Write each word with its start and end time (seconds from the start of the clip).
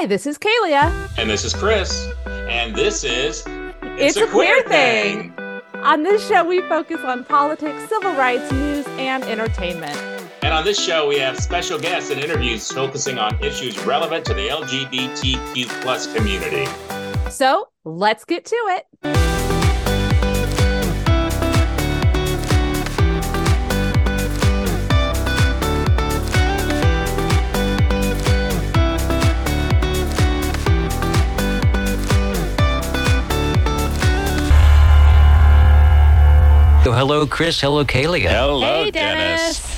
Hi, 0.00 0.06
this 0.06 0.26
is 0.26 0.38
Kalia. 0.38 0.90
And 1.18 1.28
this 1.28 1.44
is 1.44 1.52
Chris. 1.52 2.08
And 2.24 2.74
this 2.74 3.04
is 3.04 3.44
It's, 3.82 4.16
a, 4.16 4.26
queer, 4.28 4.62
thing. 4.62 5.34
On 5.74 6.02
this 6.02 6.26
show, 6.26 6.42
we 6.42 6.62
focus 6.70 7.02
on 7.04 7.22
politics, 7.22 7.86
civil 7.86 8.14
rights, 8.14 8.50
news, 8.50 8.86
and 8.96 9.22
entertainment. 9.24 9.94
And 10.40 10.54
on 10.54 10.64
this 10.64 10.82
show, 10.82 11.06
we 11.06 11.18
have 11.18 11.38
special 11.38 11.78
guests 11.78 12.10
and 12.10 12.18
interviews 12.18 12.66
focusing 12.72 13.18
on 13.18 13.44
issues 13.44 13.78
relevant 13.84 14.24
to 14.24 14.32
the 14.32 14.48
LGBTQ 14.48 15.66
plus 15.82 16.10
community. 16.14 16.64
So 17.28 17.68
let's 17.84 18.24
get 18.24 18.46
to 18.46 18.56
it. 18.56 19.39
Hello, 37.00 37.26
Chris. 37.26 37.58
Hello, 37.58 37.82
Kalia. 37.82 38.28
Hello, 38.28 38.84
Hey, 38.84 38.90
Dennis. 38.90 39.69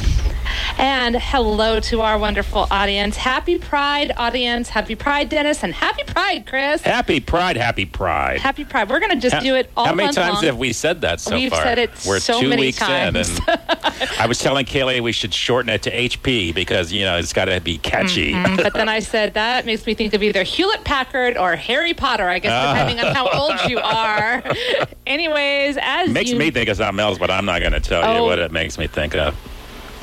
And 0.82 1.14
hello 1.14 1.78
to 1.78 2.00
our 2.00 2.18
wonderful 2.18 2.66
audience. 2.68 3.16
Happy 3.16 3.56
Pride, 3.56 4.10
audience. 4.16 4.68
Happy 4.68 4.96
Pride, 4.96 5.28
Dennis. 5.28 5.62
And 5.62 5.72
happy 5.72 6.02
Pride, 6.02 6.44
Chris. 6.44 6.82
Happy 6.82 7.20
Pride, 7.20 7.56
happy 7.56 7.86
Pride. 7.86 8.40
Happy 8.40 8.64
Pride. 8.64 8.90
We're 8.90 8.98
going 8.98 9.12
to 9.12 9.20
just 9.30 9.44
do 9.44 9.54
it 9.54 9.70
all 9.76 9.86
How 9.86 9.94
many 9.94 10.12
times 10.12 10.34
long. 10.34 10.44
have 10.44 10.58
we 10.58 10.72
said 10.72 11.02
that 11.02 11.20
so 11.20 11.36
We've 11.36 11.52
far? 11.52 11.62
said 11.62 11.78
it 11.78 11.90
We're 12.04 12.18
so 12.18 12.40
two 12.40 12.48
many 12.48 12.62
weeks 12.62 12.78
times. 12.78 13.14
in, 13.38 13.44
and 13.46 13.60
I 14.18 14.26
was 14.26 14.40
telling 14.40 14.66
Kaylee 14.66 15.00
we 15.00 15.12
should 15.12 15.32
shorten 15.32 15.68
it 15.70 15.82
to 15.82 15.92
HP 15.92 16.52
because 16.52 16.92
you 16.92 17.02
know 17.04 17.16
it's 17.16 17.32
got 17.32 17.44
to 17.44 17.60
be 17.60 17.78
catchy. 17.78 18.32
Mm, 18.32 18.56
but 18.64 18.72
then 18.74 18.88
I 18.88 18.98
said 18.98 19.34
that 19.34 19.64
makes 19.64 19.86
me 19.86 19.94
think 19.94 20.14
of 20.14 20.22
either 20.24 20.42
Hewlett 20.42 20.82
Packard 20.82 21.36
or 21.36 21.54
Harry 21.54 21.94
Potter, 21.94 22.28
I 22.28 22.40
guess, 22.40 22.50
Ah. 22.52 22.72
depending 22.74 23.04
on 23.06 23.14
how 23.14 23.28
old 23.30 23.70
you 23.70 23.78
are. 23.78 24.42
Anyways, 25.06 25.78
as 25.80 26.10
Makes 26.10 26.30
you, 26.30 26.38
me 26.38 26.50
think 26.50 26.68
of 26.68 26.76
something 26.78 26.98
else, 27.00 27.18
but 27.18 27.30
I'm 27.30 27.44
not 27.44 27.60
going 27.60 27.72
to 27.72 27.80
tell 27.80 28.00
you 28.00 28.18
Oh. 28.22 28.24
what 28.24 28.40
it 28.40 28.50
makes 28.50 28.78
me 28.78 28.88
think 28.88 29.14
of. 29.14 29.36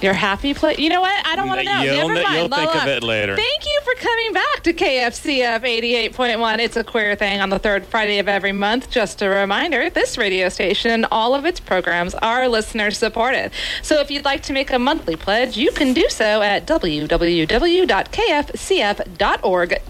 You're 0.01 0.13
happy 0.13 0.53
play. 0.53 0.75
You 0.77 0.89
know 0.89 1.01
what? 1.01 1.25
I 1.27 1.35
don't 1.35 1.47
want 1.47 1.59
to 1.59 1.65
know. 1.65 1.81
You'll 1.81 2.07
Never 2.09 2.23
mind. 2.23 2.35
you'll 2.35 2.49
think 2.49 2.75
of 2.75 2.87
it 2.87 3.03
later. 3.03 3.35
Thank 3.35 3.65
you 3.65 3.79
for 3.83 3.93
coming 3.95 4.33
back 4.33 4.63
to 4.63 4.73
KFCF 4.73 5.61
88.1. 6.13 6.59
It's 6.59 6.77
a 6.77 6.83
queer 6.83 7.15
thing 7.15 7.41
on 7.41 7.49
the 7.49 7.59
third 7.59 7.85
Friday 7.85 8.19
of 8.19 8.27
every 8.27 8.51
month. 8.51 8.89
Just 8.89 9.21
a 9.21 9.29
reminder, 9.29 9.89
this 9.89 10.17
radio 10.17 10.49
station 10.49 10.91
and 10.91 11.05
all 11.11 11.35
of 11.35 11.45
its 11.45 11.59
programs 11.59 12.15
are 12.15 12.47
listener 12.47 12.91
supported. 12.91 13.51
So 13.81 13.99
if 13.99 14.09
you'd 14.09 14.25
like 14.25 14.41
to 14.43 14.53
make 14.53 14.71
a 14.71 14.79
monthly 14.79 15.15
pledge, 15.15 15.57
you 15.57 15.71
can 15.71 15.93
do 15.93 16.07
so 16.09 16.41
at 16.41 16.65
www.kfcf.org. 16.65 17.09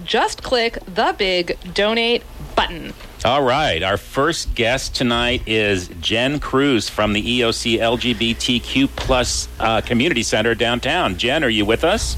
Just 0.04 0.44
click 0.44 0.78
the 0.86 1.16
big 1.18 1.58
donate 1.74 2.24
button. 2.56 2.94
All 3.26 3.44
right. 3.44 3.84
Our 3.84 3.98
first 3.98 4.56
guest 4.56 4.96
tonight 4.96 5.44
is 5.46 5.90
Jen 6.00 6.40
Cruz 6.40 6.90
from 6.90 7.12
the 7.12 7.42
EOC 7.42 7.78
LGBTQ 7.80 8.88
plus 8.96 9.50
uh, 9.60 9.82
Community 9.82 10.24
Center 10.24 10.56
downtown. 10.56 11.18
Jen, 11.18 11.44
are 11.44 11.50
you 11.50 11.66
with 11.66 11.84
us? 11.84 12.16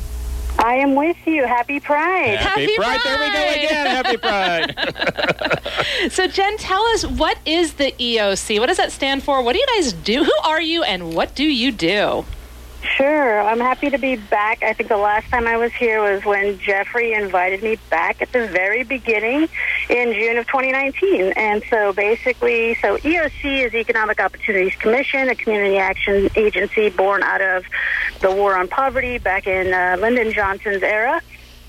I 0.60 0.76
am 0.76 0.94
with 0.94 1.18
you. 1.26 1.44
Happy 1.46 1.80
Pride. 1.80 2.38
Happy 2.38 2.76
Pride. 2.76 3.00
There 3.04 3.20
we 3.20 3.32
go 3.32 3.66
again. 3.66 3.86
Happy 3.88 4.18
Pride. 4.18 5.58
So, 6.12 6.26
Jen, 6.28 6.58
tell 6.58 6.84
us 6.88 7.06
what 7.06 7.38
is 7.46 7.74
the 7.74 7.92
EOC? 7.92 8.60
What 8.60 8.68
does 8.68 8.78
that 8.78 8.92
stand 8.92 9.24
for? 9.24 9.44
What 9.44 9.54
do 9.54 9.60
you 9.60 9.68
guys 9.76 9.94
do? 9.94 10.24
Who 10.24 10.32
are 10.44 10.62
you 10.62 10.84
and 10.84 11.14
what 11.14 11.36
do 11.36 11.44
you 11.44 11.72
do? 11.72 12.26
Sure. 12.98 13.42
I'm 13.42 13.60
happy 13.60 13.90
to 13.90 13.98
be 13.98 14.16
back. 14.16 14.64
I 14.64 14.74
think 14.74 14.90
the 14.90 14.98
last 14.98 15.30
time 15.30 15.48
I 15.48 15.56
was 15.56 15.72
here 15.74 16.02
was 16.02 16.26
when 16.26 16.60
Jeffrey 16.60 17.14
invited 17.14 17.64
me 17.64 17.78
back 17.90 18.22
at 18.22 18.32
the 18.32 18.48
very 18.48 18.84
beginning 18.84 19.48
in 19.90 20.14
June 20.14 20.38
of 20.38 20.46
2019. 20.48 21.34
And 21.38 21.64
so 21.70 21.94
basically, 21.94 22.76
so 22.76 22.98
EOC 22.98 23.66
is 23.66 23.74
Economic 23.74 24.20
Opportunities 24.20 24.76
Commission, 24.76 25.30
a 25.30 25.36
community 25.36 25.78
action 25.78 26.30
agency 26.36 26.90
born 26.90 27.24
out 27.24 27.42
of 27.42 27.66
the 28.20 28.32
war 28.32 28.58
on 28.58 28.68
poverty 28.68 29.20
back 29.20 29.48
in 29.48 29.74
uh, 29.74 29.98
Lyndon 30.00 30.34
Johnson's 30.34 30.84
era. 30.84 31.22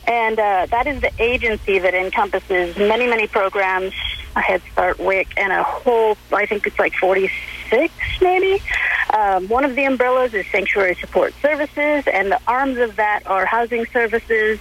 And 0.09 0.39
uh, 0.39 0.67
that 0.71 0.87
is 0.89 1.01
the 1.01 1.13
agency 1.23 1.79
that 1.79 1.95
encompasses 1.95 2.77
many, 2.77 3.07
many 3.07 3.29
programs, 3.29 3.95
Head 4.35 4.63
Start, 4.73 4.99
WIC, 4.99 5.29
and 5.37 5.53
a 5.53 5.63
whole, 5.63 6.17
I 6.33 6.47
think 6.47 6.67
it's 6.67 6.79
like 6.79 6.95
46 6.95 7.33
maybe. 8.21 8.63
Um, 9.13 9.49
one 9.49 9.65
of 9.65 9.77
the 9.77 9.85
umbrellas 9.85 10.35
is 10.35 10.47
Sanctuary 10.47 10.95
Support 10.95 11.35
Services, 11.43 12.05
and 12.07 12.31
the 12.31 12.41
arms 12.47 12.79
of 12.79 12.97
that 12.97 13.27
are 13.27 13.45
housing 13.45 13.87
services, 13.87 14.59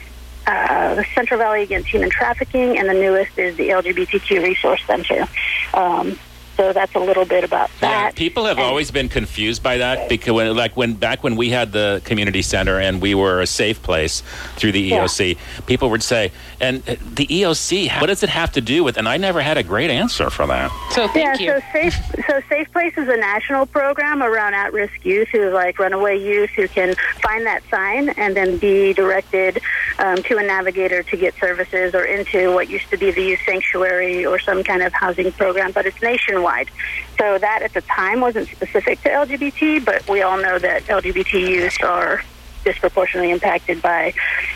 uh, 0.47 0.95
the 0.95 1.05
Central 1.16 1.38
Valley 1.38 1.63
Against 1.63 1.89
Human 1.89 2.09
Trafficking, 2.09 2.77
and 2.77 2.89
the 2.89 2.94
newest 2.94 3.38
is 3.38 3.55
the 3.57 3.69
LGBTQ 3.69 4.44
Resource 4.44 4.81
Center. 4.85 5.27
Um, 5.73 6.17
so 6.57 6.73
that's 6.73 6.94
a 6.95 7.00
little 7.00 7.25
bit 7.25 7.44
about 7.44 7.69
Yeah, 7.81 7.89
that. 8.06 8.16
people 8.16 8.45
have 8.45 8.57
And- 8.57 8.66
always 8.66 8.91
been 8.91 9.09
confused 9.09 9.63
by 9.63 9.78
that 9.78 10.09
because, 10.09 10.34
when, 10.34 10.56
like, 10.56 10.75
when 10.78 10.94
back 10.94 11.23
when 11.23 11.35
we 11.35 11.50
had 11.50 11.72
the 11.72 12.01
community 12.06 12.41
center 12.41 12.79
and 12.79 13.01
we 13.01 13.13
were 13.16 13.41
a 13.41 13.47
safe 13.47 13.81
place 13.81 14.22
through 14.57 14.72
the 14.73 14.81
Yeah. 14.81 15.03
EOC, 15.03 15.38
people 15.66 15.90
would 15.90 16.03
say, 16.03 16.31
"And 16.59 16.84
uh, 16.88 16.95
the 17.16 17.25
EOC, 17.28 17.90
what 18.00 18.07
does 18.07 18.23
it 18.23 18.29
have 18.29 18.51
to 18.53 18.61
do 18.61 18.84
with?" 18.84 18.97
And 18.97 19.07
I 19.07 19.17
never 19.17 19.41
had 19.41 19.57
a 19.57 19.63
great 19.63 19.90
answer 19.90 20.29
for 20.29 20.45
that. 20.47 20.72
So, 20.91 21.07
thank 21.07 21.40
yeah, 21.40 21.56
you. 21.56 21.61
so 21.61 21.63
Safe 21.73 21.95
so 22.28 22.41
Safe 22.50 22.72
Place 22.72 22.94
is 22.97 23.07
a 23.07 23.17
national 23.17 23.66
program 23.66 24.22
around 24.22 24.53
at-risk 24.53 24.94
youth 25.03 25.29
who 25.31 25.50
like 25.51 25.79
runaway 25.79 26.19
youth 26.19 26.50
who 26.51 26.67
can 26.67 26.94
find 27.22 27.45
that 27.45 27.61
sign 27.69 28.09
and 28.17 28.35
then 28.35 28.57
be 28.57 28.94
directed 28.94 29.61
um, 30.00 30.17
to 30.23 30.38
a 30.38 30.44
navigator 30.44 31.03
to 31.03 31.17
get 31.17 31.34
services 31.40 31.94
or 31.94 32.03
into 32.03 32.53
what 32.53 32.69
used 32.69 32.90
to 32.90 32.97
be 32.97 33.11
the 33.11 33.22
youth 33.22 33.40
sanctuary 33.45 34.25
or 34.25 34.40
some 34.40 34.63
kind 34.63 34.81
of 34.81 34.91
housing 34.94 35.31
program, 35.34 35.72
but 35.72 35.85
it's 35.85 36.01
nationwide. 36.01 36.41
So 37.18 37.38
that 37.38 37.62
at 37.62 37.74
the 37.74 37.81
time 37.81 38.22
wasn't 38.22 38.50
specific 38.50 39.02
to 39.03 39.09
LGBT, 39.09 39.85
but 39.85 40.07
we 40.09 40.22
all 40.22 40.38
know 40.38 40.57
that 40.59 40.84
LGBT 40.85 41.34
youth 41.40 41.84
are 41.84 42.24
disproportionately 42.63 43.31
impacted 43.31 43.81
by, 43.81 44.13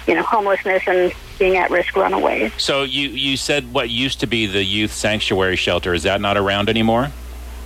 you 0.08 0.16
know, 0.16 0.24
homelessness 0.24 0.84
and 0.88 1.14
being 1.40 1.58
at-risk 1.58 1.96
runaways. 1.96 2.52
So 2.58 2.84
you 2.84 3.10
you 3.10 3.38
said 3.38 3.74
what 3.74 3.90
used 3.90 4.20
to 4.22 4.28
be 4.28 4.46
the 4.46 4.64
youth 4.64 4.94
sanctuary 4.94 5.56
shelter 5.56 5.94
is 5.94 6.04
that 6.04 6.22
not 6.22 6.38
around 6.38 6.70
anymore? 6.70 7.12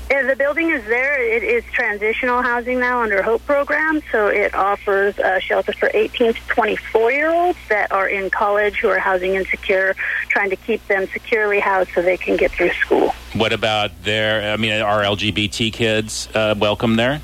Yeah, 0.09 0.23
the 0.23 0.35
building 0.35 0.71
is 0.71 0.83
there. 0.85 1.21
It 1.21 1.43
is 1.43 1.63
transitional 1.65 2.41
housing 2.41 2.79
now 2.79 3.03
under 3.03 3.21
HOPE 3.21 3.45
program, 3.45 4.01
so 4.11 4.25
it 4.25 4.55
offers 4.55 5.19
uh, 5.19 5.39
shelter 5.39 5.71
for 5.71 5.91
18 5.93 6.33
to 6.33 6.41
24 6.47 7.11
year 7.11 7.29
olds 7.29 7.59
that 7.69 7.91
are 7.91 8.07
in 8.07 8.31
college 8.31 8.79
who 8.79 8.89
are 8.89 8.97
housing 8.97 9.35
insecure, 9.35 9.95
trying 10.29 10.49
to 10.49 10.55
keep 10.55 10.85
them 10.87 11.07
securely 11.07 11.59
housed 11.59 11.91
so 11.93 12.01
they 12.01 12.17
can 12.17 12.37
get 12.37 12.51
through 12.51 12.71
school. 12.71 13.09
What 13.33 13.53
about 13.53 14.03
their? 14.03 14.53
I 14.53 14.57
mean, 14.57 14.81
are 14.81 15.01
LGBT 15.01 15.73
kids 15.73 16.29
uh, 16.33 16.55
welcome 16.57 16.95
there? 16.95 17.21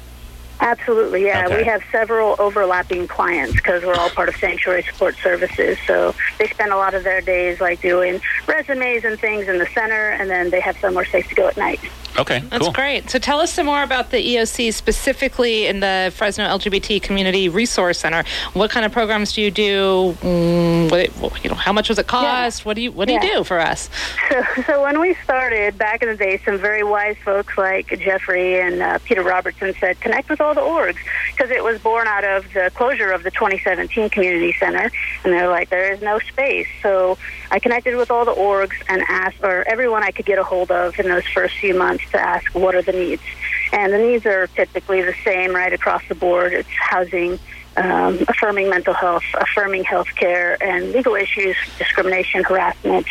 Absolutely, 0.60 1.26
yeah. 1.26 1.46
Okay. 1.46 1.58
We 1.58 1.64
have 1.66 1.84
several 1.92 2.36
overlapping 2.40 3.08
clients 3.08 3.54
because 3.54 3.84
we're 3.84 3.96
all 3.96 4.10
part 4.10 4.30
of 4.30 4.36
Sanctuary 4.38 4.84
Support 4.84 5.18
Services. 5.18 5.78
So 5.86 6.16
they 6.40 6.48
spend 6.48 6.72
a 6.72 6.78
lot 6.78 6.94
of 6.94 7.04
their 7.04 7.22
days 7.22 7.60
like 7.60 7.82
doing 7.82 8.22
resumes 8.48 9.04
and 9.04 9.20
things 9.20 9.48
in 9.48 9.58
the 9.58 9.68
center, 9.68 10.12
and 10.12 10.30
then 10.30 10.50
they 10.50 10.62
have 10.62 10.78
somewhere 10.78 11.06
safe 11.06 11.28
to 11.30 11.36
go 11.36 11.48
at 11.48 11.58
night. 11.58 11.82
Okay, 12.18 12.40
That's 12.50 12.64
cool. 12.64 12.72
great. 12.72 13.10
So 13.10 13.20
tell 13.20 13.40
us 13.42 13.52
some 13.52 13.66
more 13.66 13.84
about 13.84 14.12
the 14.12 14.18
EOC 14.18 14.74
specifically 14.74 15.68
in 15.68 15.82
the 15.82 16.12
Fresno 16.16 16.46
LGBT 16.46 17.02
Community 17.02 17.50
Resource 17.50 18.00
Center. 18.00 18.24
What 18.54 18.72
kind 18.72 18.86
of 18.86 18.92
programs 18.94 19.34
do 19.34 19.42
you 19.42 19.52
do? 19.52 20.16
Mm, 20.22 20.90
what, 21.20 21.44
you 21.44 21.50
know, 21.50 21.56
how 21.56 21.74
much 21.74 21.90
does 21.90 22.00
it 22.00 22.08
cost? 22.08 22.66
What 22.66 22.76
do 22.76 22.82
you 22.82 22.92
What 22.92 23.08
do 23.10 23.14
Yeah. 23.16 23.24
you 23.24 23.34
do 23.38 23.44
for 23.44 23.60
us? 23.60 23.90
So, 24.30 24.44
so 24.66 24.82
when 24.84 25.00
we 25.02 25.16
started 25.24 25.78
back 25.78 26.02
in 26.02 26.08
the 26.10 26.16
day, 26.16 26.40
some 26.46 26.58
very 26.58 26.84
wise 26.84 27.18
folks 27.26 27.58
like 27.58 27.88
Jeffrey 28.00 28.60
and 28.62 28.82
uh, 28.82 29.00
Peter 29.04 29.22
Robertson 29.22 29.74
said, 29.80 30.00
connect 30.00 30.30
with 30.30 30.40
all 30.40 30.54
the 30.54 30.62
orgs 30.62 30.98
because 31.32 31.52
it 31.52 31.64
was 31.64 31.82
born 31.82 32.08
out 32.08 32.24
of 32.24 32.46
the 32.54 32.72
closure 32.76 33.12
of 33.12 33.24
the 33.24 33.32
2017 33.32 34.10
community 34.10 34.54
center, 34.60 34.90
and 35.24 35.34
they're 35.34 35.50
like, 35.50 35.70
there 35.70 35.92
is 35.92 36.02
no 36.02 36.20
space. 36.20 36.68
So 36.82 37.18
I 37.52 37.60
connected 37.60 37.98
with 37.98 38.10
all 38.10 38.24
the 38.24 38.34
orgs 38.34 38.76
and 38.88 39.04
asked, 39.10 39.38
or 39.44 39.64
everyone 39.68 40.04
I 40.04 40.12
could 40.12 40.26
get 40.26 40.40
a 40.40 40.44
hold 40.44 40.72
of 40.72 40.98
in 41.00 41.10
those 41.10 41.26
first 41.28 41.56
few 41.58 41.74
months 41.78 42.05
to 42.12 42.20
ask 42.20 42.54
what 42.54 42.76
are 42.76 42.82
the 42.82 42.94
needs, 42.94 43.24
and 43.72 43.94
the 43.94 43.98
needs 43.98 44.26
are 44.26 44.48
typically 44.48 45.02
the 45.02 45.16
same 45.24 45.54
right 45.54 45.74
across 45.74 46.02
the 46.08 46.16
board. 46.16 46.54
It's 46.54 46.70
housing. 46.70 47.40
Um, 47.78 48.20
affirming 48.30 48.70
mental 48.70 48.94
health, 48.94 49.26
affirming 49.34 49.84
health 49.84 50.08
care, 50.16 50.56
and 50.64 50.94
legal 50.94 51.16
issues, 51.16 51.58
discrimination, 51.78 52.46
harassment, 52.46 53.06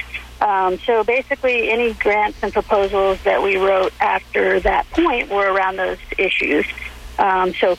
um, 0.45 0.79
so 0.81 1.05
basically, 1.05 1.71
any 1.71 1.95
grants 1.95 2.39
and 2.43 2.53
proposals 2.53 3.19
that 3.23 3.43
we 3.43 3.57
wrote 3.57 3.93
after 3.99 4.61
that 4.61 4.89
point 4.91 5.31
were 5.31 5.51
around 5.51 5.77
those 5.77 5.99
issues. 6.19 6.67
Um, 7.19 7.55
so 7.55 7.79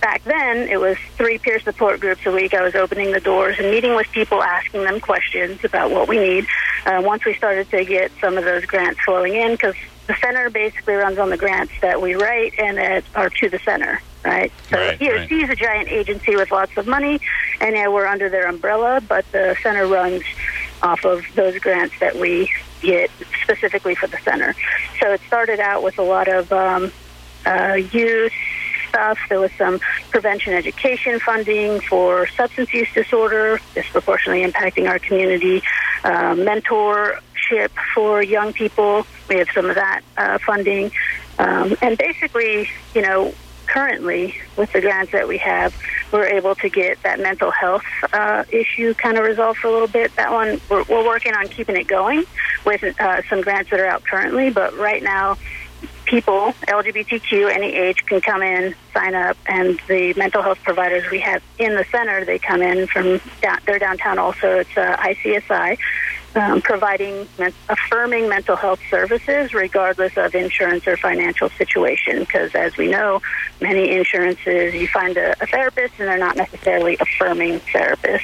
back 0.00 0.22
then, 0.22 0.68
it 0.68 0.78
was 0.78 0.96
three 1.16 1.38
peer 1.38 1.58
support 1.58 1.98
groups 2.00 2.24
a 2.26 2.30
week. 2.30 2.54
I 2.54 2.62
was 2.62 2.76
opening 2.76 3.10
the 3.10 3.20
doors 3.20 3.56
and 3.58 3.70
meeting 3.70 3.96
with 3.96 4.06
people, 4.12 4.40
asking 4.40 4.84
them 4.84 5.00
questions 5.00 5.64
about 5.64 5.90
what 5.90 6.06
we 6.06 6.18
need. 6.18 6.46
Uh, 6.84 7.02
once 7.04 7.24
we 7.24 7.34
started 7.34 7.68
to 7.70 7.84
get 7.84 8.12
some 8.20 8.38
of 8.38 8.44
those 8.44 8.64
grants 8.66 9.00
flowing 9.00 9.34
in, 9.34 9.52
because 9.52 9.74
the 10.06 10.14
center 10.22 10.50
basically 10.50 10.94
runs 10.94 11.18
on 11.18 11.30
the 11.30 11.36
grants 11.36 11.72
that 11.82 12.00
we 12.00 12.14
write 12.14 12.54
and 12.58 12.76
that 12.78 13.04
are 13.14 13.30
to 13.30 13.48
the 13.48 13.58
center, 13.60 14.00
right? 14.24 14.52
So 14.70 14.78
Right, 14.78 14.98
EOC 14.98 15.18
right. 15.18 15.32
is 15.32 15.50
a 15.50 15.56
giant 15.56 15.88
agency 15.88 16.36
with 16.36 16.50
lots 16.50 16.76
of 16.76 16.86
money, 16.86 17.20
and 17.60 17.74
yeah, 17.74 17.88
we're 17.88 18.06
under 18.06 18.28
their 18.28 18.46
umbrella, 18.46 19.00
but 19.06 19.30
the 19.32 19.56
center 19.62 19.86
runs 19.86 20.22
off 20.82 21.04
of 21.04 21.24
those 21.34 21.58
grants 21.58 21.98
that 22.00 22.16
we 22.16 22.50
get 22.82 23.10
specifically 23.42 23.94
for 23.94 24.06
the 24.06 24.18
center. 24.18 24.54
So 25.00 25.12
it 25.12 25.20
started 25.26 25.60
out 25.60 25.82
with 25.82 25.98
a 25.98 26.02
lot 26.02 26.28
of 26.28 26.52
um, 26.52 26.92
uh, 27.44 27.74
youth 27.74 28.32
stuff. 28.88 29.18
There 29.28 29.40
was 29.40 29.50
some 29.58 29.80
prevention 30.10 30.52
education 30.52 31.18
funding 31.20 31.80
for 31.80 32.26
substance 32.28 32.72
use 32.72 32.88
disorder, 32.94 33.60
disproportionately 33.74 34.44
impacting 34.50 34.88
our 34.88 34.98
community, 34.98 35.62
uh, 36.04 36.34
for 37.94 38.22
young 38.22 38.52
people. 38.52 39.06
We 39.28 39.36
have 39.36 39.48
some 39.54 39.68
of 39.68 39.76
that 39.76 40.02
uh, 40.16 40.38
funding. 40.38 40.90
Um, 41.38 41.76
and 41.82 41.98
basically, 41.98 42.68
you 42.94 43.02
know, 43.02 43.34
currently 43.66 44.40
with 44.56 44.72
the 44.72 44.80
grants 44.80 45.12
that 45.12 45.28
we 45.28 45.38
have, 45.38 45.74
we're 46.12 46.26
able 46.26 46.54
to 46.54 46.68
get 46.68 47.02
that 47.02 47.20
mental 47.20 47.50
health 47.50 47.84
uh, 48.12 48.44
issue 48.50 48.94
kind 48.94 49.18
of 49.18 49.24
resolved 49.24 49.58
for 49.58 49.68
a 49.68 49.72
little 49.72 49.88
bit. 49.88 50.14
That 50.16 50.32
one, 50.32 50.60
we're, 50.70 50.84
we're 50.84 51.04
working 51.04 51.34
on 51.34 51.48
keeping 51.48 51.76
it 51.76 51.88
going 51.88 52.24
with 52.64 52.82
uh, 53.00 53.22
some 53.28 53.40
grants 53.42 53.70
that 53.70 53.80
are 53.80 53.86
out 53.86 54.04
currently, 54.04 54.50
but 54.50 54.76
right 54.76 55.02
now, 55.02 55.36
people, 56.06 56.52
LGBTQ, 56.68 57.50
any 57.52 57.74
age, 57.74 58.06
can 58.06 58.20
come 58.20 58.42
in, 58.42 58.74
sign 58.94 59.14
up, 59.14 59.36
and 59.46 59.78
the 59.88 60.14
mental 60.16 60.42
health 60.42 60.58
providers 60.62 61.04
we 61.10 61.20
have 61.20 61.42
in 61.58 61.74
the 61.74 61.84
center, 61.90 62.24
they 62.24 62.38
come 62.38 62.62
in 62.62 62.86
from 62.86 63.20
down, 63.42 63.58
they're 63.66 63.78
downtown 63.78 64.18
also. 64.18 64.58
It's 64.58 64.76
uh, 64.76 64.96
ICSI, 64.96 65.78
um, 66.36 66.60
providing 66.62 67.28
men- 67.38 67.54
affirming 67.68 68.28
mental 68.28 68.56
health 68.56 68.80
services 68.90 69.52
regardless 69.54 70.12
of 70.16 70.34
insurance 70.34 70.86
or 70.86 70.96
financial 70.96 71.50
situation. 71.58 72.20
Because 72.20 72.50
as 72.54 72.76
we 72.76 72.88
know, 72.88 73.20
many 73.60 73.90
insurances, 73.96 74.74
you 74.74 74.86
find 74.88 75.16
a, 75.16 75.34
a 75.42 75.46
therapist 75.46 75.94
and 75.98 76.08
they're 76.08 76.18
not 76.18 76.36
necessarily 76.36 76.96
affirming 77.00 77.60
therapists. 77.74 78.20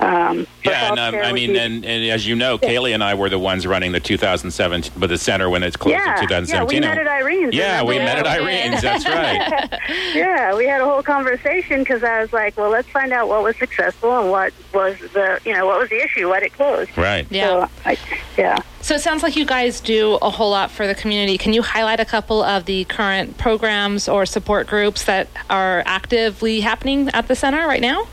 Um, 0.00 0.46
Yeah, 0.64 0.90
and 0.90 0.98
um, 0.98 1.14
I 1.16 1.32
mean, 1.32 1.52
be- 1.52 1.58
and, 1.58 1.84
and 1.84 2.10
as 2.10 2.26
you 2.26 2.36
know, 2.36 2.58
Kaylee 2.58 2.94
and 2.94 3.02
I 3.02 3.14
were 3.14 3.28
the 3.28 3.38
ones 3.38 3.66
running 3.66 3.92
the 3.92 4.00
2007, 4.00 4.84
but 4.96 5.08
the 5.08 5.18
center 5.18 5.48
when 5.50 5.62
it's 5.62 5.76
closed 5.76 5.98
yeah, 5.98 6.14
in 6.20 6.28
2017. 6.28 6.82
yeah, 6.82 6.88
we 6.88 6.94
met 6.94 6.98
at 6.98 7.08
Irene's. 7.08 7.54
Yeah, 7.54 7.82
we 7.82 7.98
remember? 7.98 8.22
met 8.22 8.26
at 8.26 8.40
Yeah, 8.40 8.44
we 8.44 8.52
did. 8.52 8.64
Irene's. 8.64 8.82
That's 8.82 9.06
right. 9.08 9.80
Yeah, 10.14 10.54
we 10.56 10.66
had 10.66 10.80
a 10.80 10.84
whole 10.84 11.02
conversation 11.02 11.80
because 11.80 12.02
I 12.04 12.20
was 12.20 12.32
like, 12.32 12.56
well, 12.56 12.70
let's 12.70 12.88
find 12.88 13.12
out 13.12 13.28
what 13.28 13.42
was 13.42 13.56
successful 13.56 14.18
and 14.18 14.30
what 14.30 14.52
was 14.72 14.98
the, 15.12 15.40
you 15.44 15.52
know, 15.52 15.66
what 15.66 15.80
was 15.80 15.88
the 15.90 16.02
issue, 16.02 16.28
what 16.28 16.42
it 16.42 16.52
closed. 16.52 16.96
Right. 16.96 17.26
Yeah. 17.30 17.66
So, 17.66 17.70
I, 17.84 17.96
yeah. 18.36 18.58
So 18.80 18.94
it 18.94 19.00
sounds 19.00 19.22
like 19.22 19.36
you 19.36 19.44
guys 19.44 19.80
do 19.80 20.14
a 20.22 20.30
whole 20.30 20.50
lot 20.50 20.70
for 20.70 20.86
the 20.86 20.94
community. 20.94 21.36
Can 21.38 21.52
you 21.52 21.62
highlight 21.62 22.00
a 22.00 22.04
couple 22.04 22.42
of 22.42 22.64
the 22.66 22.84
current 22.84 23.36
programs 23.36 24.08
or 24.08 24.24
support 24.26 24.66
groups 24.66 25.04
that 25.04 25.28
are 25.50 25.82
actively 25.86 26.60
happening 26.60 27.08
at 27.10 27.28
the 27.28 27.34
center 27.34 27.66
right 27.66 27.80
now? 27.82 28.06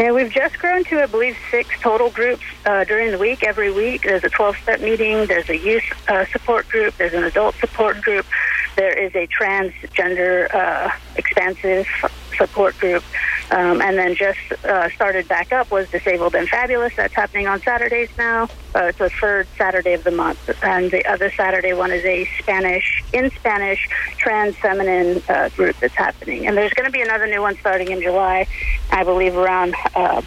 And 0.00 0.14
we've 0.14 0.32
just 0.32 0.58
grown 0.58 0.82
to, 0.84 1.02
I 1.02 1.06
believe, 1.06 1.36
six 1.50 1.78
total 1.78 2.08
groups 2.08 2.42
uh, 2.64 2.84
during 2.84 3.10
the 3.10 3.18
week. 3.18 3.42
Every 3.42 3.70
week, 3.70 4.04
there's 4.04 4.24
a 4.24 4.30
12-step 4.30 4.80
meeting. 4.80 5.26
There's 5.26 5.50
a 5.50 5.58
youth 5.58 5.84
uh, 6.08 6.24
support 6.32 6.66
group. 6.70 6.96
There's 6.96 7.12
an 7.12 7.24
adult 7.24 7.54
support 7.56 8.00
group. 8.00 8.24
There 8.76 8.98
is 8.98 9.14
a 9.14 9.26
transgender 9.26 10.52
uh, 10.54 10.90
expansive 11.16 11.86
support 12.34 12.78
group. 12.78 13.04
Um, 13.50 13.82
and 13.82 13.98
then 13.98 14.14
just 14.14 14.38
uh, 14.64 14.88
started 14.90 15.26
back 15.26 15.52
up 15.52 15.72
was 15.72 15.88
Disabled 15.90 16.36
and 16.36 16.48
Fabulous. 16.48 16.94
That's 16.96 17.14
happening 17.14 17.48
on 17.48 17.60
Saturdays 17.62 18.08
now. 18.16 18.44
Uh, 18.74 18.84
it's 18.84 18.98
the 18.98 19.10
third 19.10 19.48
Saturday 19.58 19.94
of 19.94 20.04
the 20.04 20.12
month. 20.12 20.38
And 20.62 20.90
the 20.90 21.04
other 21.10 21.32
Saturday 21.32 21.72
one 21.72 21.90
is 21.90 22.04
a 22.04 22.26
Spanish, 22.38 23.02
in 23.12 23.30
Spanish, 23.32 23.88
trans 24.18 24.56
feminine 24.56 25.22
uh, 25.28 25.48
group 25.50 25.76
that's 25.80 25.94
happening. 25.94 26.46
And 26.46 26.56
there's 26.56 26.72
going 26.74 26.86
to 26.86 26.92
be 26.92 27.02
another 27.02 27.26
new 27.26 27.42
one 27.42 27.56
starting 27.56 27.90
in 27.90 28.00
July, 28.00 28.46
I 28.92 29.02
believe, 29.02 29.36
around 29.36 29.74
uh, 29.96 30.22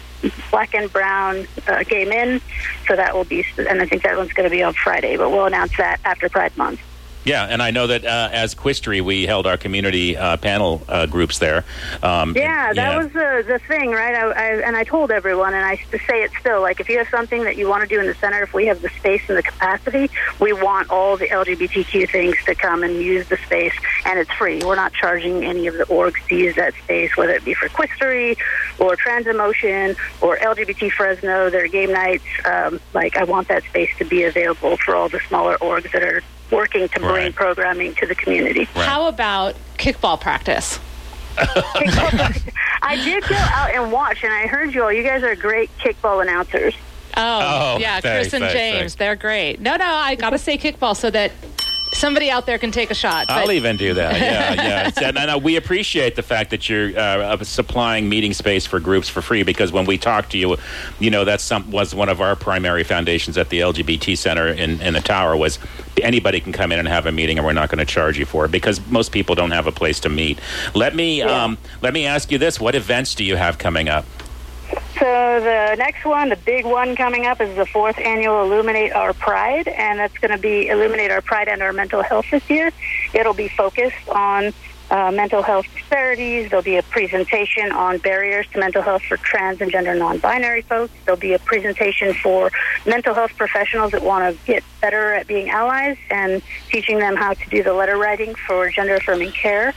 black 0.50 0.74
and 0.74 0.92
brown 0.92 1.46
uh, 1.66 1.82
gay 1.84 2.04
men. 2.04 2.42
So 2.86 2.94
that 2.94 3.14
will 3.14 3.24
be, 3.24 3.46
and 3.56 3.80
I 3.80 3.86
think 3.86 4.02
that 4.02 4.18
one's 4.18 4.34
going 4.34 4.48
to 4.48 4.54
be 4.54 4.62
on 4.62 4.74
Friday, 4.74 5.16
but 5.16 5.30
we'll 5.30 5.46
announce 5.46 5.74
that 5.78 5.98
after 6.04 6.28
Pride 6.28 6.54
Month. 6.58 6.80
Yeah, 7.24 7.44
and 7.46 7.62
I 7.62 7.70
know 7.70 7.86
that 7.86 8.04
uh, 8.04 8.28
as 8.32 8.54
Quistry, 8.54 9.00
we 9.00 9.26
held 9.26 9.46
our 9.46 9.56
community 9.56 10.16
uh, 10.16 10.36
panel 10.36 10.82
uh, 10.88 11.06
groups 11.06 11.38
there. 11.38 11.64
Um, 12.02 12.36
Yeah, 12.36 12.68
and- 12.68 12.78
that 12.78 12.96
was 12.96 13.12
the 13.12 13.44
the 13.46 13.58
thing, 13.60 13.90
right? 13.90 14.14
I, 14.14 14.30
I, 14.30 14.46
and 14.66 14.76
I 14.76 14.84
told 14.84 15.10
everyone, 15.10 15.54
and 15.54 15.64
I 15.64 15.76
say 16.06 16.22
it 16.22 16.30
still. 16.38 16.60
Like, 16.60 16.80
if 16.80 16.88
you 16.88 16.98
have 16.98 17.08
something 17.08 17.44
that 17.44 17.56
you 17.56 17.68
want 17.68 17.82
to 17.82 17.88
do 17.88 18.00
in 18.00 18.06
the 18.06 18.14
center, 18.14 18.42
if 18.42 18.52
we 18.52 18.66
have 18.66 18.82
the 18.82 18.90
space 18.90 19.22
and 19.28 19.36
the 19.38 19.42
capacity, 19.42 20.10
we 20.40 20.52
want 20.52 20.90
all 20.90 21.16
the 21.16 21.28
LGBTQ 21.28 22.10
things 22.10 22.36
to 22.44 22.54
come 22.54 22.82
and 22.82 22.94
use 22.96 23.26
the 23.28 23.36
space, 23.38 23.74
and 24.04 24.18
it's 24.18 24.32
free. 24.32 24.62
We're 24.62 24.74
not 24.76 24.92
charging 24.92 25.44
any 25.44 25.66
of 25.66 25.74
the 25.74 25.84
orgs 25.84 26.24
to 26.28 26.34
use 26.36 26.56
that 26.56 26.74
space, 26.84 27.16
whether 27.16 27.32
it 27.32 27.44
be 27.44 27.54
for 27.54 27.68
Quistery 27.68 28.36
or 28.78 28.96
Trans 28.96 29.26
Emotion 29.26 29.96
or 30.20 30.36
LGBT 30.36 30.90
Fresno, 30.92 31.48
their 31.50 31.68
game 31.68 31.92
nights. 31.92 32.24
Um, 32.44 32.80
like, 32.92 33.16
I 33.16 33.24
want 33.24 33.48
that 33.48 33.64
space 33.64 33.90
to 33.98 34.04
be 34.04 34.24
available 34.24 34.76
for 34.76 34.94
all 34.94 35.08
the 35.08 35.20
smaller 35.28 35.56
orgs 35.58 35.90
that 35.92 36.02
are 36.02 36.22
working 36.50 36.88
to 36.88 37.00
bring 37.00 37.10
Right. 37.12 37.34
programming 37.34 37.94
to 37.96 38.06
the 38.06 38.14
community. 38.14 38.68
Right. 38.74 38.86
How 38.86 39.06
about 39.08 39.54
kickball 39.78 40.20
practice? 40.20 40.78
I 41.38 42.96
did 43.04 43.24
go 43.26 43.34
out 43.36 43.70
and 43.74 43.90
watch, 43.90 44.22
and 44.22 44.32
I 44.32 44.46
heard 44.46 44.74
you 44.74 44.82
all. 44.84 44.92
You 44.92 45.02
guys 45.02 45.22
are 45.22 45.34
great 45.34 45.70
kickball 45.78 46.22
announcers. 46.22 46.74
Oh, 47.16 47.74
Oh, 47.74 47.78
yeah, 47.80 48.00
thanks, 48.00 48.28
Chris 48.30 48.34
and 48.34 48.42
thanks, 48.42 48.54
James. 48.54 48.78
thanks. 48.78 48.94
They're 48.96 49.16
great. 49.16 49.60
No, 49.60 49.76
no, 49.76 49.84
I 49.86 50.14
got 50.16 50.30
to 50.30 50.38
say 50.38 50.58
kickball 50.58 50.96
so 50.96 51.10
that 51.10 51.32
somebody 51.94 52.30
out 52.30 52.46
there 52.46 52.58
can 52.58 52.70
take 52.70 52.90
a 52.90 52.94
shot. 52.94 53.30
I'll 53.30 53.46
But- 53.46 53.54
even 53.54 53.76
do 53.76 53.94
that. 53.94 54.20
Yeah, 54.20 54.54
yeah. 54.54 54.90
And, 55.08 55.18
and, 55.18 55.30
uh, 55.30 55.38
we 55.38 55.56
appreciate 55.56 56.16
the 56.16 56.22
fact 56.22 56.50
that 56.50 56.68
you're 56.68 56.96
uh, 56.98 57.42
supplying 57.44 58.08
meeting 58.08 58.32
space 58.32 58.66
for 58.66 58.80
groups 58.80 59.08
for 59.08 59.22
free 59.22 59.42
because 59.42 59.72
when 59.72 59.86
we 59.86 59.98
talked 59.98 60.32
to 60.32 60.38
you, 60.38 60.56
you 60.98 61.10
know, 61.10 61.24
that's 61.24 61.42
some 61.44 61.70
was 61.70 61.94
one 61.94 62.08
of 62.08 62.20
our 62.20 62.36
primary 62.36 62.84
foundations 62.84 63.36
at 63.38 63.48
the 63.48 63.60
LGBT 63.60 64.16
Center 64.16 64.48
in, 64.48 64.80
in 64.80 64.94
the 64.94 65.00
tower 65.00 65.36
was 65.36 65.58
anybody 66.02 66.40
can 66.40 66.52
come 66.52 66.72
in 66.72 66.78
and 66.78 66.88
have 66.88 67.06
a 67.06 67.12
meeting 67.12 67.38
and 67.38 67.46
we're 67.46 67.52
not 67.52 67.68
going 67.68 67.78
to 67.78 67.84
charge 67.84 68.18
you 68.18 68.26
for 68.26 68.44
it 68.44 68.50
because 68.50 68.84
most 68.88 69.12
people 69.12 69.34
don't 69.34 69.52
have 69.52 69.66
a 69.66 69.72
place 69.72 70.00
to 70.00 70.08
meet. 70.08 70.38
Let 70.74 70.94
me 70.94 71.22
um, 71.22 71.58
let 71.82 71.92
me 71.94 72.06
ask 72.06 72.30
you 72.30 72.38
this: 72.38 72.60
What 72.60 72.74
events 72.74 73.14
do 73.14 73.24
you 73.24 73.36
have 73.36 73.58
coming 73.58 73.88
up? 73.88 74.04
So 74.98 75.40
the 75.40 75.74
next 75.76 76.04
one, 76.04 76.28
the 76.28 76.36
big 76.36 76.64
one 76.64 76.96
coming 76.96 77.26
up, 77.26 77.40
is 77.40 77.54
the 77.56 77.66
fourth 77.66 77.98
annual 77.98 78.44
Illuminate 78.44 78.92
Our 78.92 79.12
Pride, 79.12 79.68
and 79.68 79.98
that's 79.98 80.16
going 80.18 80.30
to 80.30 80.38
be 80.38 80.68
Illuminate 80.68 81.10
Our 81.10 81.20
Pride 81.20 81.48
and 81.48 81.62
Our 81.62 81.72
Mental 81.72 82.02
Health 82.02 82.26
this 82.30 82.48
year. 82.48 82.70
It'll 83.12 83.34
be 83.34 83.48
focused 83.48 84.08
on 84.08 84.54
uh, 84.90 85.10
mental 85.10 85.42
health 85.42 85.66
disparities. 85.74 86.50
There'll 86.50 86.62
be 86.62 86.76
a 86.76 86.82
presentation 86.82 87.72
on 87.72 87.98
barriers 87.98 88.46
to 88.52 88.58
mental 88.58 88.82
health 88.82 89.02
for 89.02 89.16
trans 89.16 89.60
and 89.60 89.70
gender 89.70 89.94
non-binary 89.94 90.62
folks. 90.62 90.92
There'll 91.04 91.20
be 91.20 91.32
a 91.32 91.38
presentation 91.38 92.14
for 92.14 92.50
mental 92.86 93.14
health 93.14 93.36
professionals 93.36 93.92
that 93.92 94.02
want 94.02 94.38
to 94.38 94.46
get 94.46 94.62
better 94.80 95.14
at 95.14 95.26
being 95.26 95.50
allies 95.50 95.96
and 96.10 96.42
teaching 96.70 96.98
them 96.98 97.16
how 97.16 97.34
to 97.34 97.50
do 97.50 97.62
the 97.62 97.72
letter 97.72 97.96
writing 97.96 98.34
for 98.34 98.70
gender-affirming 98.70 99.32
care. 99.32 99.74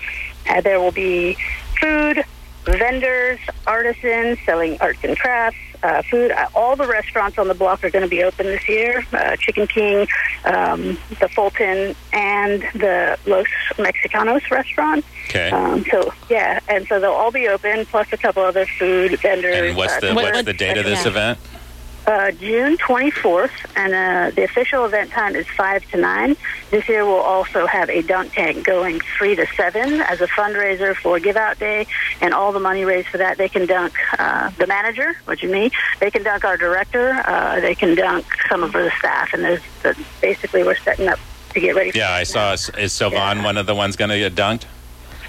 Uh, 0.48 0.62
there 0.62 0.80
will 0.80 0.92
be 0.92 1.38
food, 1.82 2.24
vendors, 2.72 3.40
artisans 3.66 4.38
selling 4.46 4.78
arts 4.80 5.00
and 5.04 5.18
crafts, 5.18 5.58
uh, 5.84 6.02
food. 6.04 6.32
Uh, 6.32 6.48
all 6.56 6.76
the 6.76 6.88
restaurants 6.88 7.38
on 7.38 7.48
the 7.48 7.54
block 7.54 7.84
are 7.84 7.90
going 7.90 8.04
to 8.04 8.10
be 8.10 8.24
open 8.24 8.46
this 8.46 8.68
year. 8.68 9.06
Uh, 9.14 9.36
Chicken 9.38 9.68
King, 9.68 10.08
um, 10.46 10.98
the 11.20 11.30
Fulton, 11.34 11.96
and 12.14 12.62
the 12.74 13.18
Los 13.26 13.46
Mexicanos 13.78 14.50
restaurant. 14.52 15.06
Okay. 15.30 15.50
Um, 15.52 15.86
so 15.92 16.12
yeah, 16.30 16.60
and 16.68 16.88
so 16.88 17.00
they'll 17.00 17.12
all 17.12 17.32
be 17.32 17.48
open, 17.48 17.86
plus 17.86 18.08
a 18.12 18.18
couple 18.18 18.44
other 18.44 18.66
food 18.66 19.20
vendors. 19.20 19.56
And 19.56 19.78
what's 19.78 19.94
uh, 19.98 20.00
the 20.00 20.14
What- 20.14 20.26
what's 20.34 20.44
the 20.44 20.54
date 20.54 20.78
of 20.78 20.86
this 20.86 21.06
event? 21.06 21.38
Uh, 22.08 22.32
June 22.32 22.78
24th, 22.78 23.52
and 23.76 23.94
uh, 23.94 24.32
the 24.34 24.44
official 24.44 24.86
event 24.86 25.12
time 25.12 25.36
is 25.36 25.46
5 25.48 25.92
to 25.92 25.98
9. 25.98 26.38
This 26.72 26.88
year 26.88 27.06
we'll 27.06 27.16
also 27.18 27.68
have 27.68 27.90
a 27.90 28.02
dunk 28.02 28.34
tank 28.34 28.66
going 28.66 29.02
3 29.18 29.36
to 29.36 29.46
7 29.56 30.02
as 30.02 30.22
a 30.22 30.28
fundraiser 30.28 30.96
for 30.96 31.20
Give 31.20 31.36
Out 31.36 31.60
Day, 31.60 31.86
and 32.22 32.34
all 32.34 32.52
the 32.54 32.60
money 32.62 32.86
raised 32.86 33.10
for 33.10 33.18
that, 33.18 33.38
they 33.38 33.50
can 33.50 33.66
dunk 33.66 33.94
uh, 34.18 34.50
the 34.58 34.68
manager, 34.68 35.16
which 35.26 35.44
is 35.44 35.52
me, 35.52 35.70
they 36.00 36.10
can 36.10 36.24
dunk 36.24 36.46
our 36.46 36.56
director, 36.58 37.22
uh, 37.26 37.60
they 37.60 37.76
can 37.76 37.94
dunk 37.94 38.26
some 38.50 38.64
of 38.64 38.72
the 38.72 38.90
staff, 38.98 39.34
and 39.34 39.44
there's, 39.44 39.62
uh, 39.84 39.94
basically 40.22 40.64
we're 40.64 40.76
setting 40.78 41.10
up 41.10 41.20
to 41.54 41.60
get 41.60 41.76
ready 41.76 41.92
for 41.92 41.98
Yeah, 41.98 42.12
I 42.12 42.24
saw. 42.24 42.54
Is 42.54 42.94
Sylvan 42.94 43.18
Yeah. 43.18 43.44
one 43.44 43.58
of 43.58 43.66
the 43.66 43.76
ones 43.76 43.96
going 43.98 44.10
to 44.12 44.18
get 44.18 44.34
dunked? 44.34 44.64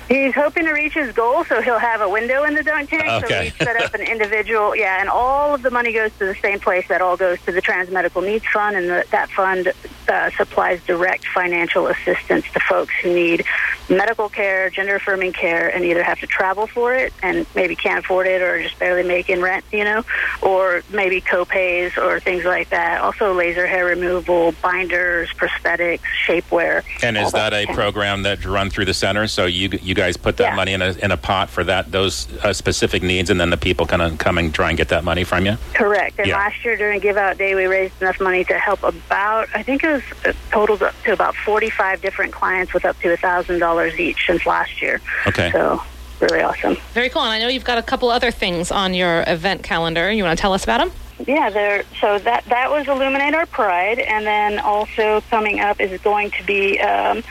He's 0.08 0.34
hoping 0.34 0.64
to 0.64 0.72
reach 0.72 0.94
his 0.94 1.12
goal, 1.12 1.44
so 1.44 1.60
he'll 1.60 1.78
have 1.78 2.00
a 2.00 2.08
window 2.08 2.44
in 2.44 2.54
the 2.54 2.62
dunk 2.62 2.88
tank. 2.88 3.06
So 3.26 3.26
Okay. 3.26 3.52
we 3.58 3.64
set 3.64 3.76
up 3.82 3.92
an 3.94 4.00
individual, 4.00 4.74
yeah, 4.84 5.00
and 5.00 5.08
all 5.08 5.54
of 5.54 5.62
the 5.62 5.70
money 5.70 5.92
goes 5.92 6.10
to 6.18 6.24
the 6.24 6.34
same 6.36 6.60
place. 6.60 6.88
That 6.88 7.02
all 7.02 7.16
goes 7.16 7.40
to 7.42 7.52
the 7.52 7.60
Trans 7.60 7.90
Medical 7.90 8.22
Needs 8.22 8.46
Fund, 8.46 8.76
and 8.76 8.88
the, 8.88 9.04
that 9.10 9.28
fund 9.30 9.72
uh, 10.08 10.30
supplies 10.36 10.80
direct 10.86 11.26
financial 11.26 11.86
assistance 11.86 12.44
to 12.52 12.60
folks 12.60 12.92
who 13.02 13.14
need 13.14 13.44
medical 13.88 14.28
care, 14.28 14.70
gender 14.70 14.96
affirming 14.96 15.32
care, 15.32 15.68
and 15.68 15.84
either 15.84 16.02
have 16.02 16.18
to 16.20 16.26
travel 16.26 16.66
for 16.66 16.94
it 16.94 17.12
and 17.22 17.46
maybe 17.54 17.74
can't 17.74 18.04
afford 18.04 18.26
it 18.26 18.42
or 18.42 18.62
just 18.62 18.78
barely 18.78 19.02
making 19.02 19.40
rent, 19.40 19.64
you 19.72 19.84
know, 19.84 20.02
or 20.42 20.82
maybe 20.90 21.20
co-pays 21.20 21.96
or 21.96 22.20
things 22.20 22.44
like 22.44 22.68
that. 22.70 23.00
Also, 23.00 23.32
laser 23.34 23.66
hair 23.66 23.86
removal, 23.86 24.52
binders, 24.62 25.30
prosthetics, 25.34 26.00
shapewear. 26.26 26.82
And 27.02 27.16
is 27.16 27.24
all 27.24 27.30
that 27.32 27.54
a 27.54 27.66
program 27.66 28.22
that 28.22 28.44
run 28.44 28.70
through 28.70 28.84
the 28.86 28.94
center? 28.94 29.26
So 29.26 29.46
you 29.46 29.70
you 29.82 29.94
guys 29.94 30.16
put 30.16 30.36
that 30.38 30.50
Yeah. 30.50 30.56
money 30.56 30.72
in 30.72 30.82
a 30.82 30.92
in 31.02 31.10
a 31.10 31.16
pot 31.16 31.50
for 31.50 31.64
that 31.64 31.90
those 31.92 32.28
uh, 32.44 32.52
specific 32.52 33.02
needs, 33.02 33.30
and 33.30 33.40
then 33.40 33.50
the 33.50 33.56
people 33.56 33.86
kind 33.86 34.02
of 34.02 34.18
come 34.18 34.38
and 34.38 34.54
try 34.54 34.68
and 34.68 34.76
get 34.76 34.88
that 34.88 35.04
money 35.04 35.24
from 35.24 35.46
you. 35.46 35.56
Correct. 35.74 36.18
And 36.18 36.26
Yeah. 36.28 36.36
last 36.36 36.64
year 36.64 36.76
during 36.76 37.00
Give 37.00 37.16
Out 37.16 37.38
Day, 37.38 37.54
we 37.54 37.66
raised 37.66 38.00
enough 38.02 38.20
money 38.20 38.44
to 38.44 38.54
help 38.58 38.82
about, 38.82 39.48
I 39.54 39.62
think 39.62 39.82
it 39.84 39.90
was 39.92 39.97
uh, 40.24 40.32
totaled 40.50 40.82
up 40.82 40.94
to 41.04 41.12
about 41.12 41.34
45 41.34 42.00
different 42.00 42.32
clients 42.32 42.72
with 42.74 42.84
up 42.84 42.98
to 43.00 43.16
$1,000 43.16 43.98
each 43.98 44.26
since 44.26 44.46
last 44.46 44.80
year. 44.82 45.00
Okay. 45.26 45.50
So, 45.52 45.82
really 46.20 46.42
awesome. 46.42 46.76
Very 46.92 47.08
cool. 47.08 47.22
And 47.22 47.32
I 47.32 47.38
know 47.38 47.48
you've 47.48 47.64
got 47.64 47.78
a 47.78 47.82
couple 47.82 48.10
other 48.10 48.30
things 48.30 48.70
on 48.70 48.94
your 48.94 49.24
event 49.26 49.62
calendar. 49.62 50.10
You 50.10 50.24
want 50.24 50.36
to 50.36 50.40
tell 50.40 50.52
us 50.52 50.64
about 50.64 50.78
them? 50.78 50.92
Yeah, 51.26 51.50
there. 51.50 51.84
So 52.00 52.18
that 52.20 52.44
that 52.44 52.70
was 52.70 52.86
Illuminate 52.86 53.34
Our 53.34 53.46
Pride, 53.46 53.98
and 53.98 54.24
then 54.24 54.60
also 54.60 55.20
coming 55.22 55.58
up 55.58 55.80
is 55.80 56.00
going 56.02 56.30
to 56.32 56.44
be. 56.44 56.78
Um, 56.78 57.24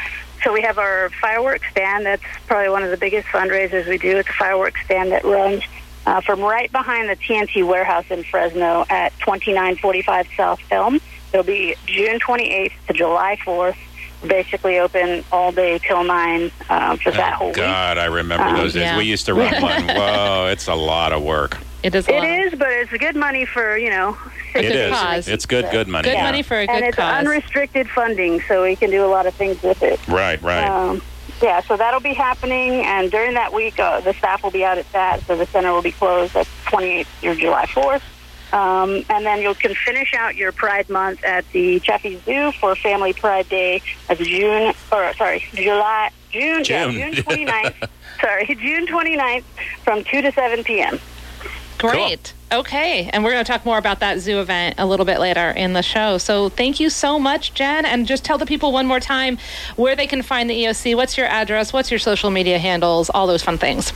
so 0.43 0.53
we 0.53 0.61
have 0.61 0.77
our 0.77 1.09
fireworks 1.21 1.69
stand. 1.71 2.05
That's 2.05 2.21
probably 2.47 2.69
one 2.69 2.83
of 2.83 2.91
the 2.91 2.97
biggest 2.97 3.27
fundraisers 3.29 3.87
we 3.87 3.97
do. 3.97 4.17
It's 4.17 4.29
a 4.29 4.33
fireworks 4.33 4.83
stand 4.83 5.11
that 5.11 5.23
runs 5.23 5.63
uh, 6.05 6.21
from 6.21 6.41
right 6.41 6.71
behind 6.71 7.09
the 7.09 7.15
TNT 7.15 7.65
warehouse 7.65 8.05
in 8.09 8.23
Fresno 8.23 8.85
at 8.89 9.17
2945 9.19 10.27
South 10.35 10.61
Elm. 10.71 10.99
It'll 11.37 11.45
be 11.45 11.75
June 11.85 12.19
28th 12.19 12.71
to 12.87 12.93
July 12.93 13.37
4th. 13.45 13.77
Basically 14.25 14.79
open 14.79 15.23
all 15.31 15.51
day 15.51 15.77
till 15.77 16.03
nine 16.03 16.49
uh, 16.67 16.95
for 16.97 17.11
that 17.11 17.33
whole 17.33 17.45
oh, 17.45 17.49
week. 17.49 17.57
God, 17.57 17.99
I 17.99 18.05
remember 18.05 18.43
Um, 18.43 18.55
those 18.55 18.73
days. 18.73 18.81
yeah. 18.81 18.97
We 18.97 19.03
used 19.03 19.27
to 19.27 19.33
run 19.35 19.61
one. 19.61 19.83
Whoa, 19.87 20.47
it's 20.51 20.67
a 20.67 20.73
lot 20.73 21.13
of 21.13 21.21
work. 21.21 21.59
It 21.83 21.93
is. 21.93 22.07
A 22.07 22.15
It 22.15 22.17
lot. 22.17 22.25
is, 22.53 22.55
but 22.57 22.69
it's 22.71 22.91
good 22.91 23.15
money 23.15 23.45
for 23.45 23.77
you 23.77 23.91
know. 23.91 24.17
A 24.55 24.59
It 24.59 24.61
good 24.63 24.75
is. 24.89 24.91
cause. 24.97 25.27
It's 25.27 25.45
good, 25.45 25.69
good 25.69 25.87
money. 25.87 26.07
Good 26.09 26.15
yeah. 26.15 26.23
money 26.23 26.41
for 26.41 26.57
a 26.57 26.65
good 26.65 26.69
cause. 26.71 26.77
and 26.77 26.85
it's 26.87 26.97
cause. 26.97 27.19
unrestricted 27.19 27.87
funding, 27.91 28.41
so 28.47 28.63
we 28.63 28.75
can 28.75 28.89
do 28.89 29.05
a 29.05 29.11
lot 29.11 29.27
of 29.27 29.35
things 29.35 29.61
with 29.61 29.83
it. 29.83 29.99
Right, 30.07 30.41
right. 30.41 30.65
Um, 30.67 31.03
yeah, 31.43 31.61
so 31.61 31.77
that'll 31.77 31.99
be 31.99 32.15
happening, 32.15 32.83
and 32.83 33.11
during 33.11 33.35
that 33.35 33.53
week, 33.53 33.79
uh, 33.79 33.99
the 34.01 34.13
staff 34.13 34.41
will 34.41 34.49
be 34.49 34.65
out 34.65 34.79
at 34.79 34.91
that, 34.93 35.21
so 35.27 35.37
the 35.37 35.45
center 35.45 35.71
will 35.71 35.83
be 35.83 35.91
closed 35.91 36.35
at 36.35 36.47
28th 36.65 37.05
through 37.21 37.35
July 37.35 37.67
4th. 37.67 38.01
Um, 38.53 39.03
and 39.09 39.25
then 39.25 39.41
you 39.41 39.53
can 39.55 39.75
finish 39.75 40.13
out 40.13 40.35
your 40.35 40.51
Pride 40.51 40.89
Month 40.89 41.23
at 41.23 41.49
the 41.51 41.79
Chaffee 41.81 42.19
Zoo 42.25 42.51
for 42.53 42.75
Family 42.75 43.13
Pride 43.13 43.49
Day 43.49 43.81
of 44.09 44.19
June, 44.19 44.73
or 44.91 45.13
sorry, 45.15 45.43
July, 45.53 46.11
June, 46.31 46.63
June. 46.63 46.93
Yeah, 46.93 47.11
June 47.11 47.23
29th. 47.23 47.89
sorry, 48.21 48.45
June 48.45 48.87
29th 48.87 49.43
from 49.83 50.03
2 50.03 50.21
to 50.21 50.31
7 50.31 50.63
p.m. 50.63 50.99
Great. 51.77 52.33
Okay. 52.51 53.09
And 53.11 53.23
we're 53.23 53.31
going 53.31 53.43
to 53.43 53.51
talk 53.51 53.65
more 53.65 53.77
about 53.77 53.99
that 53.99 54.19
zoo 54.19 54.39
event 54.39 54.75
a 54.77 54.85
little 54.85 55.05
bit 55.05 55.19
later 55.19 55.51
in 55.51 55.73
the 55.73 55.83
show. 55.83 56.17
So 56.17 56.49
thank 56.49 56.79
you 56.79 56.89
so 56.89 57.19
much, 57.19 57.53
Jen. 57.53 57.85
And 57.85 58.07
just 58.07 58.23
tell 58.23 58.37
the 58.37 58.45
people 58.45 58.71
one 58.71 58.87
more 58.87 58.99
time 58.99 59.37
where 59.75 59.95
they 59.95 60.07
can 60.07 60.21
find 60.21 60.49
the 60.49 60.63
EOC. 60.63 60.95
What's 60.95 61.17
your 61.17 61.27
address? 61.27 61.73
What's 61.73 61.91
your 61.91 61.99
social 61.99 62.31
media 62.31 62.57
handles? 62.57 63.09
All 63.09 63.27
those 63.27 63.43
fun 63.43 63.57
things. 63.57 63.91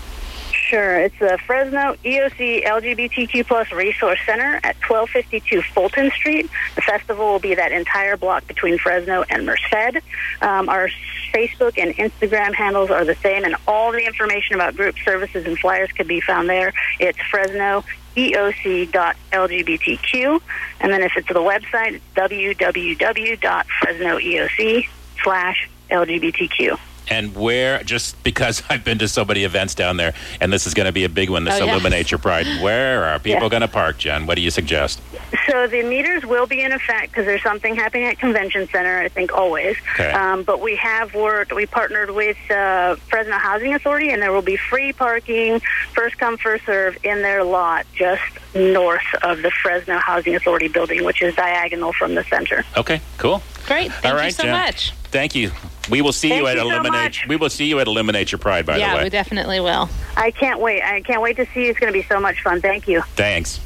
Sure. 0.71 0.95
It's 1.01 1.19
the 1.19 1.37
Fresno 1.45 1.95
EOC 2.05 2.63
LGBTQ 2.63 3.45
plus 3.45 3.69
Resource 3.73 4.19
Center 4.25 4.61
at 4.63 4.77
1252 4.87 5.61
Fulton 5.63 6.09
Street. 6.11 6.49
The 6.75 6.81
festival 6.81 7.25
will 7.25 7.39
be 7.39 7.55
that 7.55 7.73
entire 7.73 8.15
block 8.15 8.47
between 8.47 8.77
Fresno 8.77 9.25
and 9.29 9.45
Merced. 9.45 9.97
Um, 10.41 10.69
our 10.69 10.87
Facebook 11.33 11.77
and 11.77 11.93
Instagram 11.97 12.53
handles 12.53 12.89
are 12.89 13.03
the 13.03 13.15
same, 13.15 13.43
and 13.43 13.57
all 13.67 13.91
the 13.91 14.05
information 14.05 14.55
about 14.55 14.77
group 14.77 14.95
services 15.03 15.45
and 15.45 15.59
flyers 15.59 15.91
could 15.91 16.07
be 16.07 16.21
found 16.21 16.47
there. 16.47 16.71
It's 17.01 17.19
Fresno 17.29 17.83
EOC.LGBTQ. 18.15 20.41
And 20.79 20.93
then 20.93 21.01
if 21.01 21.11
it's 21.17 21.27
the 21.27 21.33
website, 21.33 21.95
it's 21.95 22.05
www.fresnoeoc 22.15 24.87
slash 25.21 25.69
LGBTQ. 25.89 26.79
And 27.09 27.35
where, 27.35 27.83
just 27.83 28.21
because 28.23 28.63
I've 28.69 28.83
been 28.83 28.97
to 28.99 29.07
so 29.07 29.25
many 29.25 29.43
events 29.43 29.75
down 29.75 29.97
there, 29.97 30.13
and 30.39 30.51
this 30.53 30.65
is 30.67 30.73
going 30.73 30.85
to 30.85 30.91
be 30.93 31.03
a 31.03 31.09
big 31.09 31.29
one, 31.29 31.43
this 31.43 31.59
Oh, 31.59 31.65
yeah. 31.65 31.73
Illuminate 31.73 32.11
Your 32.11 32.19
Pride, 32.19 32.45
where 32.61 33.03
are 33.05 33.19
people 33.19 33.43
Yeah. 33.43 33.49
going 33.49 33.61
to 33.61 33.67
park, 33.67 33.97
Jen? 33.97 34.25
What 34.27 34.35
do 34.35 34.41
you 34.41 34.51
suggest? 34.51 35.01
So 35.47 35.67
the 35.67 35.83
meters 35.83 36.25
will 36.25 36.45
be 36.45 36.61
in 36.61 36.71
effect 36.71 37.11
because 37.11 37.25
there's 37.25 37.43
something 37.43 37.75
happening 37.75 38.05
at 38.05 38.19
Convention 38.19 38.67
Center, 38.67 38.99
I 38.99 39.07
think 39.07 39.33
always. 39.33 39.77
Okay. 39.93 40.11
Um, 40.11 40.43
but 40.43 40.61
we 40.61 40.75
have 40.77 41.13
worked, 41.13 41.53
we 41.53 41.65
partnered 41.65 42.11
with 42.11 42.37
uh, 42.51 42.95
Fresno 42.95 43.37
Housing 43.37 43.73
Authority, 43.73 44.11
and 44.11 44.21
there 44.21 44.31
will 44.31 44.41
be 44.41 44.57
free 44.57 44.93
parking, 44.93 45.59
first 45.93 46.17
come, 46.17 46.37
first 46.37 46.65
serve, 46.65 46.97
in 47.03 47.21
their 47.21 47.43
lot 47.43 47.85
just 47.95 48.21
north 48.53 49.01
of 49.23 49.41
the 49.41 49.51
Fresno 49.51 49.97
Housing 49.97 50.35
Authority 50.35 50.67
building, 50.67 51.03
which 51.03 51.21
is 51.21 51.35
diagonal 51.35 51.93
from 51.93 52.15
the 52.15 52.23
center. 52.25 52.63
Okay, 52.77 53.01
cool. 53.17 53.41
Great. 53.65 53.91
Thank 53.91 54.15
All 54.15 54.23
you 54.23 54.31
so 54.31 54.43
Jen. 54.43 54.51
much. 54.53 54.91
Thank 55.11 55.35
you. 55.35 55.51
We 55.89 56.01
will 56.01 56.13
see 56.13 56.29
Thank 56.29 56.41
you 56.41 56.47
at 56.47 56.55
you 56.55 56.61
so 56.61 57.27
we 57.27 57.35
will 57.35 57.49
see 57.49 57.65
you 57.65 57.79
at 57.79 57.87
Illuminate 57.87 58.31
Your 58.31 58.39
Pride. 58.39 58.65
By 58.65 58.77
yeah, 58.77 58.89
the 58.89 58.95
way, 58.95 58.99
yeah, 58.99 59.03
we 59.05 59.09
definitely 59.09 59.59
will. 59.59 59.89
I 60.15 60.31
can't 60.31 60.59
wait. 60.59 60.83
I 60.83 61.01
can't 61.01 61.21
wait 61.21 61.35
to 61.37 61.45
see 61.53 61.65
you. 61.65 61.71
It's 61.71 61.79
going 61.79 61.91
to 61.91 61.97
be 61.97 62.05
so 62.07 62.19
much 62.19 62.41
fun. 62.41 62.61
Thank 62.61 62.87
you. 62.87 63.01
thanks. 63.15 63.59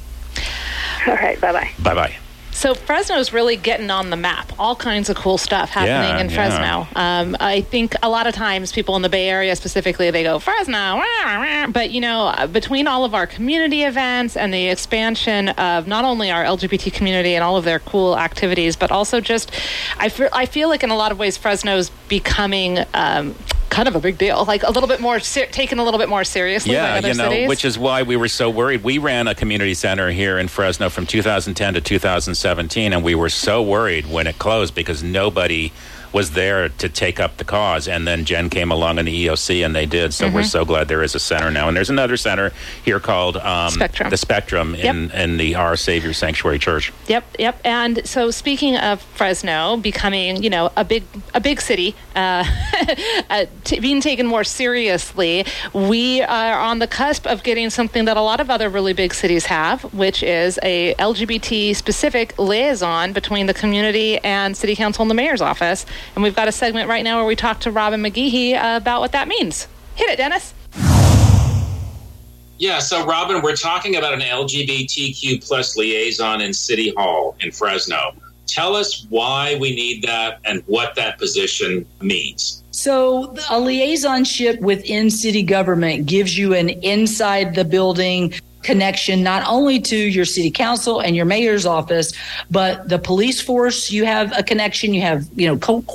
All 1.07 1.15
right. 1.15 1.39
Bye 1.39 1.51
bye. 1.51 1.71
Bye 1.81 1.93
bye. 1.95 2.15
So 2.51 2.73
Fresno's 2.73 3.33
really 3.33 3.57
getting 3.57 3.91
on 3.91 4.11
the 4.11 4.15
map. 4.15 4.49
All 4.57 4.77
kinds 4.77 5.09
of 5.09 5.17
cool 5.17 5.37
stuff 5.37 5.71
happening 5.71 6.15
Yeah, 6.15 6.19
in 6.21 6.29
yeah. 6.29 6.35
Fresno. 6.85 6.87
Um, 6.97 7.35
I 7.41 7.59
think 7.59 7.95
a 8.01 8.07
lot 8.07 8.27
of 8.27 8.33
times 8.33 8.71
people 8.71 8.95
in 8.95 9.01
the 9.01 9.09
Bay 9.09 9.27
Area 9.27 9.53
specifically 9.57 10.09
they 10.09 10.23
go 10.23 10.39
Fresno, 10.39 10.95
wah, 10.95 11.03
wah." 11.25 11.67
but 11.67 11.91
you 11.91 11.99
know 11.99 12.27
uh, 12.27 12.47
between 12.47 12.87
all 12.87 13.03
of 13.03 13.13
our 13.13 13.27
community 13.27 13.83
events 13.83 14.37
and 14.37 14.53
the 14.53 14.67
expansion 14.69 15.49
of 15.49 15.85
not 15.85 16.05
only 16.05 16.31
our 16.31 16.45
LGBT 16.45 16.93
community 16.93 17.35
and 17.35 17.43
all 17.43 17.57
of 17.57 17.65
their 17.65 17.79
cool 17.79 18.17
activities, 18.17 18.77
but 18.77 18.89
also 18.89 19.19
just 19.19 19.51
I 19.99 20.07
feel 20.07 20.29
I 20.31 20.45
feel 20.45 20.69
like 20.69 20.81
in 20.81 20.91
a 20.91 20.95
lot 20.95 21.11
of 21.11 21.19
ways 21.19 21.35
Fresno's 21.35 21.89
becoming. 22.07 22.79
Um, 22.93 23.35
Kind 23.75 23.89
of 23.89 23.95
a 23.97 23.99
big 23.99 24.17
deal, 24.17 24.45
like 24.45 24.63
a 24.63 24.71
little 24.71 24.87
bit 24.87 25.01
more 25.01 25.19
ser- 25.19 25.47
taken 25.47 25.79
a 25.79 25.83
little 25.83 25.97
bit 25.99 26.07
more 26.07 26.23
seriously 26.23 26.71
Yeah, 26.71 26.95
you 27.05 27.13
know, 27.13 27.29
cities. 27.29 27.49
which 27.49 27.65
is 27.65 27.77
why 27.77 28.03
we 28.03 28.15
were 28.15 28.29
so 28.29 28.49
worried. 28.49 28.85
We 28.85 28.99
ran 28.99 29.27
a 29.27 29.35
community 29.35 29.73
center 29.73 30.09
here 30.11 30.37
in 30.37 30.47
Fresno 30.47 30.89
from 30.89 31.05
2010 31.05 31.73
to 31.73 31.81
2017, 31.81 32.93
and 32.93 33.03
we 33.03 33.15
were 33.15 33.27
so 33.27 33.61
worried 33.61 34.05
when 34.09 34.27
it 34.27 34.39
closed 34.39 34.75
because 34.75 35.03
nobody 35.03 35.73
was 36.15 36.31
there 36.31 36.69
to 36.69 36.87
take 36.87 37.19
up 37.19 37.35
the 37.35 37.43
cause. 37.43 37.89
And 37.89 38.07
then 38.07 38.23
Jen 38.23 38.49
came 38.49 38.71
along 38.71 38.99
in 38.99 39.05
the 39.05 39.25
EOC, 39.25 39.65
and 39.65 39.75
they 39.75 39.85
did. 39.85 40.13
So 40.13 40.25
Mm-hmm. 40.25 40.35
we're 40.35 40.43
so 40.43 40.63
glad 40.63 40.87
there 40.87 41.03
is 41.03 41.13
a 41.13 41.19
center 41.19 41.51
now. 41.51 41.67
And 41.67 41.75
there's 41.75 41.89
another 41.89 42.15
center 42.15 42.51
here 42.85 43.01
called 43.01 43.35
um, 43.37 43.69
Spectrum. 43.71 44.09
the 44.09 44.17
Spectrum 44.17 44.75
in, 44.75 45.11
in 45.11 45.35
the 45.37 45.55
Our 45.55 45.75
Savior 45.75 46.13
Sanctuary 46.13 46.57
Church. 46.57 46.93
Yep, 47.07 47.23
yep. 47.37 47.59
And 47.65 48.07
so, 48.07 48.31
speaking 48.31 48.77
of 48.77 49.01
Fresno 49.01 49.75
becoming, 49.75 50.41
you 50.41 50.49
know, 50.49 50.71
a 50.77 50.85
big, 50.85 51.03
a 51.33 51.41
big 51.41 51.59
city, 51.59 51.95
uh, 52.15 52.45
uh, 53.29 53.45
t- 53.65 53.79
being 53.81 53.99
taken 53.99 54.25
more 54.25 54.45
seriously, 54.45 55.45
we 55.73 56.21
are 56.21 56.57
on 56.59 56.79
the 56.79 56.87
cusp 56.87 57.27
of 57.27 57.43
getting 57.43 57.69
something 57.69 58.05
that 58.05 58.15
a 58.15 58.21
lot 58.21 58.39
of 58.39 58.49
other 58.49 58.69
really 58.69 58.93
big 58.93 59.13
cities 59.13 59.45
have, 59.47 59.83
which 59.93 60.23
is 60.23 60.57
a 60.63 60.95
LGBT 60.95 61.75
specific 61.75 62.37
liaison 62.39 63.11
between 63.13 63.47
the 63.47 63.53
community 63.53 64.17
and 64.19 64.55
city 64.55 64.75
council 64.77 65.01
and 65.01 65.11
the 65.11 65.15
mayor's 65.15 65.41
office. 65.41 65.85
And 66.13 66.23
we've 66.23 66.35
got 66.35 66.47
a 66.47 66.51
segment 66.51 66.89
right 66.89 67.03
now 67.03 67.17
where 67.17 67.25
we 67.25 67.35
talk 67.35 67.61
to 67.61 67.71
Robin 67.71 68.01
McGehee 68.01 68.53
uh, 68.53 68.77
about 68.77 69.01
what 69.01 69.11
that 69.13 69.27
means. 69.27 69.67
Hit 69.95 70.09
it, 70.09 70.17
Dennis. 70.17 70.53
Yeah, 72.57 72.79
so 72.79 73.05
Robin, 73.05 73.41
we're 73.41 73.55
talking 73.55 73.97
about 73.97 74.13
an 74.13 74.21
LGBTQ 74.21 75.45
plus 75.45 75.75
liaison 75.75 76.41
in 76.41 76.53
City 76.53 76.93
Hall 76.95 77.35
in 77.41 77.51
Fresno. 77.51 78.15
Tell 78.47 78.75
us 78.75 79.05
why 79.09 79.57
we 79.59 79.75
need 79.75 80.03
that 80.03 80.39
and 80.45 80.63
what 80.67 80.95
that 80.95 81.17
position 81.17 81.85
means. 81.99 82.63
So, 82.71 83.31
a 83.49 83.59
liaisonship 83.59 84.59
within 84.59 85.09
city 85.09 85.43
government 85.43 86.05
gives 86.05 86.37
you 86.37 86.53
an 86.53 86.69
inside 86.69 87.55
the 87.55 87.65
building 87.65 88.33
connection 88.65 89.21
not 89.23 89.47
only 89.47 89.79
to 89.79 89.95
your 89.95 90.25
city 90.25 90.49
council 90.49 90.99
and 90.99 91.15
your 91.15 91.25
mayor's 91.25 91.65
office 91.65 92.13
but 92.49 92.89
the 92.89 92.97
police 92.97 93.39
force 93.39 93.91
you 93.91 94.05
have 94.05 94.35
a 94.37 94.41
connection 94.41 94.93
you 94.93 95.01
have 95.01 95.27
you 95.35 95.47
know 95.47 95.57
code, 95.57 95.85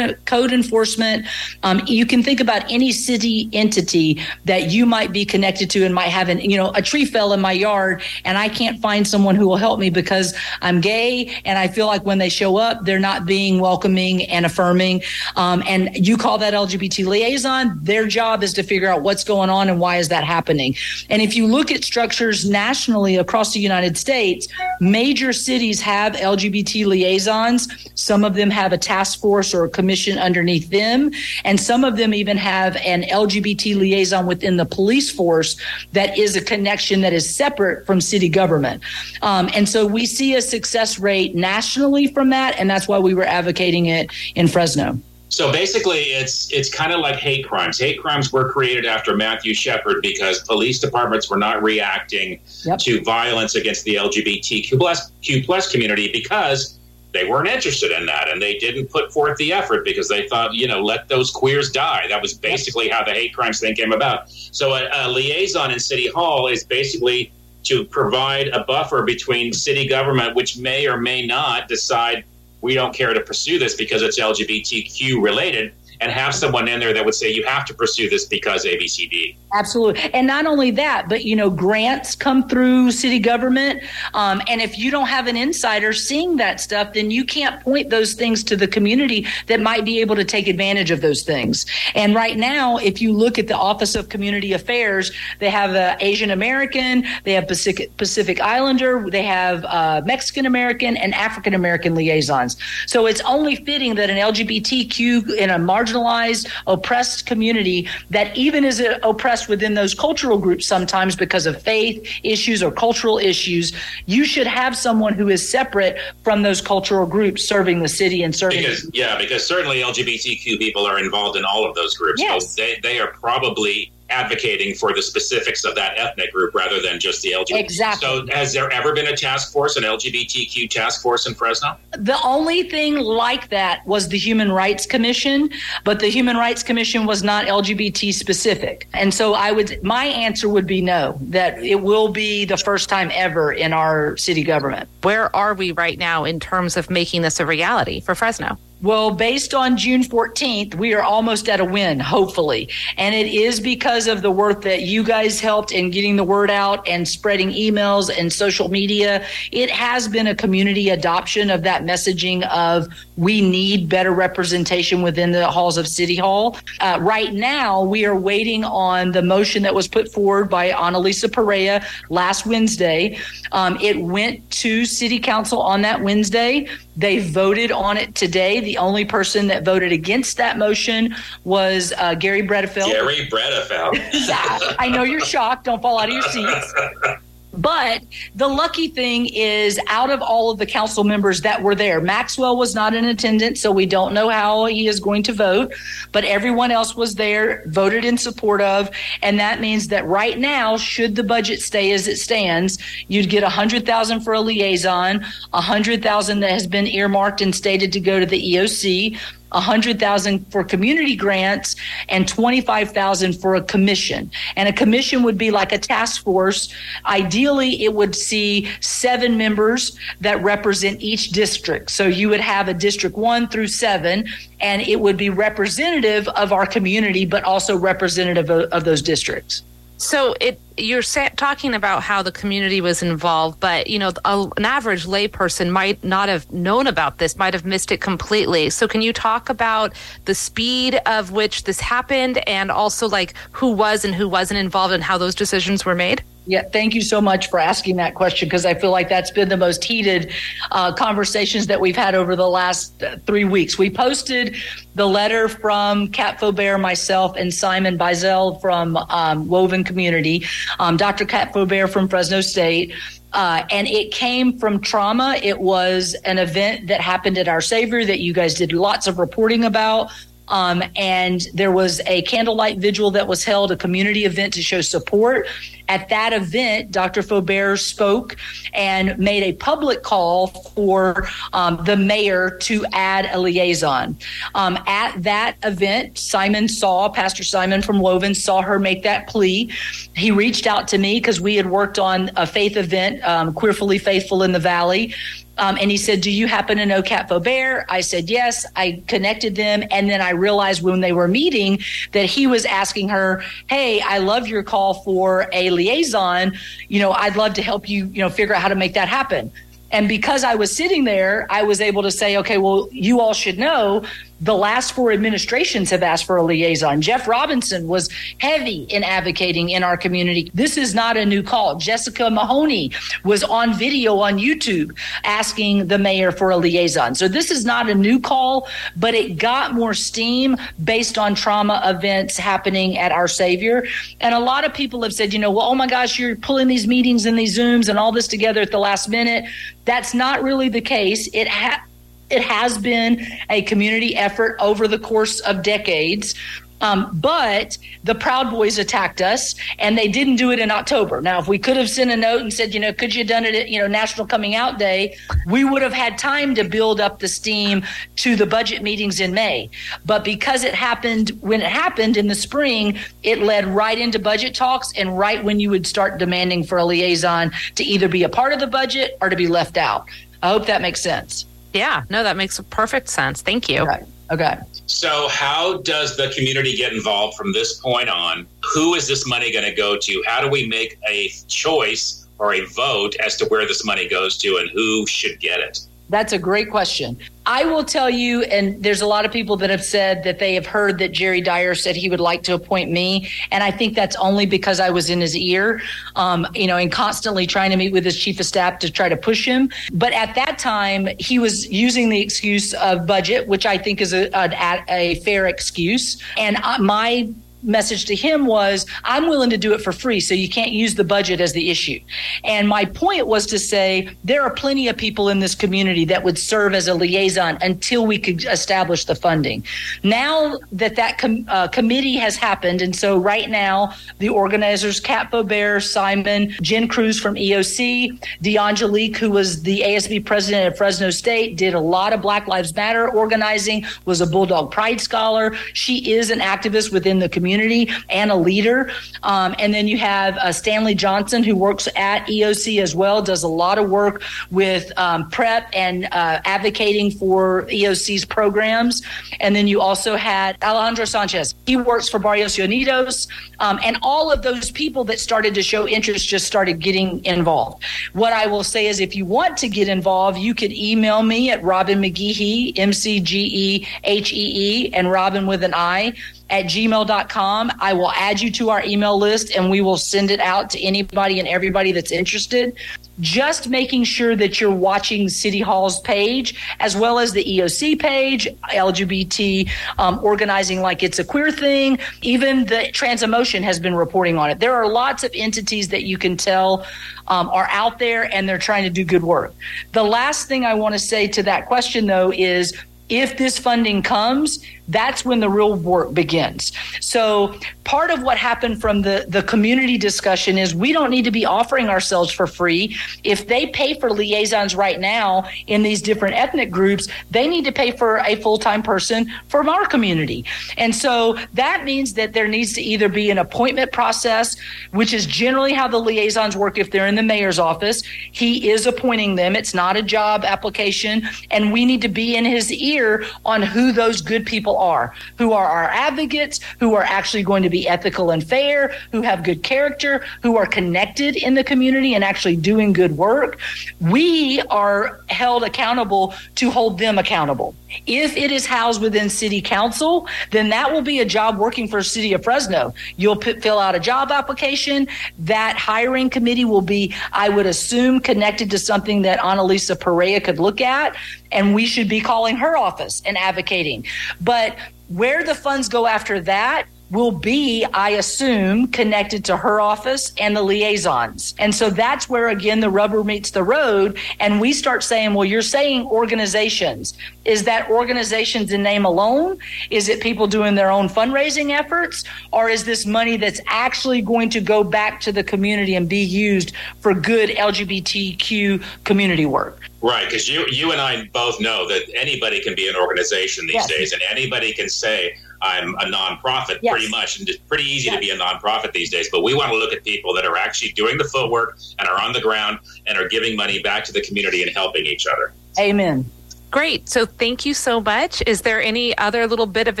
code 0.26 0.52
enforcement. 0.52 1.26
Um, 1.62 1.80
you 1.86 2.04
can 2.06 2.22
think 2.22 2.40
about 2.40 2.70
any 2.70 2.92
city 2.92 3.48
entity 3.52 4.20
that 4.44 4.70
you 4.70 4.84
might 4.84 5.12
be 5.12 5.24
connected 5.24 5.70
to 5.70 5.84
and 5.84 5.94
might 5.94 6.08
have 6.08 6.28
an 6.28 6.40
you 6.40 6.56
know 6.56 6.70
a 6.74 6.82
tree 6.82 7.04
fell 7.04 7.32
in 7.32 7.40
my 7.40 7.52
yard 7.52 8.02
and 8.24 8.36
i 8.36 8.48
can't 8.48 8.80
find 8.80 9.06
someone 9.06 9.34
who 9.34 9.46
will 9.46 9.56
help 9.56 9.80
me 9.80 9.88
because 9.88 10.34
i'm 10.60 10.80
gay 10.80 11.34
and 11.44 11.58
i 11.58 11.66
feel 11.66 11.86
like 11.86 12.04
when 12.04 12.18
they 12.18 12.28
show 12.28 12.56
up 12.56 12.84
they're 12.84 13.00
not 13.00 13.24
being 13.24 13.60
welcoming 13.60 14.24
and 14.24 14.44
affirming. 14.44 15.02
Um, 15.36 15.62
and 15.66 16.06
you 16.06 16.16
call 16.16 16.36
that 16.38 16.52
lgbt 16.52 17.06
liaison 17.06 17.78
their 17.82 18.06
job 18.06 18.42
is 18.42 18.52
to 18.54 18.62
figure 18.62 18.88
out 18.88 19.02
what's 19.02 19.24
going 19.24 19.50
on 19.50 19.68
and 19.68 19.80
why 19.80 19.96
is 19.96 20.08
that 20.08 20.24
happening. 20.24 20.74
And 21.08 21.22
if 21.22 21.34
you 21.34 21.46
look 21.46 21.70
at 21.70 21.84
structures 21.84 22.41
nationally 22.44 23.16
across 23.16 23.52
the 23.52 23.60
United 23.60 23.96
States, 23.96 24.48
major 24.80 25.32
cities 25.32 25.80
have 25.80 26.14
LGBT 26.14 26.86
liaisons. 26.86 27.68
Some 27.94 28.24
of 28.24 28.34
them 28.34 28.50
have 28.50 28.72
a 28.72 28.78
task 28.78 29.20
force 29.20 29.54
or 29.54 29.64
a 29.64 29.68
commission 29.68 30.18
underneath 30.18 30.70
them, 30.70 31.10
and 31.44 31.60
some 31.60 31.84
of 31.84 31.96
them 31.96 32.14
even 32.14 32.36
have 32.36 32.76
an 32.76 33.02
LGBT 33.02 33.76
liaison 33.76 34.26
within 34.26 34.56
the 34.56 34.66
police 34.66 35.10
force 35.10 35.56
that 35.92 36.18
is 36.18 36.36
a 36.36 36.42
connection 36.42 37.00
that 37.02 37.12
is 37.12 37.32
separate 37.32 37.86
from 37.86 38.00
city 38.00 38.28
government. 38.28 38.82
Um, 39.22 39.50
and 39.54 39.68
so 39.68 39.86
we 39.86 40.06
see 40.06 40.34
a 40.34 40.42
success 40.42 40.98
rate 40.98 41.34
nationally 41.34 42.06
from 42.08 42.30
that, 42.30 42.58
and 42.58 42.68
that's 42.68 42.88
why 42.88 42.98
we 42.98 43.14
were 43.14 43.24
advocating 43.24 43.86
it 43.86 44.10
in 44.34 44.48
Fresno. 44.48 44.98
So 45.32 45.50
basically, 45.50 46.12
it's 46.12 46.52
it's 46.52 46.68
kind 46.68 46.92
of 46.92 47.00
like 47.00 47.16
hate 47.16 47.48
crimes. 47.48 47.78
Hate 47.78 47.98
crimes 47.98 48.30
were 48.30 48.52
created 48.52 48.84
after 48.84 49.16
Matthew 49.16 49.54
Shepard 49.54 50.02
because 50.02 50.40
police 50.40 50.78
departments 50.78 51.30
were 51.30 51.38
not 51.38 51.62
reacting 51.62 52.38
yep. 52.64 52.78
to 52.80 53.02
violence 53.02 53.54
against 53.54 53.84
the 53.84 53.94
LGBTQ 53.94 54.78
plus 54.78 55.10
Q 55.22 55.42
plus 55.42 55.72
community 55.72 56.10
because 56.12 56.78
they 57.14 57.26
weren't 57.26 57.48
interested 57.48 57.92
in 57.92 58.04
that 58.04 58.28
and 58.28 58.42
they 58.42 58.58
didn't 58.58 58.88
put 58.90 59.10
forth 59.10 59.38
the 59.38 59.54
effort 59.54 59.86
because 59.86 60.06
they 60.06 60.28
thought, 60.28 60.52
you 60.52 60.66
know, 60.66 60.82
let 60.82 61.08
those 61.08 61.30
queers 61.30 61.70
die. 61.70 62.06
That 62.08 62.20
was 62.20 62.34
basically 62.34 62.90
how 62.90 63.02
the 63.02 63.12
hate 63.12 63.34
crimes 63.34 63.60
thing 63.60 63.74
came 63.74 63.92
about. 63.92 64.30
So 64.30 64.74
a, 64.74 64.86
a 64.92 65.08
liaison 65.08 65.70
in 65.70 65.80
City 65.80 66.08
Hall 66.08 66.46
is 66.46 66.62
basically 66.62 67.32
to 67.64 67.84
provide 67.84 68.48
a 68.48 68.64
buffer 68.64 69.02
between 69.02 69.54
city 69.54 69.86
government, 69.86 70.34
which 70.34 70.58
may 70.58 70.86
or 70.86 70.98
may 70.98 71.26
not 71.26 71.68
decide 71.68 72.24
we 72.62 72.74
don't 72.74 72.94
care 72.94 73.12
to 73.12 73.20
pursue 73.20 73.58
this 73.58 73.74
because 73.74 74.02
it's 74.02 74.18
LGBTQ 74.18 75.22
related 75.22 75.74
and 76.02 76.10
have 76.10 76.34
someone 76.34 76.66
in 76.66 76.80
there 76.80 76.92
that 76.92 77.04
would 77.04 77.14
say 77.14 77.32
you 77.32 77.44
have 77.44 77.64
to 77.64 77.74
pursue 77.74 78.10
this 78.10 78.24
because 78.24 78.64
ABCD. 78.64 79.36
Absolutely. 79.54 80.00
And 80.14 80.26
not 80.26 80.46
only 80.46 80.70
that, 80.72 81.08
but 81.08 81.24
you 81.24 81.36
know, 81.36 81.48
grants 81.48 82.16
come 82.16 82.48
through 82.48 82.90
city 82.90 83.18
government. 83.18 83.82
Um, 84.14 84.42
and 84.48 84.60
if 84.60 84.78
you 84.78 84.90
don't 84.90 85.06
have 85.06 85.28
an 85.28 85.36
insider 85.36 85.92
seeing 85.92 86.36
that 86.38 86.60
stuff, 86.60 86.94
then 86.94 87.10
you 87.10 87.24
can't 87.24 87.62
point 87.62 87.90
those 87.90 88.14
things 88.14 88.42
to 88.44 88.56
the 88.56 88.66
community 88.66 89.26
that 89.46 89.60
might 89.60 89.84
be 89.84 90.00
able 90.00 90.16
to 90.16 90.24
take 90.24 90.48
advantage 90.48 90.90
of 90.90 91.02
those 91.02 91.22
things. 91.22 91.66
And 91.94 92.14
right 92.14 92.36
now, 92.36 92.78
if 92.78 93.00
you 93.00 93.12
look 93.12 93.38
at 93.38 93.46
the 93.46 93.56
Office 93.56 93.94
of 93.94 94.08
Community 94.08 94.54
Affairs, 94.54 95.12
they 95.38 95.50
have 95.50 95.74
uh, 95.74 95.96
Asian 96.00 96.30
American, 96.30 97.04
they 97.24 97.32
have 97.34 97.46
Pacific, 97.46 97.96
Pacific 97.96 98.40
Islander, 98.40 99.08
they 99.08 99.22
have 99.22 99.64
uh, 99.66 100.02
Mexican 100.04 100.46
American 100.46 100.96
and 100.96 101.14
African 101.14 101.54
American 101.54 101.94
liaisons. 101.94 102.56
So 102.86 103.06
it's 103.06 103.20
only 103.20 103.56
fitting 103.56 103.94
that 103.96 104.10
an 104.10 104.16
LGBTQ 104.16 105.36
in 105.36 105.50
a 105.50 105.58
marginal 105.58 105.91
marginalized, 105.92 106.50
oppressed 106.66 107.26
community 107.26 107.88
that 108.10 108.36
even 108.36 108.64
is 108.64 108.82
oppressed 109.02 109.48
within 109.48 109.74
those 109.74 109.94
cultural 109.94 110.38
groups 110.38 110.66
sometimes 110.66 111.16
because 111.16 111.46
of 111.46 111.60
faith 111.62 112.06
issues 112.22 112.62
or 112.62 112.70
cultural 112.70 113.18
issues, 113.18 113.72
you 114.06 114.24
should 114.24 114.46
have 114.46 114.76
someone 114.76 115.14
who 115.14 115.28
is 115.28 115.48
separate 115.48 115.98
from 116.22 116.42
those 116.42 116.60
cultural 116.60 117.06
groups 117.06 117.42
serving 117.44 117.80
the 117.80 117.88
city 117.88 118.22
and 118.22 118.34
serving. 118.34 118.60
Because, 118.60 118.90
yeah, 118.92 119.18
because 119.18 119.46
certainly 119.46 119.80
LGBTQ 119.80 120.58
people 120.58 120.86
are 120.86 120.98
involved 120.98 121.36
in 121.36 121.44
all 121.44 121.68
of 121.68 121.74
those 121.74 121.94
groups. 121.94 122.20
Yes. 122.20 122.54
So 122.54 122.62
they, 122.62 122.78
they 122.82 122.98
are 122.98 123.08
probably 123.08 123.92
advocating 124.12 124.74
for 124.74 124.92
the 124.94 125.02
specifics 125.02 125.64
of 125.64 125.74
that 125.74 125.98
ethnic 125.98 126.32
group 126.32 126.54
rather 126.54 126.80
than 126.80 127.00
just 127.00 127.22
the 127.22 127.32
LGBT. 127.32 127.58
Exactly. 127.58 128.06
So, 128.06 128.26
has 128.30 128.52
there 128.52 128.70
ever 128.70 128.92
been 128.94 129.06
a 129.06 129.16
task 129.16 129.52
force, 129.52 129.76
an 129.76 129.84
LGBTQ 129.84 130.68
task 130.70 131.02
force 131.02 131.26
in 131.26 131.34
Fresno? 131.34 131.76
The 131.92 132.18
only 132.22 132.64
thing 132.64 132.96
like 132.96 133.48
that 133.48 133.86
was 133.86 134.08
the 134.08 134.18
Human 134.18 134.52
Rights 134.52 134.86
Commission, 134.86 135.50
but 135.84 136.00
the 136.00 136.08
Human 136.08 136.36
Rights 136.36 136.62
Commission 136.62 137.06
was 137.06 137.22
not 137.22 137.46
LGBT 137.46 138.12
specific. 138.12 138.88
And 138.92 139.12
so, 139.14 139.34
I 139.34 139.52
would, 139.52 139.82
my 139.82 140.04
answer 140.04 140.48
would 140.48 140.66
be 140.66 140.80
no, 140.80 141.18
that 141.22 141.58
it 141.62 141.82
will 141.82 142.08
be 142.08 142.44
the 142.44 142.56
first 142.56 142.88
time 142.88 143.10
ever 143.14 143.52
in 143.52 143.72
our 143.72 144.16
city 144.16 144.44
government. 144.44 144.88
Where 145.02 145.34
are 145.34 145.54
we 145.54 145.72
right 145.72 145.98
now 145.98 146.24
in 146.24 146.38
terms 146.38 146.76
of 146.76 146.90
making 146.90 147.22
this 147.22 147.40
a 147.40 147.46
reality 147.46 148.00
for 148.00 148.14
Fresno? 148.14 148.58
Well, 148.82 149.12
based 149.12 149.54
on 149.54 149.76
June 149.76 150.02
14th, 150.02 150.74
we 150.74 150.92
are 150.92 151.02
almost 151.02 151.48
at 151.48 151.60
a 151.60 151.64
win, 151.64 152.00
hopefully. 152.00 152.68
And 152.98 153.14
it 153.14 153.32
is 153.32 153.60
because 153.60 154.08
of 154.08 154.22
the 154.22 154.30
work 154.32 154.62
that 154.62 154.82
you 154.82 155.04
guys 155.04 155.38
helped 155.38 155.70
in 155.70 155.90
getting 155.90 156.16
the 156.16 156.24
word 156.24 156.50
out 156.50 156.86
and 156.88 157.06
spreading 157.06 157.50
emails 157.50 158.10
and 158.16 158.32
social 158.32 158.68
media. 158.68 159.24
It 159.52 159.70
has 159.70 160.08
been 160.08 160.26
a 160.26 160.34
community 160.34 160.88
adoption 160.88 161.48
of 161.48 161.62
that 161.62 161.84
messaging 161.84 162.44
of 162.48 162.88
we 163.16 163.40
need 163.40 163.88
better 163.88 164.10
representation 164.10 165.02
within 165.02 165.30
the 165.30 165.48
halls 165.48 165.78
of 165.78 165.86
City 165.86 166.16
Hall. 166.16 166.56
Uh, 166.80 166.98
right 167.00 167.32
now, 167.32 167.84
we 167.84 168.04
are 168.04 168.16
waiting 168.16 168.64
on 168.64 169.12
the 169.12 169.22
motion 169.22 169.62
that 169.62 169.74
was 169.74 169.86
put 169.86 170.10
forward 170.10 170.50
by 170.50 170.70
Annalisa 170.70 171.32
Perea 171.32 171.86
last 172.10 172.46
Wednesday. 172.46 173.16
Um, 173.52 173.78
it 173.80 174.00
went 174.00 174.50
to 174.50 174.84
City 174.86 175.20
Council 175.20 175.60
on 175.60 175.82
that 175.82 176.02
Wednesday. 176.02 176.66
They 176.96 177.20
voted 177.20 177.70
on 177.70 177.96
it 177.96 178.14
today. 178.14 178.60
The 178.60 178.71
only 178.78 179.04
person 179.04 179.46
that 179.48 179.64
voted 179.64 179.92
against 179.92 180.36
that 180.36 180.58
motion 180.58 181.14
was 181.44 181.92
uh, 181.98 182.14
Garry 182.14 182.42
Bredefeld. 182.42 182.86
Garry 182.86 183.28
Bredefeld. 183.30 183.94
yeah, 184.28 184.74
I 184.78 184.88
know 184.88 185.02
you're 185.02 185.20
shocked. 185.20 185.64
Don't 185.64 185.80
fall 185.82 185.98
out 185.98 186.08
of 186.08 186.14
your 186.14 186.22
seats. 186.22 186.74
But 187.52 188.02
the 188.34 188.48
lucky 188.48 188.88
thing 188.88 189.26
is, 189.26 189.78
out 189.88 190.10
of 190.10 190.22
all 190.22 190.50
of 190.50 190.58
the 190.58 190.66
council 190.66 191.04
members 191.04 191.42
that 191.42 191.62
were 191.62 191.74
there, 191.74 192.00
Maxwell 192.00 192.56
was 192.56 192.74
not 192.74 192.94
in 192.94 193.04
attendance, 193.04 193.60
so 193.60 193.70
we 193.70 193.84
don't 193.84 194.14
know 194.14 194.30
how 194.30 194.64
he 194.66 194.88
is 194.88 195.00
going 195.00 195.22
to 195.24 195.32
vote. 195.32 195.74
But 196.12 196.24
everyone 196.24 196.70
else 196.70 196.96
was 196.96 197.16
there, 197.16 197.62
voted 197.66 198.04
in 198.04 198.16
support 198.16 198.62
of, 198.62 198.90
and 199.22 199.38
that 199.38 199.60
means 199.60 199.88
that 199.88 200.06
right 200.06 200.38
now, 200.38 200.78
should 200.78 201.14
the 201.14 201.24
budget 201.24 201.60
stay 201.60 201.92
as 201.92 202.08
it 202.08 202.16
stands, 202.16 202.78
you'd 203.08 203.28
get 203.28 203.42
a 203.42 203.50
hundred 203.50 203.84
thousand 203.84 204.20
for 204.20 204.32
a 204.32 204.40
liaison, 204.40 205.24
a 205.52 205.60
hundred 205.60 206.02
thousand 206.02 206.40
that 206.40 206.52
has 206.52 206.66
been 206.66 206.86
earmarked 206.86 207.42
and 207.42 207.54
stated 207.54 207.92
to 207.92 208.00
go 208.00 208.18
to 208.18 208.26
the 208.26 208.54
EOC 208.54 209.18
100,000 209.52 210.50
for 210.50 210.64
community 210.64 211.16
grants 211.16 211.76
and 212.08 212.26
25,000 212.26 213.32
for 213.34 213.54
a 213.54 213.62
commission. 213.62 214.30
And 214.56 214.68
a 214.68 214.72
commission 214.72 215.22
would 215.22 215.38
be 215.38 215.50
like 215.50 215.72
a 215.72 215.78
task 215.78 216.22
force. 216.24 216.72
Ideally, 217.06 217.84
it 217.84 217.94
would 217.94 218.14
see 218.14 218.70
seven 218.80 219.36
members 219.36 219.96
that 220.20 220.42
represent 220.42 221.00
each 221.00 221.30
district. 221.30 221.90
So 221.90 222.06
you 222.06 222.28
would 222.28 222.40
have 222.40 222.68
a 222.68 222.74
district 222.74 223.16
1 223.16 223.48
through 223.48 223.68
7 223.68 224.26
and 224.60 224.82
it 224.82 225.00
would 225.00 225.16
be 225.16 225.30
representative 225.30 226.28
of 226.28 226.52
our 226.52 226.66
community 226.66 227.24
but 227.24 227.44
also 227.44 227.76
representative 227.76 228.50
of, 228.50 228.70
of 228.72 228.84
those 228.84 229.02
districts. 229.02 229.62
So 229.96 230.34
it 230.40 230.60
you're 230.76 231.02
talking 231.02 231.74
about 231.74 232.02
how 232.02 232.22
the 232.22 232.32
community 232.32 232.80
was 232.80 233.02
involved, 233.02 233.60
but 233.60 233.88
you 233.88 233.98
know, 233.98 234.10
a, 234.24 234.48
an 234.56 234.64
average 234.64 235.06
layperson 235.06 235.70
might 235.70 236.02
not 236.02 236.28
have 236.28 236.50
known 236.50 236.86
about 236.86 237.18
this, 237.18 237.36
might 237.36 237.54
have 237.54 237.64
missed 237.64 237.92
it 237.92 238.00
completely. 238.00 238.70
So 238.70 238.88
can 238.88 239.02
you 239.02 239.12
talk 239.12 239.48
about 239.48 239.92
the 240.24 240.34
speed 240.34 241.00
of 241.06 241.30
which 241.30 241.64
this 241.64 241.78
happened, 241.78 242.46
and 242.48 242.70
also 242.70 243.08
like 243.08 243.34
who 243.52 243.70
was 243.72 244.04
and 244.04 244.14
who 244.14 244.28
wasn't 244.28 244.58
involved, 244.58 244.94
and 244.94 245.02
how 245.02 245.18
those 245.18 245.34
decisions 245.34 245.84
were 245.84 245.94
made? 245.94 246.22
Yeah, 246.44 246.62
thank 246.62 246.94
you 246.94 247.02
so 247.02 247.20
much 247.20 247.50
for 247.50 247.60
asking 247.60 247.96
that 247.96 248.16
question 248.16 248.48
because 248.48 248.66
I 248.66 248.74
feel 248.74 248.90
like 248.90 249.08
that's 249.08 249.30
been 249.30 249.48
the 249.48 249.56
most 249.56 249.84
heated 249.84 250.32
uh, 250.72 250.92
conversations 250.92 251.68
that 251.68 251.80
we've 251.80 251.96
had 251.96 252.16
over 252.16 252.34
the 252.34 252.48
last 252.48 253.00
uh, 253.02 253.16
three 253.26 253.44
weeks. 253.44 253.78
We 253.78 253.90
posted 253.90 254.56
the 254.96 255.06
letter 255.06 255.48
from 255.48 256.08
Kat 256.08 256.40
Faubert, 256.40 256.80
myself, 256.80 257.36
and 257.36 257.54
Simon 257.54 257.96
Bizel 257.96 258.60
from 258.60 258.96
um, 258.96 259.46
Woven 259.46 259.84
Community, 259.84 260.44
um, 260.80 260.96
Dr. 260.96 261.24
Kat 261.24 261.52
Faubert 261.52 261.90
from 261.90 262.08
Fresno 262.08 262.40
State. 262.40 262.92
Uh, 263.32 263.64
and 263.70 263.86
it 263.86 264.12
came 264.12 264.58
from 264.58 264.80
trauma. 264.80 265.38
It 265.42 265.60
was 265.60 266.14
an 266.24 266.38
event 266.38 266.88
that 266.88 267.00
happened 267.00 267.38
at 267.38 267.48
Our 267.48 267.60
Savior 267.62 268.04
that 268.04 268.18
you 268.18 268.34
guys 268.34 268.54
did 268.54 268.72
lots 268.72 269.06
of 269.06 269.18
reporting 269.18 269.64
about. 269.64 270.10
Um, 270.52 270.84
and 270.96 271.48
there 271.54 271.72
was 271.72 272.00
a 272.06 272.22
candlelight 272.22 272.78
vigil 272.78 273.10
that 273.12 273.26
was 273.26 273.42
held, 273.42 273.72
a 273.72 273.76
community 273.76 274.26
event 274.26 274.52
to 274.54 274.62
show 274.62 274.82
support. 274.82 275.46
At 275.88 276.08
that 276.10 276.32
event, 276.32 276.90
Dr. 276.90 277.22
Faubert 277.22 277.80
spoke 277.80 278.36
and 278.72 279.18
made 279.18 279.42
a 279.42 279.54
public 279.54 280.02
call 280.02 280.46
for 280.46 281.26
um, 281.52 281.82
the 281.84 281.96
mayor 281.96 282.56
to 282.60 282.84
add 282.92 283.28
a 283.32 283.40
liaison. 283.40 284.16
Um, 284.54 284.78
at 284.86 285.22
that 285.22 285.56
event, 285.62 286.18
Simon 286.18 286.68
saw, 286.68 287.08
Pastor 287.08 287.44
Simon 287.44 287.82
from 287.82 287.98
Woven 287.98 288.34
saw 288.34 288.62
her 288.62 288.78
make 288.78 289.02
that 289.02 289.26
plea. 289.28 289.70
He 290.14 290.30
reached 290.30 290.66
out 290.66 290.86
to 290.88 290.98
me 290.98 291.16
because 291.16 291.40
we 291.40 291.56
had 291.56 291.70
worked 291.70 291.98
on 291.98 292.30
a 292.36 292.46
faith 292.46 292.76
event, 292.76 293.22
um, 293.24 293.54
Queerfully 293.54 293.98
Faithful 293.98 294.42
in 294.42 294.52
the 294.52 294.58
Valley. 294.58 295.14
Um, 295.58 295.76
and 295.80 295.90
he 295.90 295.96
said, 295.96 296.20
Do 296.20 296.30
you 296.30 296.46
happen 296.46 296.78
to 296.78 296.86
know 296.86 297.02
Kat 297.02 297.28
Faubert? 297.28 297.84
I 297.88 298.00
said, 298.00 298.30
Yes. 298.30 298.64
I 298.76 299.02
connected 299.06 299.54
them. 299.54 299.84
And 299.90 300.08
then 300.08 300.20
I 300.20 300.30
realized 300.30 300.82
when 300.82 301.00
they 301.00 301.12
were 301.12 301.28
meeting 301.28 301.80
that 302.12 302.26
he 302.26 302.46
was 302.46 302.64
asking 302.64 303.08
her, 303.10 303.42
Hey, 303.68 304.00
I 304.00 304.18
love 304.18 304.48
your 304.48 304.62
call 304.62 304.94
for 304.94 305.48
a 305.52 305.70
liaison. 305.70 306.52
You 306.88 307.00
know, 307.00 307.12
I'd 307.12 307.36
love 307.36 307.54
to 307.54 307.62
help 307.62 307.88
you, 307.88 308.06
you 308.06 308.22
know, 308.22 308.30
figure 308.30 308.54
out 308.54 308.62
how 308.62 308.68
to 308.68 308.74
make 308.74 308.94
that 308.94 309.08
happen. 309.08 309.52
And 309.90 310.08
because 310.08 310.42
I 310.42 310.54
was 310.54 310.74
sitting 310.74 311.04
there, 311.04 311.46
I 311.50 311.62
was 311.62 311.80
able 311.82 312.02
to 312.02 312.10
say, 312.10 312.38
okay, 312.38 312.56
well, 312.56 312.88
you 312.90 313.20
all 313.20 313.34
should 313.34 313.58
know 313.58 314.04
the 314.42 314.54
last 314.56 314.92
four 314.92 315.12
administrations 315.12 315.88
have 315.90 316.02
asked 316.02 316.24
for 316.24 316.36
a 316.36 316.42
liaison. 316.42 317.00
Jeff 317.00 317.28
Robinson 317.28 317.86
was 317.86 318.10
heavy 318.38 318.82
in 318.90 319.04
advocating 319.04 319.70
in 319.70 319.84
our 319.84 319.96
community. 319.96 320.50
This 320.52 320.76
is 320.76 320.96
not 320.96 321.16
a 321.16 321.24
new 321.24 321.44
call. 321.44 321.76
Jessica 321.76 322.28
Mahoney 322.28 322.90
was 323.24 323.44
on 323.44 323.72
video 323.72 324.18
on 324.18 324.38
YouTube 324.38 324.98
asking 325.22 325.86
the 325.86 325.96
mayor 325.96 326.32
for 326.32 326.50
a 326.50 326.56
liaison. 326.56 327.14
So 327.14 327.28
this 327.28 327.52
is 327.52 327.64
not 327.64 327.88
a 327.88 327.94
new 327.94 328.18
call, 328.18 328.68
but 328.96 329.14
it 329.14 329.38
got 329.38 329.74
more 329.74 329.94
steam 329.94 330.56
based 330.82 331.18
on 331.18 331.36
trauma 331.36 331.80
events 331.84 332.36
happening 332.36 332.98
at 332.98 333.12
Our 333.12 333.28
Savior. 333.28 333.86
And 334.20 334.34
a 334.34 334.40
lot 334.40 334.64
of 334.64 334.74
people 334.74 335.04
have 335.04 335.14
said, 335.14 335.32
you 335.32 335.38
know, 335.38 335.52
well, 335.52 335.66
oh 335.66 335.76
my 335.76 335.86
gosh, 335.86 336.18
you're 336.18 336.34
pulling 336.34 336.66
these 336.66 336.88
meetings 336.88 337.26
and 337.26 337.38
these 337.38 337.56
Zooms 337.56 337.88
and 337.88 337.96
all 337.96 338.10
this 338.10 338.26
together 338.26 338.60
at 338.60 338.72
the 338.72 338.78
last 338.78 339.08
minute. 339.08 339.44
That's 339.84 340.14
not 340.14 340.42
really 340.42 340.68
the 340.68 340.80
case. 340.80 341.28
It 341.32 341.46
ha- 341.46 341.84
it 342.32 342.42
has 342.42 342.78
been 342.78 343.24
a 343.50 343.62
community 343.62 344.16
effort 344.16 344.56
over 344.58 344.88
the 344.88 344.98
course 344.98 345.40
of 345.40 345.62
decades. 345.62 346.34
Um, 346.82 347.10
but 347.20 347.78
the 348.02 348.14
Proud 348.14 348.50
Boys 348.50 348.76
attacked 348.76 349.22
us, 349.22 349.54
and 349.78 349.96
they 349.96 350.08
didn't 350.08 350.34
do 350.34 350.50
it 350.50 350.58
in 350.58 350.72
October. 350.72 351.20
Now, 351.20 351.38
if 351.38 351.46
we 351.46 351.56
could 351.56 351.76
have 351.76 351.88
sent 351.88 352.10
a 352.10 352.16
note 352.16 352.40
and 352.40 352.52
said, 352.52 352.74
you 352.74 352.80
know, 352.80 352.92
could 352.92 353.14
you 353.14 353.20
have 353.20 353.28
done 353.28 353.44
it 353.44 353.54
at 353.54 353.68
you 353.68 353.78
know 353.78 353.86
National 353.86 354.26
Coming 354.26 354.56
Out 354.56 354.80
Day, 354.80 355.16
we 355.46 355.64
would 355.64 355.80
have 355.80 355.92
had 355.92 356.18
time 356.18 356.56
to 356.56 356.64
build 356.64 357.00
up 357.00 357.20
the 357.20 357.28
steam 357.28 357.84
to 358.16 358.34
the 358.34 358.46
budget 358.46 358.82
meetings 358.82 359.20
in 359.20 359.32
May. 359.32 359.70
But 360.04 360.24
because 360.24 360.64
it 360.64 360.74
happened 360.74 361.30
when 361.40 361.60
it 361.60 361.70
happened 361.70 362.16
in 362.16 362.26
the 362.26 362.34
spring, 362.34 362.98
it 363.22 363.38
led 363.38 363.64
right 363.66 363.98
into 363.98 364.18
budget 364.18 364.52
talks, 364.52 364.92
and 364.96 365.16
right 365.16 365.42
when 365.44 365.60
you 365.60 365.70
would 365.70 365.86
start 365.86 366.18
demanding 366.18 366.64
for 366.64 366.78
a 366.78 366.84
liaison 366.84 367.52
to 367.76 367.84
either 367.84 368.08
be 368.08 368.24
a 368.24 368.28
part 368.28 368.52
of 368.52 368.58
the 368.58 368.66
budget 368.66 369.16
or 369.20 369.28
to 369.28 369.36
be 369.36 369.46
left 369.46 369.76
out. 369.76 370.08
I 370.42 370.48
hope 370.48 370.66
that 370.66 370.82
makes 370.82 371.00
sense. 371.00 371.46
Yeah, 371.72 372.04
no, 372.10 372.22
that 372.22 372.36
makes 372.36 372.60
perfect 372.70 373.08
sense. 373.08 373.42
Thank 373.42 373.68
you. 373.68 373.80
Okay. 373.80 374.04
Okay. 374.30 374.58
So, 374.86 375.28
how 375.28 375.78
does 375.82 376.16
the 376.16 376.32
community 376.34 376.74
get 376.74 376.92
involved 376.92 377.36
from 377.36 377.52
this 377.52 377.78
point 377.80 378.08
on? 378.08 378.46
Who 378.74 378.94
is 378.94 379.06
this 379.06 379.26
money 379.26 379.52
going 379.52 379.64
to 379.66 379.74
go 379.74 379.98
to? 379.98 380.24
How 380.26 380.40
do 380.40 380.48
we 380.48 380.66
make 380.68 380.98
a 381.06 381.28
choice 381.48 382.26
or 382.38 382.54
a 382.54 382.64
vote 382.66 383.14
as 383.16 383.36
to 383.36 383.44
where 383.46 383.66
this 383.66 383.84
money 383.84 384.08
goes 384.08 384.38
to 384.38 384.56
and 384.56 384.70
who 384.70 385.06
should 385.06 385.38
get 385.38 385.60
it? 385.60 385.80
That's 386.12 386.34
a 386.34 386.38
great 386.38 386.70
question. 386.70 387.18
I 387.46 387.64
will 387.64 387.84
tell 387.84 388.10
you, 388.10 388.42
and 388.42 388.82
there's 388.82 389.00
a 389.00 389.06
lot 389.06 389.24
of 389.24 389.32
people 389.32 389.56
that 389.56 389.70
have 389.70 389.82
said 389.82 390.24
that 390.24 390.38
they 390.38 390.52
have 390.52 390.66
heard 390.66 390.98
that 390.98 391.12
Jerry 391.12 391.40
Dyer 391.40 391.74
said 391.74 391.96
he 391.96 392.10
would 392.10 392.20
like 392.20 392.42
to 392.42 392.52
appoint 392.52 392.90
me. 392.90 393.30
And 393.50 393.64
I 393.64 393.70
think 393.70 393.94
that's 393.94 394.14
only 394.16 394.44
because 394.44 394.78
I 394.78 394.90
was 394.90 395.08
in 395.08 395.22
his 395.22 395.34
ear, 395.34 395.80
um, 396.14 396.46
you 396.54 396.66
know, 396.66 396.76
and 396.76 396.92
constantly 396.92 397.46
trying 397.46 397.70
to 397.70 397.78
meet 397.78 397.94
with 397.94 398.04
his 398.04 398.18
chief 398.18 398.38
of 398.38 398.44
staff 398.44 398.78
to 398.80 398.90
try 398.90 399.08
to 399.08 399.16
push 399.16 399.46
him. 399.46 399.70
But 399.94 400.12
at 400.12 400.34
that 400.34 400.58
time, 400.58 401.08
he 401.18 401.38
was 401.38 401.66
using 401.72 402.10
the 402.10 402.20
excuse 402.20 402.74
of 402.74 403.06
budget, 403.06 403.48
which 403.48 403.64
I 403.64 403.78
think 403.78 404.02
is 404.02 404.12
a, 404.12 404.28
a, 404.34 404.84
a 404.90 405.14
fair 405.20 405.46
excuse. 405.46 406.22
And 406.36 406.58
my 406.78 407.32
message 407.62 408.04
to 408.06 408.14
him 408.14 408.46
was 408.46 408.86
I'm 409.04 409.28
willing 409.28 409.50
to 409.50 409.56
do 409.56 409.72
it 409.72 409.80
for 409.80 409.92
free, 409.92 410.20
so 410.20 410.34
you 410.34 410.48
can't 410.48 410.72
use 410.72 410.94
the 410.94 411.04
budget 411.04 411.40
as 411.40 411.52
the 411.52 411.70
issue. 411.70 412.00
And 412.44 412.68
my 412.68 412.84
point 412.84 413.26
was 413.26 413.46
to 413.46 413.58
say 413.58 414.08
there 414.24 414.42
are 414.42 414.50
plenty 414.50 414.88
of 414.88 414.96
people 414.96 415.28
in 415.28 415.38
this 415.38 415.54
community 415.54 416.04
that 416.06 416.24
would 416.24 416.38
serve 416.38 416.74
as 416.74 416.88
a 416.88 416.94
liaison 416.94 417.58
until 417.60 418.06
we 418.06 418.18
could 418.18 418.44
establish 418.44 419.04
the 419.04 419.14
funding. 419.14 419.64
Now 420.02 420.58
that 420.72 420.96
that 420.96 421.18
com- 421.18 421.44
uh, 421.48 421.68
committee 421.68 422.16
has 422.16 422.36
happened, 422.36 422.82
and 422.82 422.94
so 422.94 423.18
right 423.18 423.48
now 423.48 423.94
the 424.18 424.28
organizers, 424.28 425.00
Kat 425.00 425.30
Bear, 425.30 425.80
Simon, 425.80 426.54
Jen 426.60 426.88
Cruz 426.88 427.18
from 427.18 427.34
EOC, 427.34 428.20
DeAngelique, 428.42 429.16
who 429.16 429.30
was 429.30 429.62
the 429.62 429.80
ASB 429.80 430.24
president 430.24 430.66
at 430.66 430.76
Fresno 430.76 431.10
State, 431.10 431.56
did 431.56 431.74
a 431.74 431.80
lot 431.80 432.12
of 432.12 432.20
Black 432.20 432.46
Lives 432.48 432.74
Matter 432.74 433.08
organizing, 433.08 433.84
was 434.04 434.20
a 434.20 434.26
Bulldog 434.26 434.70
Pride 434.70 435.00
scholar. 435.00 435.54
She 435.72 436.12
is 436.12 436.30
an 436.30 436.40
activist 436.40 436.92
within 436.92 437.18
the 437.18 437.28
community 437.28 437.51
community 437.52 437.92
and 438.08 438.30
a 438.30 438.36
leader. 438.36 438.90
Um, 439.22 439.54
and 439.58 439.72
then 439.72 439.88
you 439.88 439.98
have 439.98 440.36
uh, 440.38 440.52
Stanley 440.52 440.94
Johnson, 440.94 441.42
who 441.42 441.54
works 441.54 441.88
at 441.96 442.26
EOC 442.26 442.82
as 442.82 442.94
well, 442.94 443.22
does 443.22 443.42
a 443.42 443.48
lot 443.48 443.78
of 443.78 443.90
work 443.90 444.22
with 444.50 444.92
um, 444.98 445.28
PrEP 445.30 445.68
and 445.72 446.06
uh, 446.06 446.40
advocating 446.44 447.10
for 447.10 447.62
EOC's 447.64 448.24
programs. 448.24 449.02
And 449.40 449.54
then 449.54 449.66
you 449.68 449.80
also 449.80 450.16
had 450.16 450.56
Alejandro 450.62 451.04
Sanchez. 451.04 451.54
He 451.66 451.76
works 451.76 452.08
for 452.08 452.18
Barrios 452.18 452.56
Unidos. 452.56 453.28
Um, 453.60 453.78
and 453.84 453.96
all 454.02 454.32
of 454.32 454.42
those 454.42 454.70
people 454.70 455.04
that 455.04 455.20
started 455.20 455.54
to 455.54 455.62
show 455.62 455.86
interest 455.86 456.26
just 456.28 456.46
started 456.46 456.80
getting 456.80 457.24
involved. 457.24 457.84
What 458.12 458.32
I 458.32 458.46
will 458.46 458.64
say 458.64 458.86
is 458.86 458.98
if 458.98 459.14
you 459.14 459.24
want 459.24 459.56
to 459.58 459.68
get 459.68 459.88
involved, 459.88 460.38
you 460.38 460.54
could 460.54 460.72
email 460.72 461.22
me 461.22 461.50
at 461.50 461.62
Robin 461.62 462.00
McGehee, 462.00 462.78
M 462.78 462.92
C 462.92 463.20
G 463.20 463.50
E 463.52 463.88
H 464.04 464.32
E 464.32 464.86
E, 464.86 464.94
and 464.94 465.10
Robin 465.10 465.46
with 465.46 465.62
an 465.62 465.74
I 465.74 466.14
at 466.52 466.66
gmail.com. 466.66 467.72
I 467.80 467.94
will 467.94 468.12
add 468.12 468.40
you 468.40 468.50
to 468.52 468.68
our 468.68 468.84
email 468.84 469.18
list 469.18 469.56
and 469.56 469.70
we 469.70 469.80
will 469.80 469.96
send 469.96 470.30
it 470.30 470.38
out 470.38 470.68
to 470.70 470.80
anybody 470.82 471.38
and 471.38 471.48
everybody 471.48 471.92
that's 471.92 472.12
interested. 472.12 472.76
Just 473.20 473.70
making 473.70 474.04
sure 474.04 474.36
that 474.36 474.60
you're 474.60 474.70
watching 474.70 475.30
City 475.30 475.60
Hall's 475.60 476.00
page 476.00 476.54
as 476.78 476.94
well 476.94 477.18
as 477.18 477.32
the 477.32 477.42
EOC 477.42 477.98
page, 477.98 478.46
LGBT 478.64 479.70
um, 479.98 480.20
organizing 480.22 480.82
like 480.82 481.02
it's 481.02 481.18
a 481.18 481.24
queer 481.24 481.50
thing. 481.50 481.98
Even 482.20 482.66
the 482.66 482.90
Trans 482.92 483.22
Emotion 483.22 483.62
has 483.62 483.80
been 483.80 483.94
reporting 483.94 484.36
on 484.36 484.50
it. 484.50 484.60
There 484.60 484.74
are 484.74 484.86
lots 484.86 485.24
of 485.24 485.30
entities 485.34 485.88
that 485.88 486.04
you 486.04 486.18
can 486.18 486.36
tell 486.36 486.86
um, 487.28 487.48
are 487.48 487.68
out 487.70 487.98
there 487.98 488.32
and 488.34 488.46
they're 488.46 488.58
trying 488.58 488.84
to 488.84 488.90
do 488.90 489.04
good 489.04 489.22
work. 489.22 489.54
The 489.92 490.04
last 490.04 490.48
thing 490.48 490.66
I 490.66 490.74
want 490.74 490.94
to 490.94 490.98
say 490.98 491.28
to 491.28 491.42
that 491.44 491.64
question, 491.64 492.06
though, 492.06 492.30
is 492.30 492.74
if 493.08 493.36
this 493.36 493.58
funding 493.58 494.02
comes, 494.02 494.64
that's 494.88 495.24
when 495.24 495.40
the 495.40 495.48
real 495.48 495.74
work 495.74 496.12
begins. 496.12 496.72
So 497.00 497.54
part 497.84 498.10
of 498.10 498.22
what 498.22 498.36
happened 498.36 498.80
from 498.80 499.02
the, 499.02 499.24
the 499.28 499.42
community 499.42 499.96
discussion 499.96 500.58
is 500.58 500.74
we 500.74 500.92
don't 500.92 501.10
need 501.10 501.24
to 501.24 501.30
be 501.30 501.46
offering 501.46 501.88
ourselves 501.88 502.32
for 502.32 502.46
free. 502.46 502.96
If 503.24 503.46
they 503.46 503.66
pay 503.68 503.98
for 503.98 504.10
liaisons 504.10 504.74
right 504.74 504.98
now 505.00 505.48
in 505.66 505.82
these 505.82 506.02
different 506.02 506.34
ethnic 506.36 506.70
groups, 506.70 507.08
they 507.30 507.46
need 507.46 507.64
to 507.64 507.72
pay 507.72 507.92
for 507.92 508.18
a 508.18 508.36
full-time 508.36 508.82
person 508.82 509.30
from 509.48 509.68
our 509.68 509.86
community. 509.86 510.44
And 510.76 510.94
so 510.94 511.38
that 511.54 511.84
means 511.84 512.14
that 512.14 512.32
there 512.32 512.48
needs 512.48 512.72
to 512.74 512.82
either 512.82 513.08
be 513.08 513.30
an 513.30 513.38
appointment 513.38 513.92
process, 513.92 514.56
which 514.90 515.12
is 515.12 515.26
generally 515.26 515.72
how 515.72 515.88
the 515.88 515.98
liaisons 515.98 516.56
work 516.56 516.78
if 516.78 516.90
they're 516.90 517.06
in 517.06 517.14
the 517.14 517.22
mayor's 517.22 517.58
office. 517.58 518.02
He 518.32 518.70
is 518.70 518.86
appointing 518.86 519.36
them. 519.36 519.54
It's 519.54 519.74
not 519.74 519.96
a 519.96 520.02
job 520.02 520.44
application. 520.44 521.28
And 521.50 521.72
we 521.72 521.84
need 521.84 522.02
to 522.02 522.08
be 522.08 522.36
in 522.36 522.44
his 522.44 522.72
ear 522.72 523.24
on 523.44 523.62
who 523.62 523.92
those 523.92 524.20
good 524.20 524.44
people 524.44 524.71
people 524.72 524.82
are, 524.82 525.12
who 525.38 525.52
are 525.52 525.66
our 525.66 525.90
advocates, 525.90 526.60
who 526.80 526.94
are 526.94 527.02
actually 527.02 527.42
going 527.42 527.62
to 527.62 527.70
be 527.70 527.86
ethical 527.88 528.30
and 528.30 528.42
fair, 528.42 528.94
who 529.12 529.22
have 529.22 529.42
good 529.42 529.62
character, 529.62 530.24
who 530.42 530.56
are 530.56 530.66
connected 530.66 531.36
in 531.36 531.54
the 531.54 531.64
community 531.64 532.14
and 532.14 532.24
actually 532.24 532.56
doing 532.56 532.92
good 532.92 533.16
work. 533.16 533.58
We 534.00 534.62
are 534.70 535.20
held 535.28 535.64
accountable 535.64 536.34
to 536.56 536.70
hold 536.70 536.98
them 536.98 537.18
accountable. 537.18 537.74
If 538.06 538.36
it 538.36 538.50
is 538.50 538.64
housed 538.64 539.02
within 539.02 539.28
city 539.28 539.60
council, 539.60 540.26
then 540.50 540.70
that 540.70 540.90
will 540.90 541.02
be 541.02 541.20
a 541.20 541.24
job 541.24 541.58
working 541.58 541.88
for 541.88 542.02
city 542.02 542.32
of 542.32 542.42
Fresno. 542.42 542.94
You'll 543.16 543.36
p- 543.36 543.60
fill 543.60 543.78
out 543.78 543.94
a 543.94 544.00
job 544.00 544.30
application. 544.30 545.08
That 545.38 545.76
hiring 545.76 546.30
committee 546.30 546.64
will 546.64 546.80
be, 546.80 547.14
I 547.32 547.50
would 547.50 547.66
assume, 547.66 548.20
connected 548.20 548.70
to 548.70 548.78
something 548.78 549.22
that 549.22 549.38
Annalisa 549.40 549.98
Perea 549.98 550.40
could 550.40 550.58
look 550.58 550.80
at. 550.80 551.16
And 551.52 551.74
we 551.74 551.86
should 551.86 552.08
be 552.08 552.20
calling 552.20 552.56
her 552.56 552.76
office 552.76 553.22
and 553.24 553.36
advocating. 553.36 554.06
But 554.40 554.76
where 555.08 555.44
the 555.44 555.54
funds 555.54 555.88
go 555.88 556.06
after 556.06 556.40
that 556.40 556.86
will 557.12 557.30
be, 557.30 557.84
I 557.92 558.10
assume, 558.10 558.88
connected 558.88 559.44
to 559.44 559.56
her 559.58 559.82
office 559.82 560.32
and 560.38 560.56
the 560.56 560.62
liaisons. 560.62 561.54
And 561.58 561.74
so 561.74 561.90
that's 561.90 562.26
where, 562.26 562.48
again, 562.48 562.80
the 562.80 562.88
rubber 562.88 563.22
meets 563.22 563.50
the 563.50 563.62
road. 563.62 564.16
And 564.40 564.62
we 564.62 564.72
start 564.72 565.02
saying, 565.04 565.34
well, 565.34 565.44
you're 565.44 565.60
saying 565.60 566.06
organizations. 566.06 567.12
Is 567.44 567.64
that 567.64 567.90
organizations 567.90 568.72
in 568.72 568.82
name 568.82 569.04
alone? 569.04 569.58
Is 569.90 570.08
it 570.08 570.22
people 570.22 570.46
doing 570.46 570.74
their 570.74 570.90
own 570.90 571.10
fundraising 571.10 571.70
efforts? 571.70 572.24
Or 572.50 572.70
is 572.70 572.84
this 572.84 573.04
money 573.04 573.36
that's 573.36 573.60
actually 573.66 574.22
going 574.22 574.48
to 574.48 574.62
go 574.62 574.82
back 574.82 575.20
to 575.20 575.32
the 575.32 575.44
community 575.44 575.94
and 575.94 576.08
be 576.08 576.22
used 576.22 576.72
for 577.00 577.12
good 577.12 577.50
LGBTQ 577.50 578.82
community 579.04 579.44
work? 579.44 579.81
Right, 580.02 580.24
because 580.24 580.48
you 580.48 580.66
you 580.68 580.90
and 580.90 581.00
I 581.00 581.26
both 581.32 581.60
know 581.60 581.86
that 581.86 582.02
anybody 582.14 582.60
can 582.60 582.74
be 582.74 582.88
an 582.88 582.96
organization 582.96 583.66
these 583.66 583.74
yes. 583.74 583.86
days, 583.88 584.12
and 584.12 584.20
anybody 584.28 584.72
can 584.72 584.88
say 584.88 585.36
I'm 585.62 585.94
a 585.94 586.04
nonprofit 586.06 586.80
yes. 586.82 586.92
pretty 586.92 587.08
much, 587.08 587.38
and 587.38 587.48
it's 587.48 587.58
pretty 587.58 587.84
easy 587.84 588.06
yes. 588.06 588.16
to 588.16 588.20
be 588.20 588.30
a 588.30 588.36
nonprofit 588.36 588.92
these 588.92 589.10
days. 589.10 589.28
But 589.30 589.42
we 589.42 589.54
want 589.54 589.70
to 589.70 589.78
look 589.78 589.92
at 589.92 590.02
people 590.02 590.34
that 590.34 590.44
are 590.44 590.56
actually 590.56 590.90
doing 590.92 591.18
the 591.18 591.24
footwork 591.24 591.78
and 592.00 592.08
are 592.08 592.20
on 592.20 592.32
the 592.32 592.40
ground 592.40 592.80
and 593.06 593.16
are 593.16 593.28
giving 593.28 593.56
money 593.56 593.80
back 593.80 594.02
to 594.04 594.12
the 594.12 594.20
community 594.22 594.62
and 594.64 594.72
helping 594.72 595.06
each 595.06 595.24
other. 595.26 595.52
Amen. 595.78 596.28
Great. 596.72 597.08
So 597.08 597.24
thank 597.24 597.64
you 597.64 597.72
so 597.72 598.00
much. 598.00 598.42
Is 598.46 598.62
there 598.62 598.82
any 598.82 599.16
other 599.18 599.46
little 599.46 599.66
bit 599.66 599.86
of 599.86 600.00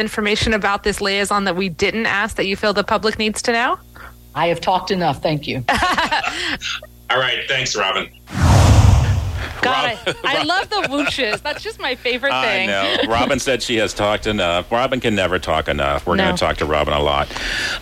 information 0.00 0.54
about 0.54 0.82
this 0.82 1.00
liaison 1.00 1.44
that 1.44 1.54
we 1.54 1.68
didn't 1.68 2.06
ask 2.06 2.34
that 2.36 2.46
you 2.46 2.56
feel 2.56 2.72
the 2.72 2.82
public 2.82 3.18
needs 3.18 3.40
to 3.42 3.52
know? 3.52 3.78
I 4.34 4.48
have 4.48 4.60
talked 4.60 4.90
enough. 4.90 5.22
Thank 5.22 5.46
you. 5.46 5.64
All 7.10 7.18
right. 7.18 7.44
Thanks, 7.46 7.76
Robin. 7.76 8.08
God, 9.62 9.98
I, 10.06 10.14
I 10.24 10.42
love 10.42 10.68
the 10.68 10.82
whooshes. 10.88 11.42
That's 11.42 11.62
just 11.62 11.80
my 11.80 11.94
favorite 11.94 12.32
thing. 12.32 12.70
I 12.70 12.96
know. 12.96 12.96
Robin 13.08 13.38
said 13.38 13.62
she 13.62 13.76
has 13.76 13.94
talked 13.94 14.26
enough. 14.26 14.70
Robin 14.70 15.00
can 15.00 15.14
never 15.14 15.38
talk 15.38 15.68
enough. 15.68 16.06
We're 16.06 16.16
no. 16.16 16.24
going 16.24 16.36
to 16.36 16.40
talk 16.40 16.56
to 16.58 16.66
Robin 16.66 16.94
a 16.94 17.00
lot. 17.00 17.28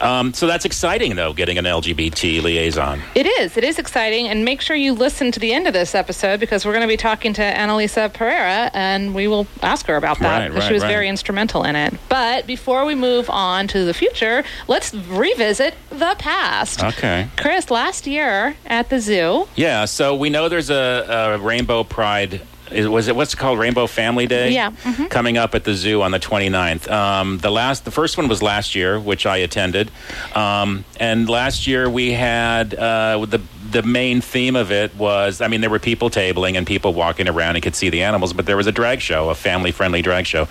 Um, 0.01 0.33
so 0.35 0.47
that's 0.47 0.65
exciting, 0.65 1.17
though, 1.17 1.33
getting 1.33 1.59
an 1.59 1.65
LGBT 1.65 2.43
liaison. 2.43 3.01
It 3.15 3.27
is. 3.27 3.57
It 3.57 3.65
is 3.65 3.79
exciting. 3.79 4.29
And 4.29 4.45
make 4.45 4.61
sure 4.61 4.77
you 4.77 4.93
listen 4.93 5.33
to 5.33 5.41
the 5.41 5.53
end 5.53 5.67
of 5.67 5.73
this 5.73 5.95
episode 5.95 6.41
because 6.41 6.65
we're 6.65 6.73
going 6.73 6.83
to 6.83 6.89
be 6.89 6.97
talking 6.97 7.33
to 7.35 7.43
Annalisa 7.43 8.13
Perea 8.13 8.71
and 8.75 9.15
we 9.15 9.29
will 9.29 9.47
ask 9.63 9.87
her 9.87 9.97
about 9.97 10.19
that. 10.21 10.51
Right, 10.51 10.55
right, 10.55 10.63
she 10.67 10.73
was 10.73 10.83
right. 10.83 10.89
very 10.89 11.09
instrumental 11.09 11.65
in 11.65 11.77
it. 11.77 11.95
But 12.09 12.47
before 12.47 12.85
we 12.85 12.95
move 12.95 13.31
on 13.31 13.69
to 13.69 13.85
the 13.85 13.95
future, 13.95 14.45
let's 14.69 14.93
revisit 14.95 15.75
the 15.91 16.15
past. 16.19 16.83
Okay. 16.83 17.29
Chris, 17.37 17.71
last 17.71 18.07
year 18.07 18.57
at 18.67 18.91
the 18.91 19.01
zoo. 19.01 19.49
Yeah, 19.57 19.85
so 19.85 20.15
we 20.15 20.31
know 20.31 20.49
there's 20.49 20.71
a, 20.71 21.07
a 21.09 21.39
Rainbow 21.39 21.70
Pride 21.85 22.41
was 22.71 23.09
it 23.09 23.17
what's 23.17 23.35
it 23.35 23.37
called 23.37 23.59
Rainbow 23.59 23.87
Family 23.87 24.27
Day? 24.27 24.53
Yeah, 24.53 24.71
mm-hmm. 24.71 25.07
coming 25.07 25.37
up 25.37 25.55
at 25.55 25.65
the 25.65 25.75
zoo 25.75 26.03
on 26.03 26.13
the 26.13 26.21
29th. 26.21 26.91
Um, 26.91 27.39
the 27.39 27.51
last, 27.51 27.85
the 27.85 27.91
first 27.91 28.17
one 28.17 28.29
was 28.29 28.43
last 28.43 28.75
year, 28.75 28.99
which 28.99 29.27
I 29.27 29.39
attended, 29.39 29.91
um, 30.35 30.85
and 30.99 31.29
last 31.29 31.67
year 31.67 31.89
we 31.89 32.13
had 32.13 32.75
uh, 32.75 33.25
the 33.27 33.41
the 33.71 33.83
main 33.83 34.21
theme 34.21 34.57
of 34.57 34.73
it 34.73 34.95
was 34.97 35.41
I 35.41 35.49
mean 35.49 35.61
there 35.61 35.71
were 35.71 35.79
people 35.79 36.11
tabling 36.11 36.57
and 36.57 36.67
people 36.67 36.93
walking 36.93 37.29
around 37.29 37.57
and 37.57 37.63
could 37.63 37.77
see 37.77 37.91
the 37.91 38.03
animals, 38.03 38.33
but 38.33 38.47
there 38.47 38.57
was 38.57 38.67
a 38.67 38.73
drag 38.73 39.01
show, 39.01 39.31
a 39.31 39.35
family 39.35 39.73
friendly 39.73 40.03
drag 40.03 40.27
show, 40.27 40.49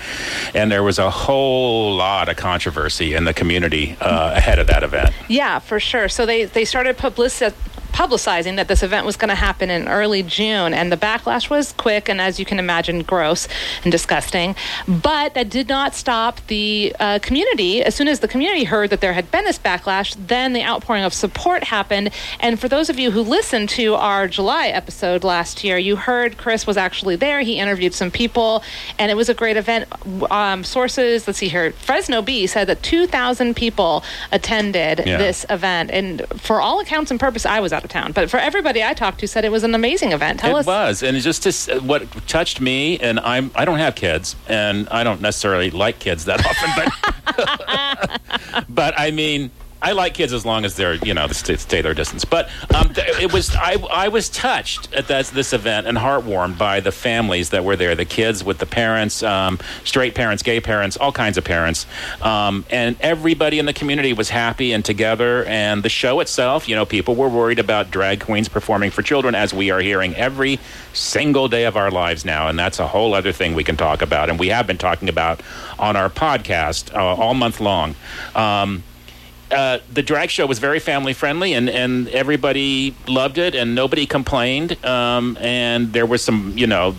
and 0.53 0.71
there 0.71 0.83
was 0.83 0.99
a 0.99 1.09
whole 1.09 1.95
lot 1.95 2.29
of 2.29 2.37
controversy 2.37 3.13
in 3.13 3.25
the 3.25 3.33
community 3.33 3.97
uh, 4.01 4.33
ahead 4.35 4.59
of 4.59 4.67
that 4.67 4.83
event. 4.83 5.13
Yeah, 5.27 5.59
for 5.59 5.79
sure. 5.79 6.09
So 6.09 6.25
they 6.25 6.45
they 6.45 6.65
started 6.65 6.97
publicity 6.97 7.55
publicizing 7.91 8.55
that 8.55 8.67
this 8.67 8.83
event 8.83 9.05
was 9.05 9.15
going 9.17 9.29
to 9.29 9.35
happen 9.35 9.69
in 9.69 9.87
early 9.87 10.23
June, 10.23 10.73
and 10.73 10.91
the 10.91 10.97
backlash 10.97 11.49
was 11.49 11.73
quick 11.73 12.09
and, 12.09 12.19
as 12.21 12.39
you 12.39 12.45
can 12.45 12.59
imagine, 12.59 13.01
gross 13.03 13.47
and 13.83 13.91
disgusting. 13.91 14.55
But 14.87 15.33
that 15.33 15.49
did 15.49 15.67
not 15.67 15.95
stop 15.95 16.39
the 16.47 16.95
uh, 16.99 17.19
community. 17.21 17.83
As 17.83 17.95
soon 17.95 18.07
as 18.07 18.19
the 18.19 18.27
community 18.27 18.63
heard 18.65 18.89
that 18.89 19.01
there 19.01 19.13
had 19.13 19.31
been 19.31 19.45
this 19.45 19.59
backlash, 19.59 20.15
then 20.27 20.53
the 20.53 20.63
outpouring 20.63 21.03
of 21.03 21.13
support 21.13 21.65
happened. 21.65 22.11
And 22.39 22.59
for 22.59 22.67
those 22.67 22.89
of 22.89 22.99
you 22.99 23.11
who 23.11 23.21
listened 23.21 23.69
to 23.69 23.95
our 23.95 24.27
July 24.27 24.67
episode 24.67 25.23
last 25.23 25.63
year, 25.63 25.77
you 25.77 25.95
heard 25.95 26.37
Chris 26.37 26.65
was 26.67 26.77
actually 26.77 27.15
there. 27.15 27.41
He 27.41 27.59
interviewed 27.59 27.93
some 27.93 28.11
people, 28.11 28.63
and 28.97 29.11
it 29.11 29.15
was 29.15 29.29
a 29.29 29.33
great 29.33 29.57
event. 29.57 29.85
Um, 30.31 30.63
sources, 30.63 31.27
let's 31.27 31.39
see 31.39 31.49
here, 31.49 31.71
Fresno 31.73 32.21
Bee 32.21 32.47
said 32.47 32.67
that 32.67 32.83
2,000 32.83 33.55
people 33.55 34.03
attended 34.31 35.03
Yeah. 35.05 35.17
this 35.17 35.45
event, 35.49 35.91
and 35.91 36.25
for 36.37 36.61
all 36.61 36.79
accounts 36.79 37.11
and 37.11 37.19
purpose, 37.19 37.45
I 37.45 37.59
was 37.59 37.73
out 37.79 37.85
of 37.85 37.89
town. 37.89 38.11
But 38.11 38.29
for 38.29 38.37
everybody 38.37 38.83
I 38.83 38.93
talked 38.93 39.19
to, 39.21 39.27
said 39.27 39.45
it 39.45 39.51
was 39.51 39.63
an 39.63 39.73
amazing 39.73 40.11
event. 40.11 40.41
Tell 40.41 40.57
it 40.57 40.59
us. 40.61 40.65
was, 40.65 41.03
and 41.03 41.15
it 41.15 41.21
just 41.21 41.43
to, 41.43 41.77
uh, 41.77 41.79
what 41.81 42.03
touched 42.27 42.59
me, 42.61 42.99
and 42.99 43.19
I'm 43.19 43.51
I 43.55 43.65
don't 43.65 43.79
have 43.79 43.95
kids, 43.95 44.35
and 44.47 44.87
I 44.89 45.03
don't 45.03 45.21
necessarily 45.21 45.71
like 45.71 45.99
kids 45.99 46.25
that 46.25 46.45
often, 46.49 46.69
but 48.35 48.65
but 48.69 48.93
I 48.99 49.11
mean. 49.11 49.51
I 49.81 49.93
like 49.93 50.13
kids 50.13 50.33
as 50.33 50.45
long 50.45 50.65
as 50.65 50.75
they're, 50.75 50.95
you 50.95 51.13
know, 51.13 51.27
stay, 51.27 51.81
their 51.81 51.93
distance. 51.93 52.25
But 52.25 52.49
um, 52.75 52.91
it 52.95 53.31
was, 53.31 53.55
I, 53.55 53.77
I 53.91 54.09
was 54.09 54.27
touched 54.29 54.93
at 54.93 55.07
that, 55.07 55.27
this 55.27 55.53
event 55.53 55.87
and 55.87 55.97
heartwarmed 55.97 56.57
by 56.57 56.81
the 56.81 56.91
families 56.91 57.51
that 57.51 57.63
were 57.63 57.77
there, 57.77 57.95
the 57.95 58.05
kids 58.05 58.43
with 58.43 58.57
the 58.57 58.65
parents, 58.65 59.23
um, 59.23 59.57
straight 59.85 60.15
parents, 60.15 60.43
gay 60.43 60.59
parents, 60.59 60.97
all 60.97 61.11
kinds 61.11 61.37
of 61.37 61.45
parents, 61.45 61.85
um, 62.21 62.65
and 62.69 62.97
everybody 62.99 63.57
in 63.57 63.65
the 63.65 63.73
community 63.73 64.11
was 64.11 64.29
happy 64.29 64.73
and 64.73 64.83
together. 64.83 65.45
And 65.45 65.81
the 65.81 65.89
show 65.89 66.19
itself, 66.19 66.67
you 66.67 66.75
know, 66.75 66.85
people 66.85 67.15
were 67.15 67.29
worried 67.29 67.59
about 67.59 67.89
drag 67.89 68.19
queens 68.19 68.49
performing 68.49 68.91
for 68.91 69.01
children, 69.01 69.33
as 69.33 69.53
we 69.53 69.71
are 69.71 69.79
hearing 69.79 70.13
every 70.15 70.59
single 70.93 71.47
day 71.47 71.63
of 71.65 71.77
our 71.77 71.89
lives 71.89 72.25
now, 72.25 72.47
and 72.49 72.59
that's 72.59 72.79
a 72.79 72.87
whole 72.87 73.13
other 73.13 73.31
thing 73.31 73.55
we 73.55 73.63
can 73.63 73.77
talk 73.77 74.01
about, 74.01 74.29
and 74.29 74.39
we 74.39 74.49
have 74.49 74.67
been 74.67 74.77
talking 74.77 75.07
about 75.07 75.41
on 75.77 75.95
our 75.95 76.09
podcast 76.09 76.93
uh, 76.93 76.97
all 76.97 77.33
month 77.33 77.61
long. 77.61 77.95
Um, 78.35 78.83
uh, 79.51 79.79
the 79.91 80.03
drag 80.03 80.29
show 80.29 80.45
was 80.45 80.59
very 80.59 80.79
family 80.79 81.13
friendly 81.13 81.53
and, 81.53 81.69
and 81.69 82.07
everybody 82.09 82.95
loved 83.07 83.37
it 83.37 83.55
and 83.55 83.75
nobody 83.75 84.05
complained. 84.05 84.83
Um, 84.85 85.37
and 85.39 85.93
there 85.93 86.05
were 86.05 86.17
some, 86.17 86.53
you 86.55 86.67
know, 86.67 86.95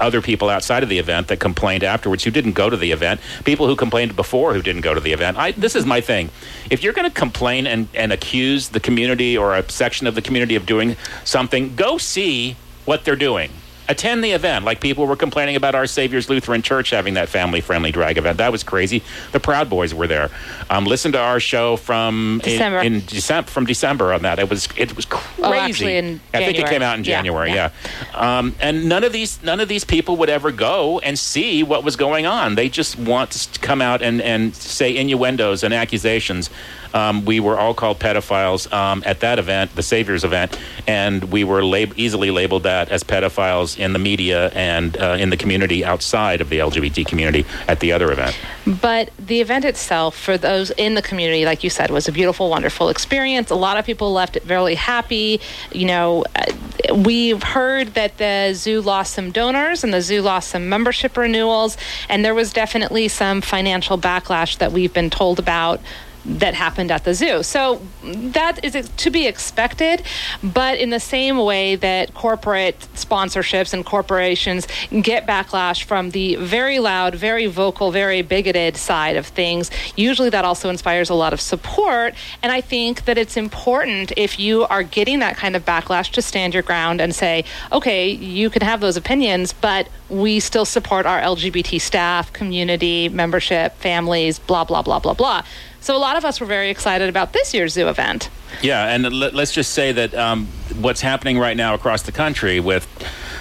other 0.00 0.20
people 0.20 0.48
outside 0.48 0.82
of 0.82 0.88
the 0.88 0.98
event 0.98 1.28
that 1.28 1.38
complained 1.38 1.84
afterwards 1.84 2.24
who 2.24 2.30
didn't 2.30 2.52
go 2.52 2.68
to 2.68 2.76
the 2.76 2.90
event. 2.90 3.20
People 3.44 3.66
who 3.66 3.76
complained 3.76 4.16
before 4.16 4.54
who 4.54 4.62
didn't 4.62 4.82
go 4.82 4.94
to 4.94 5.00
the 5.00 5.12
event. 5.12 5.38
I, 5.38 5.52
this 5.52 5.74
is 5.74 5.86
my 5.86 6.00
thing. 6.00 6.30
If 6.70 6.82
you're 6.82 6.92
going 6.92 7.08
to 7.08 7.14
complain 7.14 7.66
and, 7.66 7.88
and 7.94 8.12
accuse 8.12 8.70
the 8.70 8.80
community 8.80 9.38
or 9.38 9.54
a 9.54 9.68
section 9.70 10.06
of 10.06 10.14
the 10.14 10.22
community 10.22 10.56
of 10.56 10.66
doing 10.66 10.96
something, 11.24 11.74
go 11.76 11.98
see 11.98 12.56
what 12.84 13.04
they're 13.04 13.16
doing. 13.16 13.50
Attend 13.88 14.24
the 14.24 14.30
event, 14.30 14.64
like 14.64 14.80
people 14.80 15.06
were 15.06 15.16
complaining 15.16 15.56
about 15.56 15.74
Our 15.74 15.86
Savior's 15.86 16.30
Lutheran 16.30 16.62
Church 16.62 16.90
having 16.90 17.14
that 17.14 17.28
family-friendly 17.28 17.92
drag 17.92 18.16
event. 18.18 18.38
That 18.38 18.50
was 18.52 18.62
crazy. 18.62 19.02
The 19.32 19.40
Proud 19.40 19.68
Boys 19.68 19.92
were 19.92 20.06
there. 20.06 20.30
Um, 20.70 20.84
listen 20.84 21.12
to 21.12 21.18
our 21.20 21.38
show 21.40 21.76
from 21.76 22.40
December. 22.42 22.80
in, 22.80 22.94
in 22.94 23.04
December 23.06 23.50
from 23.50 23.66
December 23.66 24.12
on 24.12 24.22
that. 24.22 24.38
It 24.38 24.48
was 24.48 24.68
it 24.76 24.96
was 24.96 25.04
crazy. 25.04 25.42
Oh, 25.42 25.52
actually 25.52 25.96
in 25.96 26.20
I 26.32 26.38
think 26.38 26.58
it 26.58 26.66
came 26.66 26.82
out 26.82 26.96
in 26.96 27.04
January. 27.04 27.52
yeah. 27.52 27.70
Yeah. 28.14 28.38
Um, 28.38 28.54
and 28.60 28.88
none 28.88 29.04
of 29.04 29.12
these 29.12 29.42
none 29.42 29.60
of 29.60 29.68
these 29.68 29.84
people 29.84 30.16
would 30.16 30.30
ever 30.30 30.50
go 30.50 30.98
and 31.00 31.18
see 31.18 31.62
what 31.62 31.84
was 31.84 31.96
going 31.96 32.26
on. 32.26 32.54
They 32.54 32.68
just 32.68 32.98
want 32.98 33.32
to 33.32 33.60
come 33.60 33.82
out 33.82 34.02
and 34.02 34.22
and 34.22 34.54
say 34.54 34.96
innuendos 34.96 35.62
and 35.62 35.74
accusations. 35.74 36.48
Um, 36.94 37.24
we 37.24 37.40
were 37.40 37.58
all 37.58 37.74
called 37.74 37.98
pedophiles 37.98 38.72
um, 38.72 39.02
at 39.04 39.20
that 39.20 39.40
event, 39.40 39.74
the 39.74 39.82
Saviors 39.82 40.22
event, 40.22 40.58
and 40.86 41.24
we 41.24 41.42
were 41.42 41.64
lab- 41.64 41.94
easily 41.96 42.30
labeled 42.30 42.62
that 42.62 42.88
as 42.88 43.02
pedophiles 43.02 43.76
in 43.76 43.92
the 43.92 43.98
media 43.98 44.50
and 44.50 44.96
uh, 44.96 45.16
in 45.18 45.30
the 45.30 45.36
community 45.36 45.84
outside 45.84 46.40
of 46.40 46.48
the 46.48 46.58
LGBT 46.58 47.04
community 47.04 47.44
at 47.66 47.80
the 47.80 47.90
other 47.92 48.12
event. 48.12 48.36
But 48.64 49.10
the 49.18 49.40
event 49.40 49.64
itself, 49.64 50.16
for 50.16 50.38
those 50.38 50.70
in 50.70 50.94
the 50.94 51.02
community, 51.02 51.44
like 51.44 51.64
you 51.64 51.70
said, 51.70 51.90
was 51.90 52.06
a 52.06 52.12
beautiful, 52.12 52.48
wonderful 52.48 52.88
experience. 52.88 53.50
A 53.50 53.56
lot 53.56 53.76
of 53.76 53.84
people 53.84 54.12
left 54.12 54.36
it 54.36 54.44
very 54.44 54.76
happy. 54.76 55.40
You 55.72 55.86
know, 55.86 56.24
uh, 56.36 56.94
we've 56.94 57.42
heard 57.42 57.94
that 57.94 58.18
the 58.18 58.52
zoo 58.54 58.80
lost 58.80 59.14
some 59.14 59.32
donors 59.32 59.82
and 59.82 59.92
the 59.92 60.00
zoo 60.00 60.22
lost 60.22 60.50
some 60.50 60.68
membership 60.68 61.16
renewals, 61.16 61.76
and 62.08 62.24
there 62.24 62.34
was 62.34 62.52
definitely 62.52 63.08
some 63.08 63.40
financial 63.40 63.98
backlash 63.98 64.58
that 64.58 64.70
we've 64.70 64.94
been 64.94 65.10
told 65.10 65.40
about 65.40 65.80
that 66.24 66.54
happened 66.54 66.90
at 66.90 67.04
the 67.04 67.14
zoo. 67.14 67.42
So 67.42 67.80
that 68.02 68.64
is 68.64 68.88
to 68.88 69.10
be 69.10 69.26
expected, 69.26 70.02
but 70.42 70.78
in 70.78 70.90
the 70.90 71.00
same 71.00 71.38
way 71.38 71.76
that 71.76 72.14
corporate 72.14 72.78
sponsorships 72.94 73.72
and 73.74 73.84
corporations 73.84 74.66
get 75.02 75.26
backlash 75.26 75.84
from 75.84 76.10
the 76.10 76.36
very 76.36 76.78
loud, 76.78 77.14
very 77.14 77.46
vocal, 77.46 77.90
very 77.90 78.22
bigoted 78.22 78.76
side 78.76 79.16
of 79.16 79.26
things, 79.26 79.70
usually 79.96 80.30
that 80.30 80.44
also 80.44 80.70
inspires 80.70 81.10
a 81.10 81.14
lot 81.14 81.32
of 81.32 81.40
support. 81.40 82.14
And 82.42 82.50
I 82.50 82.60
think 82.60 83.04
that 83.04 83.18
it's 83.18 83.36
important 83.36 84.12
if 84.16 84.38
you 84.38 84.64
are 84.64 84.82
getting 84.82 85.18
that 85.18 85.36
kind 85.36 85.56
of 85.56 85.64
backlash 85.64 86.10
to 86.12 86.22
stand 86.22 86.54
your 86.54 86.62
ground 86.62 87.00
and 87.00 87.14
say, 87.14 87.44
okay, 87.72 88.08
you 88.08 88.50
can 88.50 88.62
have 88.62 88.80
those 88.80 88.96
opinions, 88.96 89.52
but 89.52 89.88
we 90.08 90.40
still 90.40 90.64
support 90.64 91.06
our 91.06 91.20
LGBT 91.20 91.80
staff, 91.80 92.32
community, 92.32 93.08
membership, 93.08 93.74
families, 93.76 94.38
blah, 94.38 94.64
blah, 94.64 94.82
blah, 94.82 94.98
blah, 94.98 95.14
blah. 95.14 95.42
So 95.84 95.94
a 95.94 95.98
lot 95.98 96.16
of 96.16 96.24
us 96.24 96.40
were 96.40 96.46
very 96.46 96.70
excited 96.70 97.10
about 97.10 97.34
this 97.34 97.52
year's 97.52 97.74
zoo 97.74 97.88
event. 97.88 98.30
Yeah, 98.62 98.86
and 98.86 99.12
let, 99.12 99.34
us 99.34 99.52
just 99.52 99.74
say 99.74 99.92
that 99.92 100.14
um, 100.14 100.46
what's 100.80 101.02
happening 101.02 101.38
right 101.38 101.54
now 101.54 101.74
across 101.74 102.00
the 102.00 102.10
country 102.10 102.58
with 102.58 102.88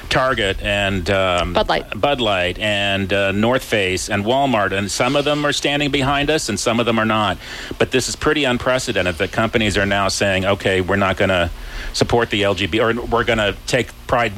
Target 0.10 0.62
and 0.62 1.10
um, 1.10 1.54
Bud 1.54 1.70
Light. 1.70 2.02
Bud 2.02 2.20
Light 2.20 2.60
and 2.60 3.14
uh, 3.14 3.32
North 3.32 3.64
Face 3.64 4.10
and 4.10 4.26
Walmart, 4.26 4.74
and 4.74 4.92
some 4.92 5.16
of 5.16 5.24
them 5.24 5.46
are 5.46 5.54
standing 5.54 5.90
behind 5.90 6.30
us, 6.30 6.50
and 6.50 6.60
some 6.60 6.82
of 6.82 6.86
them 6.86 7.00
are 7.00 7.06
not. 7.06 7.38
But 7.80 7.92
this 7.92 8.10
is 8.10 8.18
pretty 8.18 8.44
unprecedented 8.44 9.16
that 9.20 9.32
companies 9.32 9.78
are 9.78 9.86
now 9.86 10.10
saying, 10.10 10.44
"Okay, 10.44 10.82
we're 10.82 10.98
not 10.98 11.16
going 11.16 11.30
to 11.30 11.50
support 11.94 12.30
the 12.30 12.44
LGBT, 12.44 12.82
or 12.82 13.06
we're 13.06 13.24
going 13.24 13.40
to 13.40 13.56
take 13.68 13.90
Pride 14.14 14.34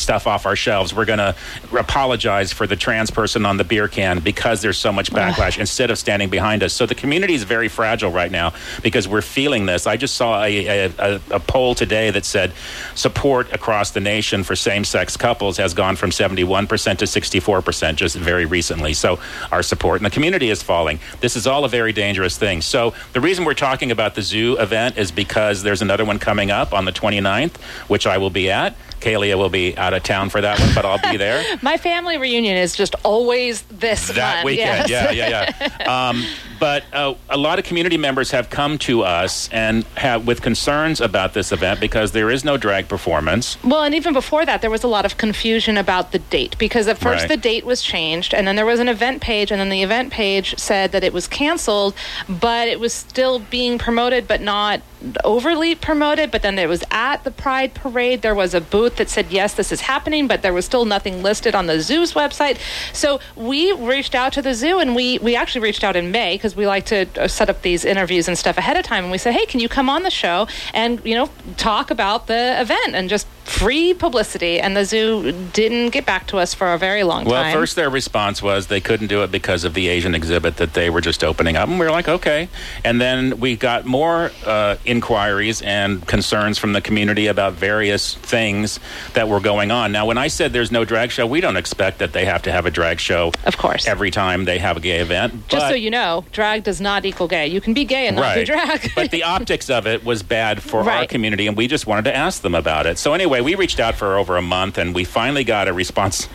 stuff 0.00 0.26
off 0.26 0.44
our 0.44 0.56
shelves. 0.56 0.92
We're 0.92 1.04
going 1.04 1.20
to 1.20 1.36
apologize 1.78 2.52
for 2.52 2.66
the 2.66 2.74
trans 2.74 3.12
person 3.12 3.46
on 3.46 3.58
the 3.58 3.62
beer 3.64 3.86
can 3.86 4.18
because 4.18 4.60
there's 4.60 4.76
so 4.76 4.92
much 4.92 5.12
backlash 5.12 5.56
instead 5.56 5.88
of 5.92 5.98
standing 5.98 6.30
behind 6.30 6.64
us." 6.64 6.72
So 6.72 6.84
the 6.84 6.96
community 6.96 7.34
is 7.34 7.44
very 7.44 7.68
fragile 7.68 8.10
right 8.10 8.32
now 8.32 8.54
because 8.82 9.06
we're 9.06 9.22
feeling 9.22 9.66
this. 9.66 9.86
I 9.86 9.96
just 9.96 10.16
saw 10.16 10.42
a, 10.42 10.66
a, 10.66 11.20
a, 11.30 11.38
poll 11.38 11.76
today 11.76 12.10
that 12.10 12.24
said 12.24 12.52
support 12.96 13.52
across 13.52 13.92
the 13.92 14.00
nation 14.00 14.42
for 14.42 14.56
same-sex 14.56 15.16
couples 15.16 15.58
has 15.58 15.74
gone 15.74 15.94
from 15.94 16.10
71% 16.10 16.98
to 16.98 17.04
64% 17.04 17.94
just 17.94 18.16
very 18.16 18.46
recently. 18.46 18.94
So 18.94 19.20
our 19.52 19.62
support 19.62 20.00
in 20.00 20.04
the 20.04 20.10
community 20.10 20.50
is 20.50 20.60
falling. 20.60 20.98
This 21.20 21.36
is 21.36 21.46
all 21.46 21.64
a 21.64 21.68
very 21.68 21.92
dangerous 21.92 22.36
thing. 22.36 22.62
So 22.62 22.94
the 23.12 23.20
reason 23.20 23.44
we're 23.44 23.54
talking 23.54 23.92
about 23.92 24.16
the 24.16 24.22
zoo 24.22 24.56
event 24.58 24.98
is 24.98 25.12
because 25.12 25.62
there's 25.62 25.82
another 25.82 26.04
one 26.04 26.18
coming 26.18 26.50
up 26.50 26.72
on 26.72 26.79
the 26.84 26.92
29th, 26.92 27.56
which 27.88 28.06
I 28.06 28.18
will 28.18 28.30
be 28.30 28.50
at. 28.50 28.76
Kalia 29.00 29.36
will 29.36 29.48
be 29.48 29.76
out 29.76 29.94
of 29.94 30.02
town 30.02 30.30
for 30.30 30.40
that 30.40 30.58
one, 30.60 30.70
but 30.74 30.84
I'll 30.84 31.10
be 31.10 31.16
there. 31.16 31.44
My 31.62 31.76
family 31.76 32.18
reunion 32.18 32.56
is 32.56 32.74
just 32.74 32.94
always 33.04 33.62
this 33.62 34.08
that 34.08 34.44
weekend. 34.44 34.88
Yes. 34.88 35.14
Yeah, 35.14 35.28
yeah, 35.28 35.52
yeah. 35.78 36.08
um, 36.08 36.24
but 36.58 36.84
uh, 36.92 37.14
a 37.30 37.38
lot 37.38 37.58
of 37.58 37.64
community 37.64 37.96
members 37.96 38.30
have 38.32 38.50
come 38.50 38.76
to 38.78 39.02
us 39.02 39.48
and 39.50 39.84
have 39.96 40.26
with 40.26 40.42
concerns 40.42 41.00
about 41.00 41.32
this 41.32 41.52
event 41.52 41.80
because 41.80 42.12
there 42.12 42.30
is 42.30 42.44
no 42.44 42.58
drag 42.58 42.86
performance. 42.86 43.56
Well, 43.64 43.82
and 43.82 43.94
even 43.94 44.12
before 44.12 44.44
that, 44.44 44.60
there 44.60 44.70
was 44.70 44.84
a 44.84 44.88
lot 44.88 45.06
of 45.06 45.16
confusion 45.16 45.78
about 45.78 46.12
the 46.12 46.18
date 46.18 46.56
because 46.58 46.86
at 46.86 46.98
first 46.98 47.22
Right. 47.22 47.28
the 47.28 47.36
date 47.38 47.64
was 47.64 47.82
changed, 47.82 48.34
and 48.34 48.46
then 48.46 48.56
there 48.56 48.66
was 48.66 48.78
an 48.78 48.88
event 48.88 49.20
page, 49.22 49.50
and 49.50 49.58
then 49.60 49.68
the 49.70 49.82
event 49.82 50.12
page 50.12 50.56
said 50.58 50.92
that 50.92 51.02
it 51.02 51.12
was 51.12 51.26
canceled, 51.26 51.94
but 52.28 52.68
it 52.68 52.78
was 52.78 52.92
still 52.92 53.38
being 53.38 53.78
promoted, 53.78 54.28
but 54.28 54.40
not 54.40 54.80
overly 55.24 55.74
promoted. 55.74 56.30
But 56.30 56.42
then 56.42 56.58
it 56.58 56.68
was 56.68 56.84
at 56.90 57.24
the 57.24 57.30
Pride 57.30 57.72
Parade. 57.74 58.20
There 58.22 58.34
was 58.34 58.52
a 58.54 58.60
booth 58.60 58.89
that 58.96 59.08
said, 59.08 59.26
yes, 59.30 59.54
this 59.54 59.72
is 59.72 59.82
happening, 59.82 60.26
but 60.26 60.42
there 60.42 60.52
was 60.52 60.64
still 60.64 60.84
nothing 60.84 61.22
listed 61.22 61.54
on 61.54 61.66
the 61.66 61.80
zoo's 61.80 62.12
website. 62.14 62.58
So 62.92 63.20
we 63.36 63.72
reached 63.72 64.14
out 64.14 64.32
to 64.34 64.42
the 64.42 64.54
zoo, 64.54 64.78
and 64.78 64.94
we, 64.94 65.18
we 65.18 65.36
actually 65.36 65.62
reached 65.62 65.84
out 65.84 65.96
in 65.96 66.10
May 66.10 66.36
because 66.36 66.56
we 66.56 66.66
like 66.66 66.86
to 66.86 67.06
uh, 67.16 67.28
set 67.28 67.50
up 67.50 67.62
these 67.62 67.84
interviews 67.84 68.28
and 68.28 68.36
stuff 68.36 68.58
ahead 68.58 68.76
of 68.76 68.84
time. 68.84 69.04
And 69.04 69.12
we 69.12 69.18
said, 69.18 69.34
hey, 69.34 69.46
can 69.46 69.60
you 69.60 69.68
come 69.68 69.88
on 69.88 70.02
the 70.02 70.10
show 70.10 70.46
and, 70.74 71.00
you 71.04 71.14
know, 71.14 71.30
talk 71.56 71.90
about 71.90 72.26
the 72.26 72.60
event 72.60 72.94
and 72.94 73.08
just 73.08 73.26
free 73.50 73.92
publicity? 73.94 74.60
And 74.60 74.76
the 74.76 74.84
zoo 74.84 75.32
didn't 75.52 75.90
get 75.90 76.06
back 76.06 76.26
to 76.28 76.38
us 76.38 76.54
for 76.54 76.72
a 76.72 76.78
very 76.78 77.02
long 77.02 77.24
time. 77.24 77.30
Well, 77.32 77.52
first 77.52 77.76
their 77.76 77.90
response 77.90 78.42
was 78.42 78.68
they 78.68 78.80
couldn't 78.80 79.08
do 79.08 79.22
it 79.22 79.30
because 79.30 79.64
of 79.64 79.74
the 79.74 79.88
Asian 79.88 80.14
exhibit 80.14 80.56
that 80.58 80.74
they 80.74 80.88
were 80.90 81.00
just 81.00 81.24
opening 81.24 81.56
up, 81.56 81.68
and 81.68 81.78
we 81.78 81.84
were 81.84 81.90
like, 81.92 82.08
okay. 82.08 82.48
And 82.84 83.00
then 83.00 83.40
we 83.40 83.56
got 83.56 83.84
more 83.86 84.30
uh, 84.46 84.76
inquiries 84.84 85.62
and 85.62 86.06
concerns 86.06 86.58
from 86.58 86.72
the 86.72 86.80
community 86.80 87.26
about 87.26 87.54
various 87.54 88.14
things 88.14 88.78
that 89.14 89.28
were 89.28 89.40
going 89.40 89.70
on. 89.70 89.92
Now, 89.92 90.06
when 90.06 90.18
I 90.18 90.28
said 90.28 90.52
there's 90.52 90.70
no 90.72 90.84
drag 90.84 91.10
show, 91.10 91.26
we 91.26 91.40
don't 91.40 91.56
expect 91.56 91.98
that 91.98 92.12
they 92.12 92.24
have 92.24 92.42
to 92.42 92.52
have 92.52 92.66
a 92.66 92.70
drag 92.70 93.00
show, 93.00 93.32
Of 93.44 93.56
course. 93.56 93.86
every 93.86 94.10
time 94.10 94.44
they 94.44 94.58
have 94.58 94.76
a 94.76 94.80
gay 94.80 95.00
event. 95.00 95.48
just 95.48 95.68
so 95.68 95.74
you 95.74 95.90
know, 95.90 96.24
drag 96.32 96.62
does 96.64 96.80
not 96.80 97.04
equal 97.04 97.28
gay. 97.28 97.46
You 97.48 97.60
can 97.60 97.74
be 97.74 97.84
gay 97.84 98.06
and 98.06 98.16
not 98.16 98.34
do 98.36 98.44
drag. 98.46 98.92
but 98.94 99.10
the 99.10 99.24
optics 99.24 99.68
of 99.70 99.86
it 99.86 100.04
was 100.04 100.22
bad 100.22 100.62
for 100.62 100.88
our 100.88 101.06
community, 101.06 101.46
and 101.46 101.56
we 101.56 101.66
just 101.66 101.86
wanted 101.86 102.04
to 102.04 102.14
ask 102.14 102.42
them 102.42 102.54
about 102.54 102.86
it. 102.86 102.98
So 102.98 103.12
anyway, 103.14 103.39
we 103.42 103.54
reached 103.54 103.80
out 103.80 103.94
for 103.94 104.16
over 104.16 104.36
a 104.36 104.42
month, 104.42 104.78
and 104.78 104.94
we 104.94 105.04
finally 105.04 105.44
got 105.44 105.68
a 105.68 105.72
response 105.72 106.28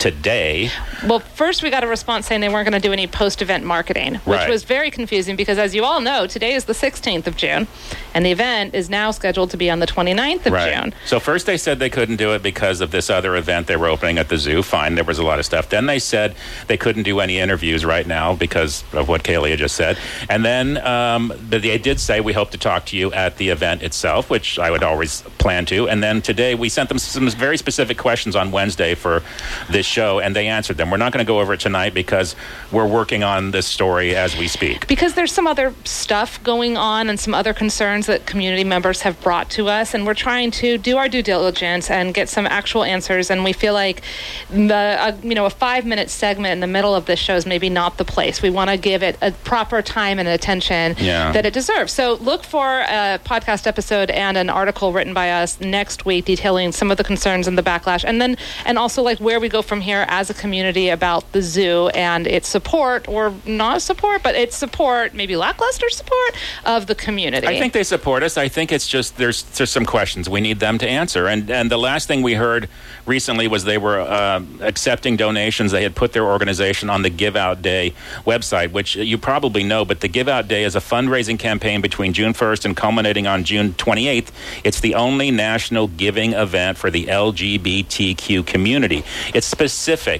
today. 0.00 0.70
Well, 1.06 1.20
first 1.20 1.62
we 1.62 1.70
got 1.70 1.84
a 1.84 1.86
response 1.86 2.26
saying 2.26 2.40
they 2.40 2.48
weren't 2.48 2.68
going 2.68 2.80
to 2.80 2.86
do 2.88 2.92
any 2.92 3.06
post-event 3.06 3.64
marketing, 3.64 4.14
which 4.24 4.38
Right. 4.40 4.48
was 4.48 4.64
very 4.64 4.90
confusing 4.90 5.36
because, 5.36 5.58
as 5.58 5.74
you 5.74 5.84
all 5.84 6.00
know, 6.00 6.26
today 6.26 6.54
is 6.54 6.64
the 6.64 6.72
16th 6.72 7.26
of 7.26 7.36
June, 7.36 7.68
and 8.14 8.24
the 8.24 8.30
event 8.32 8.74
is 8.74 8.88
now 8.88 9.10
scheduled 9.10 9.50
to 9.50 9.58
be 9.58 9.70
on 9.70 9.78
the 9.78 9.86
29th 9.86 10.46
of 10.46 10.54
June. 10.54 10.94
So 11.04 11.20
first 11.20 11.44
they 11.46 11.58
said 11.58 11.78
they 11.78 11.90
couldn't 11.90 12.16
do 12.16 12.32
it 12.32 12.42
because 12.42 12.80
of 12.80 12.90
this 12.90 13.10
other 13.10 13.36
event 13.36 13.66
they 13.66 13.76
were 13.76 13.88
opening 13.88 14.16
at 14.18 14.30
the 14.30 14.38
zoo. 14.38 14.62
Fine, 14.62 14.94
there 14.94 15.04
was 15.04 15.18
a 15.18 15.22
lot 15.22 15.38
of 15.38 15.44
stuff. 15.44 15.68
Then 15.68 15.84
they 15.84 15.98
said 15.98 16.34
they 16.66 16.78
couldn't 16.78 17.02
do 17.02 17.20
any 17.20 17.38
interviews 17.38 17.84
right 17.84 18.06
now 18.06 18.34
because 18.34 18.82
of 18.94 19.06
what 19.08 19.22
Kaylee 19.22 19.56
just 19.58 19.76
said. 19.76 19.98
And 20.30 20.44
then 20.44 20.78
um, 20.78 21.30
they 21.50 21.76
did 21.76 22.00
say 22.00 22.20
we 22.20 22.32
hope 22.32 22.50
to 22.52 22.58
talk 22.58 22.86
to 22.86 22.96
you 22.96 23.12
at 23.12 23.36
the 23.36 23.50
event 23.50 23.82
itself, 23.82 24.30
which 24.30 24.58
I 24.58 24.70
would 24.70 24.82
always 24.82 25.20
plan 25.36 25.66
to. 25.66 25.88
And 25.90 26.02
then 26.02 26.22
today 26.22 26.54
we 26.54 26.70
sent 26.70 26.88
them 26.88 26.98
some 26.98 27.28
very 27.28 27.58
specific 27.58 27.98
questions 27.98 28.34
on 28.34 28.50
Wednesday 28.50 28.94
for 28.94 29.22
this 29.68 29.89
show, 29.90 30.20
and 30.20 30.34
they 30.34 30.46
answered 30.48 30.76
them. 30.78 30.90
We're 30.90 30.96
not 30.96 31.12
going 31.12 31.24
to 31.24 31.28
go 31.28 31.40
over 31.40 31.52
it 31.54 31.60
tonight 31.60 31.92
because 31.94 32.34
we're 32.72 32.86
working 32.86 33.22
on 33.22 33.50
this 33.50 33.66
story 33.66 34.14
as 34.16 34.36
we 34.36 34.48
speak. 34.48 34.86
Because 34.86 35.14
there's 35.14 35.32
some 35.32 35.46
other 35.46 35.74
stuff 35.84 36.42
going 36.42 36.76
on 36.76 37.08
and 37.10 37.18
some 37.18 37.34
other 37.34 37.52
concerns 37.52 38.06
that 38.06 38.24
community 38.26 38.64
members 38.64 39.02
have 39.02 39.20
brought 39.20 39.50
to 39.50 39.68
us, 39.68 39.92
and 39.94 40.06
we're 40.06 40.14
trying 40.14 40.50
to 40.52 40.78
do 40.78 40.96
our 40.96 41.08
due 41.08 41.22
diligence 41.22 41.90
and 41.90 42.14
get 42.14 42.28
some 42.28 42.46
actual 42.46 42.84
answers. 42.84 43.30
And 43.30 43.44
we 43.44 43.52
feel 43.52 43.74
like 43.74 44.02
the 44.50 44.74
uh, 44.74 45.16
you 45.22 45.34
know 45.34 45.46
a 45.46 45.50
five 45.50 45.84
minute 45.84 46.10
segment 46.10 46.52
in 46.52 46.60
the 46.60 46.66
middle 46.66 46.94
of 46.94 47.06
this 47.06 47.18
show 47.18 47.34
is 47.34 47.46
maybe 47.46 47.68
not 47.68 47.98
the 47.98 48.04
place. 48.04 48.40
We 48.42 48.50
want 48.50 48.70
to 48.70 48.76
give 48.76 49.02
it 49.02 49.18
a 49.20 49.32
proper 49.32 49.82
time 49.82 50.18
and 50.18 50.28
attention 50.28 50.96
Yeah. 50.98 51.32
that 51.32 51.44
it 51.46 51.52
deserves. 51.52 51.92
So 51.92 52.14
look 52.14 52.44
for 52.44 52.80
a 52.80 53.18
podcast 53.24 53.66
episode 53.66 54.10
and 54.10 54.36
an 54.36 54.48
article 54.48 54.92
written 54.92 55.12
by 55.14 55.30
us 55.30 55.60
next 55.60 56.04
week 56.04 56.24
detailing 56.24 56.72
some 56.72 56.90
of 56.90 56.96
the 56.96 57.04
concerns 57.04 57.48
and 57.48 57.58
the 57.58 57.62
backlash, 57.62 58.04
and 58.04 58.20
then 58.20 58.36
and 58.64 58.78
also 58.78 59.02
like 59.02 59.18
where 59.18 59.40
we 59.40 59.48
go 59.48 59.62
from 59.62 59.79
here 59.80 60.04
as 60.08 60.30
a 60.30 60.34
community 60.34 60.88
about 60.88 61.32
the 61.32 61.42
zoo 61.42 61.88
and 61.88 62.26
its 62.26 62.48
support 62.48 63.08
or 63.08 63.34
not 63.46 63.82
support, 63.82 64.22
but 64.22 64.34
its 64.34 64.56
support, 64.56 65.14
maybe 65.14 65.36
lackluster 65.36 65.88
support 65.90 66.36
of 66.64 66.86
the 66.86 66.94
community. 66.94 67.46
I 67.46 67.58
think 67.58 67.72
they 67.72 67.82
support 67.82 68.22
us. 68.22 68.36
I 68.36 68.48
think 68.48 68.72
it's 68.72 68.86
just 68.86 69.16
there's 69.16 69.42
there's 69.42 69.70
some 69.70 69.86
questions 69.86 70.28
we 70.28 70.40
need 70.40 70.60
them 70.60 70.78
to 70.78 70.88
answer. 70.88 71.26
And 71.26 71.50
and 71.50 71.70
the 71.70 71.78
last 71.78 72.06
thing 72.08 72.22
we 72.22 72.34
heard 72.34 72.68
recently 73.06 73.48
was 73.48 73.64
they 73.64 73.78
were 73.78 74.00
uh, 74.00 74.42
accepting 74.60 75.16
donations. 75.16 75.72
They 75.72 75.82
had 75.82 75.94
put 75.94 76.12
their 76.12 76.26
organization 76.26 76.90
on 76.90 77.02
the 77.02 77.10
Give 77.10 77.36
Out 77.36 77.62
Day 77.62 77.94
website, 78.26 78.72
which 78.72 78.96
you 78.96 79.18
probably 79.18 79.64
know. 79.64 79.84
But 79.84 80.00
the 80.00 80.08
Give 80.08 80.28
Out 80.28 80.48
Day 80.48 80.64
is 80.64 80.76
a 80.76 80.80
fundraising 80.80 81.38
campaign 81.38 81.80
between 81.80 82.12
June 82.12 82.32
1st 82.32 82.64
and 82.64 82.76
culminating 82.76 83.26
on 83.26 83.44
June 83.44 83.72
28th. 83.74 84.30
It's 84.64 84.80
the 84.80 84.94
only 84.94 85.30
national 85.30 85.88
giving 85.88 86.32
event 86.32 86.78
for 86.78 86.90
the 86.90 87.06
LGBTQ 87.06 88.46
community. 88.46 89.04
It's 89.34 89.46
specific 89.46 89.69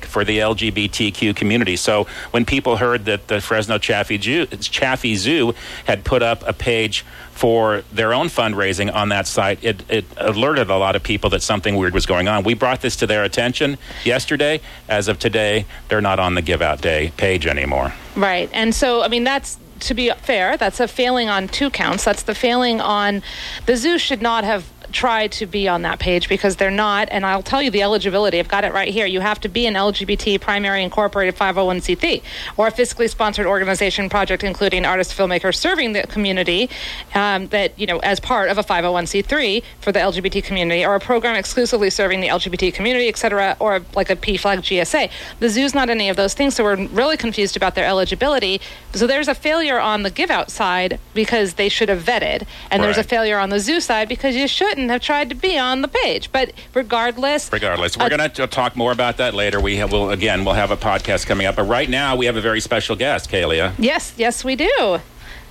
for 0.04 0.24
the 0.24 0.38
LGBTQ 0.38 1.34
community. 1.36 1.76
So 1.76 2.06
when 2.30 2.44
people 2.44 2.76
heard 2.76 3.04
that 3.06 3.28
the 3.28 3.40
Fresno 3.40 3.78
Chaffee 3.78 4.20
Zoo, 4.20 4.46
Chaffee 4.46 5.14
Zoo 5.14 5.54
had 5.84 6.04
put 6.04 6.22
up 6.22 6.42
a 6.46 6.52
page 6.52 7.04
for 7.32 7.82
their 7.92 8.12
own 8.12 8.26
fundraising 8.26 8.92
on 8.94 9.08
that 9.08 9.26
site, 9.26 9.62
it, 9.64 9.82
it 9.88 10.04
alerted 10.18 10.68
a 10.68 10.76
lot 10.76 10.94
of 10.94 11.02
people 11.02 11.30
that 11.30 11.42
something 11.42 11.76
weird 11.76 11.94
was 11.94 12.06
going 12.06 12.28
on. 12.28 12.44
We 12.44 12.54
brought 12.54 12.82
this 12.82 12.96
to 12.96 13.06
their 13.06 13.24
attention 13.24 13.78
yesterday. 14.04 14.60
As 14.88 15.08
of 15.08 15.18
today, 15.18 15.64
they're 15.88 16.02
not 16.02 16.18
on 16.18 16.34
the 16.34 16.42
Give 16.42 16.60
Out 16.60 16.80
Day 16.82 17.12
page 17.16 17.46
anymore. 17.46 17.94
Right. 18.14 18.50
And 18.52 18.74
so, 18.74 19.02
I 19.02 19.08
mean, 19.08 19.24
that's 19.24 19.58
to 19.80 19.94
be 19.94 20.10
fair, 20.10 20.56
that's 20.56 20.80
a 20.80 20.86
failing 20.86 21.28
on 21.28 21.48
two 21.48 21.70
counts. 21.70 22.04
That's 22.04 22.22
the 22.22 22.34
failing 22.34 22.80
on 22.80 23.22
the 23.66 23.76
zoo 23.76 23.98
should 23.98 24.22
not 24.22 24.44
have 24.44 24.70
tried 24.92 25.32
to 25.32 25.46
be 25.46 25.68
on 25.68 25.82
that 25.82 25.98
page 25.98 26.28
because 26.28 26.56
they're 26.56 26.70
not. 26.70 27.08
And 27.10 27.24
I'll 27.26 27.42
tell 27.42 27.62
you 27.62 27.70
the 27.70 27.82
eligibility. 27.82 28.38
I've 28.38 28.48
got 28.48 28.64
it 28.64 28.72
right 28.72 28.88
here. 28.88 29.06
You 29.06 29.20
have 29.20 29.40
to 29.40 29.48
be 29.48 29.66
an 29.66 29.74
LGBT 29.74 30.40
primary 30.40 30.82
incorporated 30.82 31.36
501c3 31.36 32.22
or 32.56 32.68
a 32.68 32.72
fiscally 32.72 33.08
sponsored 33.08 33.46
organization 33.46 34.08
project 34.08 34.44
including 34.44 34.84
artist 34.84 35.16
filmmakers 35.16 35.56
serving 35.56 35.92
the 35.92 36.02
community 36.02 36.68
um, 37.14 37.46
that, 37.48 37.78
you 37.78 37.86
know, 37.86 37.98
as 38.00 38.20
part 38.20 38.50
of 38.50 38.58
a 38.58 38.62
501c3 38.62 39.62
for 39.80 39.92
the 39.92 39.98
LGBT 39.98 40.42
community 40.42 40.84
or 40.84 40.94
a 40.94 41.00
program 41.00 41.36
exclusively 41.36 41.90
serving 41.90 42.20
the 42.20 42.28
LGBT 42.28 42.72
community, 42.72 43.08
et 43.08 43.16
cetera, 43.16 43.56
or 43.60 43.82
like 43.94 44.10
a 44.10 44.16
PFLAG 44.16 44.58
GSA. 44.58 45.10
The 45.38 45.48
zoo's 45.48 45.74
not 45.74 45.90
any 45.90 46.08
of 46.08 46.16
those 46.16 46.34
things, 46.34 46.54
so 46.54 46.64
we're 46.64 46.86
really 46.88 47.16
confused 47.16 47.56
about 47.56 47.74
their 47.74 47.84
eligibility. 47.86 48.60
So 48.92 49.06
there's 49.06 49.28
a 49.28 49.34
failure 49.34 49.78
on 49.78 50.02
the 50.02 50.10
give 50.10 50.30
out 50.30 50.50
side 50.50 50.98
because 51.14 51.54
they 51.54 51.68
should 51.68 51.88
have 51.88 52.02
vetted, 52.02 52.46
and 52.70 52.82
there's 52.82 52.98
a 52.98 53.04
failure 53.04 53.38
on 53.38 53.50
the 53.50 53.60
zoo 53.60 53.80
side 53.80 54.08
because 54.08 54.36
you 54.36 54.48
shouldn't 54.48 54.79
have 54.88 55.02
tried 55.02 55.28
to 55.28 55.34
be 55.34 55.58
on 55.58 55.82
the 55.82 55.88
page. 55.88 56.32
But 56.32 56.52
regardless, 56.74 57.52
Regardless, 57.52 57.96
we're 57.96 58.06
Uh, 58.06 58.08
going 58.16 58.30
to 58.30 58.46
talk 58.46 58.74
more 58.76 58.92
about 58.92 59.18
that 59.18 59.34
later. 59.34 59.60
We 59.60 59.76
have, 59.76 59.92
will 59.92 60.10
again, 60.10 60.44
we'll 60.44 60.54
have 60.54 60.70
a 60.70 60.76
podcast 60.76 61.26
coming 61.26 61.46
up. 61.46 61.56
But 61.56 61.64
right 61.64 61.88
now, 61.90 62.16
we 62.16 62.26
have 62.26 62.36
a 62.36 62.40
very 62.40 62.60
special 62.60 62.96
guest, 62.96 63.30
Kalia. 63.30 63.72
yes, 63.78 64.12
yes, 64.16 64.42
we 64.44 64.56
do. 64.56 65.00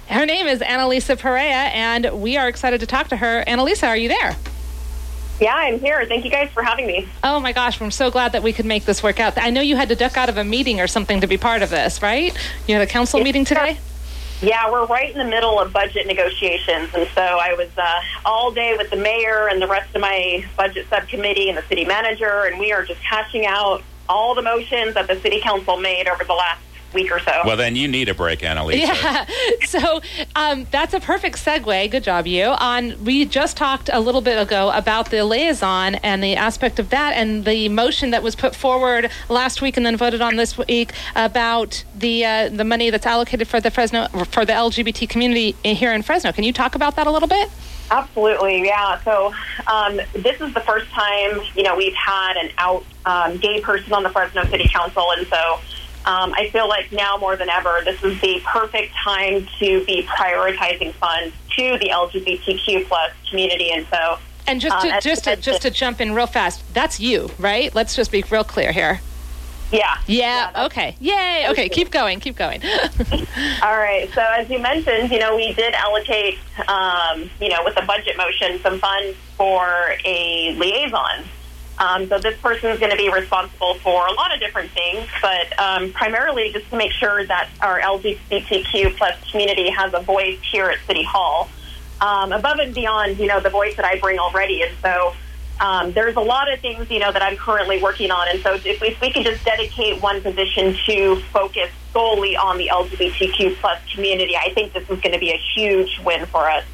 Her 0.07 0.25
name 0.25 0.47
is 0.47 0.59
Annalisa 0.61 1.15
Perea, 1.19 1.69
and 1.71 2.09
we 2.19 2.35
are 2.35 2.47
excited 2.47 2.79
to 2.79 2.87
talk 2.87 3.09
to 3.09 3.17
her. 3.17 3.43
Annalisa, 3.45 3.87
are 3.87 3.95
you 3.97 4.09
there? 4.09 4.35
Yeah, 5.39 5.53
I'm 5.55 5.79
here. 5.79 6.03
Thank 6.05 6.25
you 6.25 6.31
guys 6.31 6.49
for 6.51 6.63
having 6.63 6.85
me. 6.87 7.07
Oh 7.23 7.39
my 7.39 7.53
gosh, 7.53 7.79
I'm 7.79 7.91
so 7.91 8.09
glad 8.11 8.33
that 8.33 8.43
we 8.43 8.51
could 8.51 8.65
make 8.65 8.83
this 8.85 9.01
work 9.03 9.19
out. 9.21 9.37
I 9.37 9.51
know 9.51 9.61
you 9.61 9.75
had 9.77 9.87
to 9.89 9.95
duck 9.95 10.17
out 10.17 10.27
of 10.27 10.35
a 10.37 10.43
meeting 10.43 10.81
or 10.81 10.87
something 10.87 11.21
to 11.21 11.27
be 11.27 11.37
part 11.37 11.61
of 11.61 11.69
this, 11.69 12.01
right? 12.01 12.35
You 12.67 12.75
had 12.75 12.81
a 12.81 12.87
council 12.91 13.21
meeting 13.21 13.45
today? 13.45 13.77
Yeah, 14.41 14.71
we're 14.71 14.85
right 14.85 15.11
in 15.11 15.17
the 15.17 15.25
middle 15.25 15.59
of 15.59 15.73
budget 15.73 16.07
negotiations, 16.07 16.93
and 16.93 17.05
so 17.13 17.21
I 17.21 17.55
was 17.55 17.69
uh, 17.77 17.99
all 18.23 18.51
day 18.51 18.73
with 18.77 18.89
the 18.89 18.95
mayor 18.95 19.49
and 19.49 19.61
the 19.61 19.67
rest 19.67 19.93
of 19.93 19.99
my 19.99 20.45
budget 20.55 20.87
subcommittee 20.89 21.49
and 21.49 21.57
the 21.57 21.61
city 21.63 21.83
manager, 21.83 22.45
and 22.45 22.57
we 22.57 22.71
are 22.71 22.85
just 22.85 23.01
hashing 23.01 23.45
out 23.45 23.83
all 24.07 24.35
the 24.35 24.41
motions 24.41 24.93
that 24.93 25.07
the 25.09 25.19
city 25.19 25.41
council 25.41 25.77
made 25.77 26.07
over 26.07 26.23
the 26.23 26.33
last 26.33 26.61
week 26.93 27.11
or 27.11 27.19
so. 27.19 27.41
Well, 27.45 27.57
then 27.57 27.75
you 27.75 27.87
need 27.87 28.09
a 28.09 28.13
break, 28.13 28.39
Annalisa. 28.39 28.79
Yeah. 28.79 29.25
So 29.69 30.01
um, 30.35 30.65
that's 30.71 30.95
a 30.95 30.99
perfect 30.99 31.37
segue. 31.37 31.91
Good 31.91 32.03
job, 32.03 32.25
you. 32.25 32.45
On 32.45 33.03
we 33.03 33.25
just 33.25 33.55
talked 33.55 33.89
a 33.93 33.99
little 33.99 34.21
bit 34.21 34.41
ago 34.41 34.71
about 34.71 35.11
the 35.11 35.23
liaison 35.23 35.95
and 35.95 36.23
the 36.23 36.35
aspect 36.35 36.79
of 36.79 36.89
that, 36.89 37.13
and 37.13 37.45
the 37.45 37.69
motion 37.69 38.09
that 38.09 38.23
was 38.23 38.35
put 38.35 38.55
forward 38.55 39.11
last 39.29 39.61
week 39.61 39.77
and 39.77 39.85
then 39.85 39.95
voted 39.95 40.21
on 40.21 40.37
this 40.37 40.57
week 40.57 40.93
about 41.15 41.83
the 41.95 42.25
uh, 42.25 42.49
the 42.49 42.63
money 42.63 42.89
that's 42.89 43.05
allocated 43.05 43.47
for 43.47 43.59
the 43.59 43.69
Fresno 43.69 44.07
for 44.25 44.43
the 44.43 44.53
LGBT 44.53 45.07
community 45.07 45.55
here 45.63 45.93
in 45.93 46.01
Fresno. 46.01 46.31
Can 46.31 46.43
you 46.43 46.53
talk 46.53 46.73
about 46.73 46.95
that 46.95 47.05
a 47.05 47.11
little 47.11 47.29
bit? 47.29 47.49
Absolutely, 47.91 48.65
yeah. 48.65 48.99
So 49.03 49.33
um, 49.67 49.99
this 50.13 50.39
is 50.41 50.53
the 50.53 50.61
first 50.61 50.89
time 50.91 51.41
you 51.55 51.63
know 51.63 51.75
we've 51.75 51.93
had 51.93 52.37
an 52.37 52.51
out 52.57 52.83
um, 53.05 53.37
gay 53.37 53.61
person 53.61 53.93
on 53.93 54.03
the 54.03 54.09
Fresno 54.09 54.45
City 54.45 54.67
Council, 54.67 55.11
and 55.11 55.27
so 55.27 55.59
um, 56.09 56.33
I 56.35 56.49
feel 56.49 56.67
like 56.67 56.91
now 56.91 57.17
more 57.17 57.35
than 57.35 57.49
ever, 57.49 57.81
this 57.85 58.03
is 58.03 58.19
the 58.21 58.41
perfect 58.45 58.93
time 58.95 59.47
to 59.59 59.85
be 59.85 60.03
prioritizing 60.03 60.93
funds 60.95 61.35
to 61.55 61.77
the 61.77 61.89
LGBTQ 61.89 62.87
plus 62.87 63.11
community, 63.29 63.69
and 63.71 63.85
so. 63.91 64.17
And 64.47 64.59
just 64.59 64.81
to, 64.81 64.89
Um, 64.95 65.01
just 65.01 65.23
to, 65.25 65.35
just 65.35 65.61
to 65.61 65.69
jump 65.69 66.01
in 66.01 66.15
real 66.15 66.25
fast, 66.25 66.63
that's 66.73 66.99
you, 66.99 67.29
right? 67.37 67.73
Let's 67.75 67.95
just 67.95 68.11
be 68.11 68.23
real 68.31 68.43
clear 68.43 68.71
here. 68.71 69.01
Yeah. 69.71 69.97
Yeah. 70.07 70.47
that's- 70.47 70.65
okay. 70.71 70.95
Yay. 70.99 71.45
Okay. 71.49 71.69
Keep 71.69 71.91
going. 71.91 72.19
Keep 72.19 72.35
going. 72.37 72.59
All 73.61 73.77
right. 73.77 74.09
So 74.15 74.21
as 74.21 74.49
you 74.49 74.57
mentioned, 74.57 75.11
you 75.11 75.19
know, 75.19 75.35
we 75.35 75.53
did 75.53 75.75
allocate, 75.75 76.39
um, 76.67 77.29
you 77.39 77.49
know, 77.49 77.59
with 77.63 77.75
the 77.75 77.83
budget 77.83 78.17
motion, 78.17 78.59
some 78.63 78.79
funds 78.79 79.15
for 79.37 79.93
a 80.03 80.55
liaison. 80.57 81.23
Um, 81.79 82.07
so 82.09 82.19
this 82.19 82.37
person 82.41 82.71
is 82.71 82.79
going 82.79 82.91
to 82.91 82.97
be 82.97 83.09
responsible 83.09 83.75
for 83.75 84.05
a 84.05 84.13
lot 84.13 84.33
of 84.33 84.41
different 84.41 84.69
things, 84.71 85.07
but 85.21 85.57
um, 85.57 85.93
primarily 85.93 86.51
just 86.51 86.69
to 86.71 86.77
make 86.77 86.91
sure 86.91 87.25
that 87.25 87.49
our 87.61 87.79
LGBTQ 87.79 88.97
plus 88.97 89.15
community 89.31 89.69
has 89.69 89.93
a 89.93 90.01
voice 90.01 90.39
here 90.51 90.65
at 90.65 90.79
City 90.85 91.03
Hall, 91.03 91.49
um, 92.01 92.33
above 92.33 92.59
and 92.59 92.75
beyond, 92.75 93.17
you 93.17 93.27
know, 93.27 93.39
the 93.39 93.49
voice 93.49 93.77
that 93.77 93.85
I 93.85 93.97
bring 93.97 94.19
already. 94.19 94.61
And 94.61 94.71
so 94.81 95.13
um, 95.61 95.93
there's 95.93 96.17
a 96.17 96.21
lot 96.21 96.51
of 96.51 96.59
things, 96.59 96.89
you 96.91 96.99
know, 96.99 97.13
that 97.13 97.21
I'm 97.21 97.37
currently 97.37 97.81
working 97.81 98.11
on. 98.11 98.27
And 98.27 98.41
so 98.41 98.55
if 98.55 98.81
we, 98.81 98.89
if 98.89 98.99
we 98.99 99.11
can 99.11 99.23
just 99.23 99.45
dedicate 99.45 100.01
one 100.01 100.21
position 100.21 100.75
to 100.85 101.21
focus 101.31 101.69
solely 101.93 102.35
on 102.35 102.57
the 102.57 102.69
LGBTQ 102.73 103.55
plus 103.55 103.79
community, 103.93 104.35
I 104.35 104.53
think 104.53 104.73
this 104.73 104.83
is 104.89 104.99
going 104.99 105.13
to 105.13 105.19
be 105.19 105.31
a 105.31 105.39
huge 105.55 105.99
win 106.03 106.25
for 106.25 106.49
us. 106.49 106.65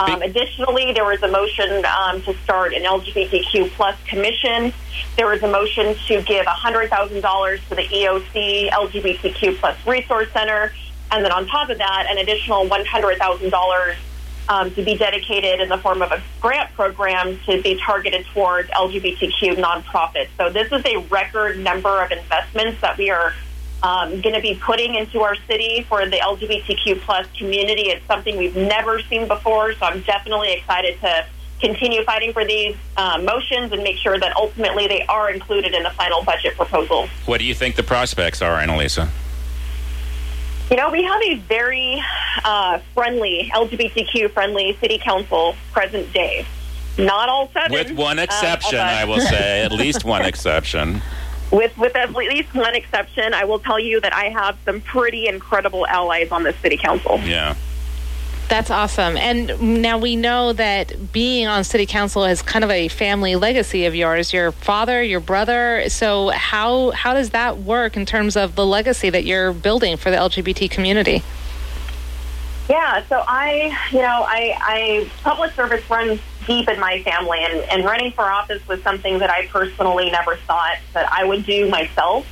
Um, 0.00 0.22
additionally, 0.22 0.92
there 0.94 1.04
was 1.04 1.22
a 1.22 1.28
motion 1.28 1.84
um, 1.84 2.22
to 2.22 2.34
start 2.42 2.72
an 2.72 2.84
LGBTQ 2.84 3.70
plus 3.72 3.96
commission. 4.06 4.72
There 5.16 5.26
was 5.26 5.42
a 5.42 5.48
motion 5.48 5.94
to 6.06 6.22
give 6.22 6.46
$100,000 6.46 7.68
to 7.68 7.74
the 7.74 7.82
EOC 7.82 8.70
LGBTQ 8.70 9.58
plus 9.58 9.86
resource 9.86 10.28
center. 10.32 10.72
And 11.10 11.22
then 11.22 11.32
on 11.32 11.46
top 11.46 11.68
of 11.68 11.76
that, 11.78 12.06
an 12.08 12.16
additional 12.16 12.66
$100,000 12.66 13.96
um, 14.48 14.74
to 14.74 14.82
be 14.82 14.96
dedicated 14.96 15.60
in 15.60 15.68
the 15.68 15.76
form 15.76 16.00
of 16.00 16.12
a 16.12 16.22
grant 16.40 16.72
program 16.72 17.38
to 17.44 17.60
be 17.60 17.78
targeted 17.84 18.24
towards 18.32 18.70
LGBTQ 18.70 19.56
nonprofits. 19.56 20.28
So 20.38 20.48
this 20.48 20.72
is 20.72 20.82
a 20.86 20.96
record 21.10 21.58
number 21.58 22.02
of 22.02 22.10
investments 22.10 22.80
that 22.80 22.96
we 22.96 23.10
are 23.10 23.34
um, 23.82 24.20
going 24.20 24.34
to 24.34 24.40
be 24.40 24.54
putting 24.54 24.94
into 24.94 25.20
our 25.20 25.34
city 25.46 25.86
for 25.88 26.06
the 26.06 26.16
LGBTQ 26.16 27.00
plus 27.00 27.26
community. 27.36 27.88
It's 27.88 28.06
something 28.06 28.36
we've 28.36 28.56
never 28.56 29.00
seen 29.02 29.26
before, 29.26 29.72
so 29.74 29.86
I'm 29.86 30.00
definitely 30.02 30.52
excited 30.52 31.00
to 31.00 31.26
continue 31.60 32.02
fighting 32.04 32.32
for 32.32 32.44
these 32.44 32.74
uh, 32.96 33.20
motions 33.22 33.72
and 33.72 33.82
make 33.82 33.98
sure 33.98 34.18
that 34.18 34.34
ultimately 34.36 34.86
they 34.86 35.02
are 35.06 35.30
included 35.30 35.74
in 35.74 35.82
the 35.82 35.90
final 35.90 36.24
budget 36.24 36.56
proposal. 36.56 37.08
What 37.26 37.38
do 37.38 37.44
you 37.44 37.54
think 37.54 37.76
the 37.76 37.82
prospects 37.82 38.42
are, 38.42 38.58
Annalisa? 38.58 39.08
You 40.70 40.76
know, 40.76 40.90
we 40.90 41.02
have 41.02 41.20
a 41.22 41.34
very 41.34 42.00
uh, 42.44 42.78
friendly, 42.94 43.50
LGBTQ 43.52 44.30
friendly 44.30 44.76
city 44.80 44.98
council 44.98 45.56
present 45.72 46.12
day. 46.12 46.46
Not 46.96 47.28
all 47.28 47.50
seven. 47.52 47.72
With 47.72 47.92
one 47.92 48.18
uh, 48.18 48.22
exception, 48.22 48.78
us. 48.78 49.00
I 49.00 49.04
will 49.04 49.20
say, 49.20 49.62
at 49.62 49.72
least 49.72 50.04
one 50.04 50.24
exception. 50.24 51.02
With 51.50 51.76
with 51.76 51.96
at 51.96 52.12
least 52.14 52.54
one 52.54 52.74
exception, 52.74 53.34
I 53.34 53.44
will 53.44 53.58
tell 53.58 53.80
you 53.80 54.00
that 54.00 54.14
I 54.14 54.26
have 54.26 54.56
some 54.64 54.80
pretty 54.80 55.26
incredible 55.26 55.86
allies 55.86 56.30
on 56.30 56.44
this 56.44 56.56
city 56.56 56.76
council. 56.76 57.18
Yeah. 57.20 57.56
That's 58.48 58.68
awesome. 58.68 59.16
And 59.16 59.80
now 59.80 59.98
we 59.98 60.16
know 60.16 60.52
that 60.54 61.12
being 61.12 61.46
on 61.46 61.62
city 61.62 61.86
council 61.86 62.24
is 62.24 62.42
kind 62.42 62.64
of 62.64 62.70
a 62.72 62.88
family 62.88 63.36
legacy 63.36 63.86
of 63.86 63.94
yours. 63.94 64.32
Your 64.32 64.50
father, 64.50 65.00
your 65.00 65.20
brother. 65.20 65.88
So 65.88 66.30
how 66.30 66.90
how 66.90 67.14
does 67.14 67.30
that 67.30 67.58
work 67.58 67.96
in 67.96 68.06
terms 68.06 68.36
of 68.36 68.56
the 68.56 68.66
legacy 68.66 69.08
that 69.08 69.24
you're 69.24 69.52
building 69.52 69.96
for 69.96 70.10
the 70.10 70.16
LGBT 70.16 70.68
community? 70.68 71.22
Yeah, 72.68 73.04
so 73.08 73.24
I, 73.26 73.76
you 73.90 73.98
know, 73.98 74.24
I, 74.28 74.56
I 74.60 75.10
public 75.22 75.52
service 75.54 75.88
runs 75.90 76.20
deep 76.46 76.68
in 76.68 76.80
my 76.80 77.02
family, 77.02 77.38
and, 77.42 77.60
and 77.70 77.84
running 77.84 78.12
for 78.12 78.22
office 78.22 78.66
was 78.66 78.82
something 78.82 79.18
that 79.18 79.30
I 79.30 79.46
personally 79.46 80.10
never 80.10 80.36
thought 80.36 80.78
that 80.94 81.10
I 81.12 81.24
would 81.24 81.44
do 81.44 81.68
myself. 81.68 82.26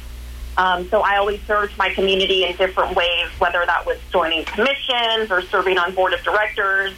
Um, 0.56 0.88
so 0.88 1.02
I 1.02 1.18
always 1.18 1.40
served 1.42 1.78
my 1.78 1.90
community 1.90 2.44
in 2.44 2.56
different 2.56 2.96
ways, 2.96 3.28
whether 3.38 3.64
that 3.64 3.86
was 3.86 3.98
joining 4.10 4.44
commissions 4.44 5.30
or 5.30 5.42
serving 5.42 5.78
on 5.78 5.94
board 5.94 6.12
of 6.14 6.22
directors. 6.24 6.94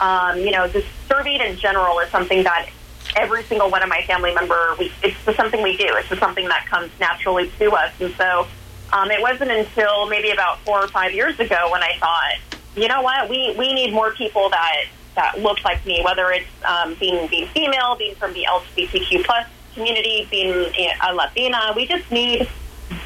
Um, 0.00 0.38
you 0.38 0.50
know, 0.50 0.68
just 0.68 0.86
serving 1.08 1.40
in 1.40 1.56
general 1.56 1.98
is 2.00 2.10
something 2.10 2.42
that 2.42 2.68
every 3.16 3.42
single 3.44 3.70
one 3.70 3.82
of 3.82 3.88
my 3.88 4.02
family 4.02 4.34
member, 4.34 4.74
we, 4.78 4.92
it's 5.02 5.16
just 5.24 5.36
something 5.36 5.62
we 5.62 5.76
do. 5.76 5.86
It's 5.88 6.08
just 6.08 6.20
something 6.20 6.46
that 6.48 6.66
comes 6.66 6.90
naturally 7.00 7.50
to 7.58 7.70
us. 7.72 7.92
And 8.00 8.14
so 8.14 8.46
um, 8.92 9.10
it 9.10 9.20
wasn't 9.20 9.50
until 9.50 10.08
maybe 10.08 10.30
about 10.30 10.60
four 10.60 10.82
or 10.82 10.88
five 10.88 11.12
years 11.12 11.38
ago 11.40 11.70
when 11.70 11.82
I 11.82 11.92
thought, 11.98 12.34
you 12.76 12.88
know 12.88 13.02
what, 13.02 13.28
we, 13.28 13.54
we 13.58 13.72
need 13.72 13.92
more 13.92 14.12
people 14.12 14.50
that, 14.50 14.84
that 15.14 15.40
look 15.40 15.62
like 15.64 15.84
me, 15.86 16.02
whether 16.04 16.30
it's 16.30 16.46
um, 16.64 16.94
being, 17.00 17.26
being 17.28 17.46
female, 17.48 17.96
being 17.96 18.14
from 18.14 18.32
the 18.32 18.46
LGBTQ 18.48 19.24
plus 19.24 19.46
community, 19.74 20.26
being 20.30 20.72
a 21.02 21.14
Latina. 21.14 21.72
We 21.76 21.86
just 21.86 22.10
need 22.10 22.48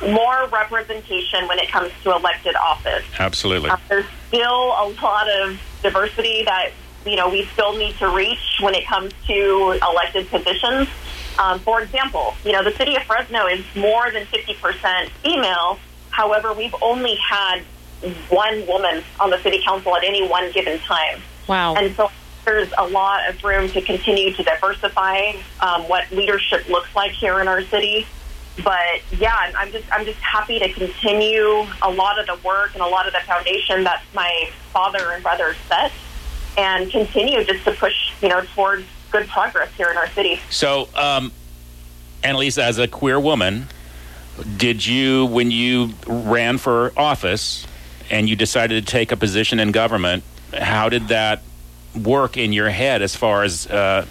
more 0.02 0.48
representation 0.48 1.46
when 1.48 1.58
it 1.58 1.70
comes 1.70 1.92
to 2.02 2.14
elected 2.14 2.56
office. 2.56 3.04
Absolutely. 3.18 3.70
Uh, 3.70 3.76
there's 3.88 4.06
still 4.28 4.74
a 4.78 4.94
lot 5.02 5.28
of 5.28 5.60
diversity 5.82 6.44
that 6.44 6.70
you 7.04 7.16
know 7.16 7.28
we 7.28 7.44
still 7.52 7.76
need 7.76 7.94
to 7.96 8.08
reach 8.08 8.58
when 8.60 8.74
it 8.74 8.86
comes 8.86 9.12
to 9.26 9.78
elected 9.82 10.28
positions. 10.28 10.88
Um, 11.38 11.58
for 11.60 11.82
example, 11.82 12.34
you 12.44 12.52
know 12.52 12.64
the 12.64 12.72
city 12.72 12.96
of 12.96 13.02
Fresno 13.02 13.46
is 13.46 13.64
more 13.74 14.10
than 14.10 14.24
50% 14.26 15.10
female. 15.22 15.78
However, 16.10 16.52
we've 16.52 16.74
only 16.80 17.16
had 17.16 17.62
one 18.28 18.66
woman 18.66 19.02
on 19.18 19.30
the 19.30 19.38
city 19.38 19.62
council 19.64 19.96
at 19.96 20.04
any 20.04 20.26
one 20.26 20.50
given 20.52 20.78
time. 20.80 21.20
Wow. 21.46 21.74
And 21.74 21.94
so 21.96 22.10
there's 22.44 22.72
a 22.76 22.86
lot 22.86 23.28
of 23.28 23.42
room 23.42 23.68
to 23.70 23.80
continue 23.80 24.32
to 24.34 24.42
diversify 24.42 25.32
um, 25.60 25.82
what 25.88 26.10
leadership 26.10 26.68
looks 26.68 26.94
like 26.94 27.12
here 27.12 27.40
in 27.40 27.48
our 27.48 27.62
city. 27.62 28.06
But 28.62 28.78
yeah, 29.18 29.34
I'm- 29.34 29.54
I'm 29.56 29.72
just 29.72 29.84
I'm 29.90 30.04
just 30.04 30.20
happy 30.20 30.58
to 30.60 30.68
continue 30.72 31.66
a 31.82 31.90
lot 31.90 32.18
of 32.20 32.26
the 32.26 32.36
work 32.46 32.74
and 32.74 32.82
a 32.82 32.86
lot 32.86 33.06
of 33.06 33.12
the 33.12 33.20
foundation 33.20 33.84
that 33.84 34.02
my 34.14 34.48
father 34.72 35.10
and 35.12 35.22
brother 35.24 35.56
set, 35.68 35.90
and 36.56 36.88
continue 36.90 37.42
just 37.44 37.64
to 37.64 37.72
push 37.72 37.94
you 38.22 38.28
know 38.28 38.42
towards 38.54 38.84
good 39.10 39.26
progress 39.28 39.70
here 39.76 39.90
in 39.90 39.96
our 39.96 40.08
city. 40.10 40.38
So, 40.50 40.88
um, 40.94 41.32
Annalisa, 42.22 42.62
as 42.62 42.78
a 42.78 42.86
queer 42.86 43.18
woman, 43.18 43.66
did 44.56 44.84
you, 44.84 45.26
when 45.26 45.50
you 45.50 45.94
ran 46.06 46.58
for 46.58 46.92
office 46.96 47.66
and 48.10 48.28
you 48.28 48.34
decided 48.36 48.84
to 48.86 48.90
take 48.92 49.12
a 49.12 49.16
position 49.16 49.60
in 49.60 49.70
government, 49.72 50.22
how 50.58 50.88
did 50.88 51.08
that 51.08 51.42
work 51.94 52.36
in 52.36 52.52
your 52.52 52.70
head 52.70 53.02
as 53.02 53.14
far 53.14 53.44
as, 53.44 53.66
uh, 53.66 54.04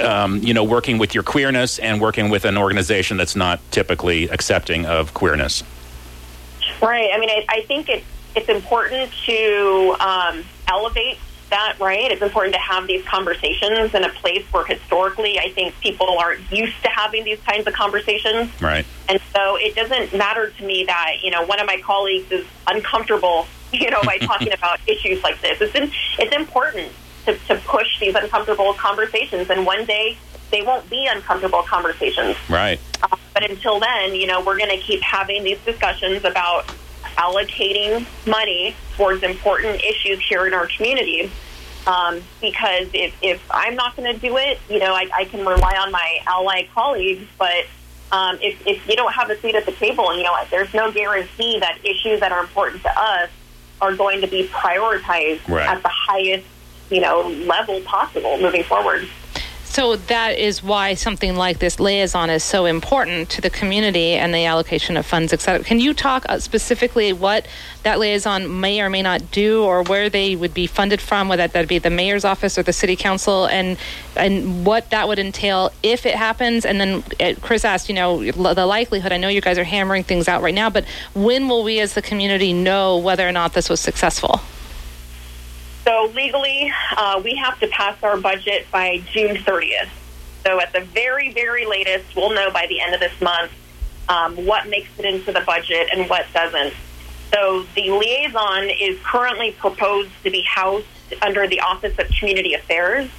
um, 0.00 0.38
you 0.38 0.52
know, 0.52 0.64
working 0.64 0.98
with 0.98 1.14
your 1.14 1.22
queerness 1.22 1.78
and 1.78 2.00
working 2.00 2.30
with 2.30 2.44
an 2.44 2.56
organization 2.58 3.16
that's 3.16 3.36
not 3.36 3.60
typically 3.70 4.28
accepting 4.28 4.86
of 4.86 5.14
queerness? 5.14 5.62
Right. 6.80 7.10
I 7.14 7.18
mean, 7.18 7.30
I, 7.30 7.44
I 7.48 7.60
think 7.62 7.88
it's 7.88 8.06
it's 8.34 8.48
important 8.48 9.12
to 9.26 9.96
um, 10.00 10.44
elevate 10.66 11.18
that. 11.50 11.76
Right. 11.78 12.10
It's 12.10 12.22
important 12.22 12.54
to 12.54 12.60
have 12.60 12.86
these 12.86 13.04
conversations 13.04 13.94
in 13.94 14.02
a 14.04 14.08
place 14.08 14.44
where 14.50 14.64
historically, 14.64 15.38
I 15.38 15.50
think 15.52 15.78
people 15.80 16.18
aren't 16.18 16.50
used 16.50 16.82
to 16.82 16.88
having 16.88 17.24
these 17.24 17.40
kinds 17.40 17.66
of 17.66 17.74
conversations. 17.74 18.50
Right. 18.60 18.86
And 19.08 19.20
so 19.34 19.56
it 19.56 19.76
doesn't 19.76 20.16
matter 20.16 20.50
to 20.50 20.64
me 20.64 20.84
that, 20.86 21.16
you 21.22 21.30
know, 21.30 21.44
one 21.44 21.60
of 21.60 21.66
my 21.66 21.78
colleagues 21.82 22.32
is 22.32 22.46
uncomfortable, 22.66 23.46
you 23.80 23.90
know, 23.90 24.02
by 24.04 24.18
talking 24.18 24.52
about 24.52 24.78
issues 24.86 25.22
like 25.22 25.40
this. 25.40 25.60
It's, 25.60 25.74
in, 25.74 25.90
it's 26.18 26.34
important 26.34 26.92
to, 27.24 27.36
to 27.48 27.56
push 27.64 27.98
these 28.00 28.14
uncomfortable 28.14 28.74
conversations. 28.74 29.48
And 29.50 29.64
one 29.64 29.84
day 29.84 30.18
they 30.50 30.62
won't 30.62 30.88
be 30.90 31.06
uncomfortable 31.06 31.62
conversations. 31.62 32.36
Right. 32.48 32.78
Uh, 33.02 33.16
but 33.32 33.50
until 33.50 33.80
then, 33.80 34.14
you 34.14 34.26
know, 34.26 34.44
we're 34.44 34.58
going 34.58 34.70
to 34.70 34.82
keep 34.82 35.00
having 35.00 35.42
these 35.42 35.58
discussions 35.64 36.24
about 36.24 36.66
allocating 37.16 38.06
money 38.26 38.76
towards 38.96 39.22
important 39.22 39.82
issues 39.82 40.20
here 40.20 40.46
in 40.46 40.54
our 40.54 40.66
community. 40.66 41.30
Um, 41.86 42.22
because 42.40 42.88
if, 42.92 43.14
if 43.22 43.42
I'm 43.50 43.74
not 43.74 43.96
going 43.96 44.12
to 44.12 44.20
do 44.20 44.36
it, 44.36 44.60
you 44.68 44.78
know, 44.78 44.94
I, 44.94 45.08
I 45.12 45.24
can 45.24 45.44
rely 45.44 45.76
on 45.78 45.90
my 45.90 46.18
ally 46.26 46.68
colleagues. 46.74 47.26
But 47.38 47.66
um, 48.12 48.38
if, 48.40 48.64
if 48.66 48.86
you 48.88 48.94
don't 48.94 49.12
have 49.12 49.30
a 49.30 49.40
seat 49.40 49.54
at 49.54 49.66
the 49.66 49.72
table, 49.72 50.10
and 50.10 50.18
you 50.18 50.24
know, 50.24 50.36
there's 50.50 50.72
no 50.74 50.92
guarantee 50.92 51.58
that 51.58 51.78
issues 51.82 52.20
that 52.20 52.30
are 52.30 52.40
important 52.40 52.82
to 52.82 52.90
us 52.90 53.30
are 53.82 53.94
going 53.94 54.20
to 54.22 54.26
be 54.28 54.48
prioritized 54.48 55.46
Right. 55.48 55.68
at 55.68 55.82
the 55.82 55.88
highest, 55.90 56.46
you 56.88 57.00
know, 57.00 57.28
level 57.46 57.80
possible 57.82 58.38
moving 58.38 58.62
forward. 58.62 59.06
So 59.72 59.96
that 59.96 60.38
is 60.38 60.62
why 60.62 60.92
something 60.92 61.34
like 61.34 61.58
this 61.58 61.80
liaison 61.80 62.28
is 62.28 62.44
so 62.44 62.66
important 62.66 63.30
to 63.30 63.40
the 63.40 63.48
community 63.48 64.12
and 64.12 64.34
the 64.34 64.44
allocation 64.44 64.98
of 64.98 65.06
funds, 65.06 65.32
et 65.32 65.40
cetera. 65.40 65.64
Can 65.64 65.80
you 65.80 65.94
talk 65.94 66.26
uh, 66.28 66.40
specifically 66.40 67.14
what 67.14 67.46
that 67.82 67.98
liaison 67.98 68.60
may 68.60 68.82
or 68.82 68.90
may 68.90 69.00
not 69.00 69.30
do, 69.30 69.64
or 69.64 69.82
where 69.82 70.10
they 70.10 70.36
would 70.36 70.52
be 70.52 70.66
funded 70.66 71.00
from, 71.00 71.26
whether 71.26 71.48
that 71.48 71.68
be 71.68 71.78
the 71.78 71.88
mayor's 71.88 72.22
office 72.22 72.58
or 72.58 72.62
the 72.62 72.72
city 72.74 72.96
council, 72.96 73.46
and 73.46 73.78
and 74.14 74.66
what 74.66 74.90
that 74.90 75.08
would 75.08 75.18
entail 75.18 75.72
if 75.82 76.04
it 76.04 76.16
happens? 76.16 76.66
And 76.66 76.78
then 76.78 77.02
uh, 77.18 77.32
Chris 77.40 77.64
asked, 77.64 77.88
you 77.88 77.94
know, 77.94 78.30
the 78.30 78.66
likelihood. 78.66 79.10
I 79.10 79.16
know 79.16 79.28
you 79.28 79.40
guys 79.40 79.56
are 79.56 79.64
hammering 79.64 80.04
things 80.04 80.28
out 80.28 80.42
right 80.42 80.54
now, 80.54 80.68
but 80.68 80.84
when 81.14 81.48
will 81.48 81.64
we 81.64 81.80
as 81.80 81.94
the 81.94 82.02
community 82.02 82.52
know 82.52 82.98
whether 82.98 83.26
or 83.26 83.32
not 83.32 83.54
this 83.54 83.70
was 83.70 83.80
successful? 83.80 84.42
So 85.84 86.12
legally, 86.14 86.72
uh, 86.96 87.20
we 87.24 87.34
have 87.36 87.58
to 87.60 87.66
pass 87.66 88.00
our 88.02 88.16
budget 88.16 88.66
by 88.70 89.02
June 89.12 89.36
30th. 89.36 89.88
So 90.44 90.60
at 90.60 90.72
the 90.72 90.80
very, 90.80 91.32
very 91.32 91.66
latest, 91.66 92.14
we'll 92.14 92.34
know 92.34 92.50
by 92.52 92.66
the 92.68 92.80
end 92.80 92.94
of 92.94 93.00
this 93.00 93.20
month 93.20 93.50
um, 94.08 94.46
what 94.46 94.68
makes 94.68 94.88
it 94.98 95.04
into 95.04 95.32
the 95.32 95.40
budget 95.40 95.88
and 95.92 96.08
what 96.08 96.26
doesn't. 96.32 96.74
So 97.32 97.64
the 97.74 97.90
liaison 97.90 98.70
is 98.70 98.98
currently 99.02 99.52
proposed 99.52 100.10
to 100.22 100.30
be 100.30 100.42
housed 100.42 100.86
under 101.20 101.48
the 101.48 101.60
Office 101.60 101.98
of 101.98 102.08
Community 102.18 102.54
Affairs, 102.54 103.10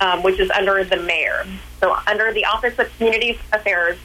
um, 0.00 0.22
which 0.22 0.40
is 0.40 0.50
under 0.50 0.82
the 0.84 0.96
mayor. 0.96 1.44
So 1.80 1.96
under 2.06 2.32
the 2.32 2.46
Office 2.46 2.78
of 2.78 2.90
Community 2.96 3.38
Affairs, 3.52 3.98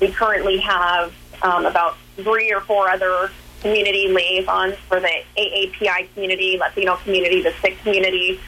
we 0.00 0.10
currently 0.12 0.58
have 0.58 1.12
um, 1.42 1.66
about 1.66 1.96
three 2.16 2.52
or 2.52 2.60
four 2.60 2.88
other 2.88 3.30
community 3.60 4.08
liaisons 4.08 4.76
for 4.88 5.00
the 5.00 5.10
AAPI 5.36 6.12
community, 6.14 6.58
Latino 6.58 6.96
community, 6.96 7.42
the 7.42 7.52
Sikh 7.60 7.78
community, 7.82 8.40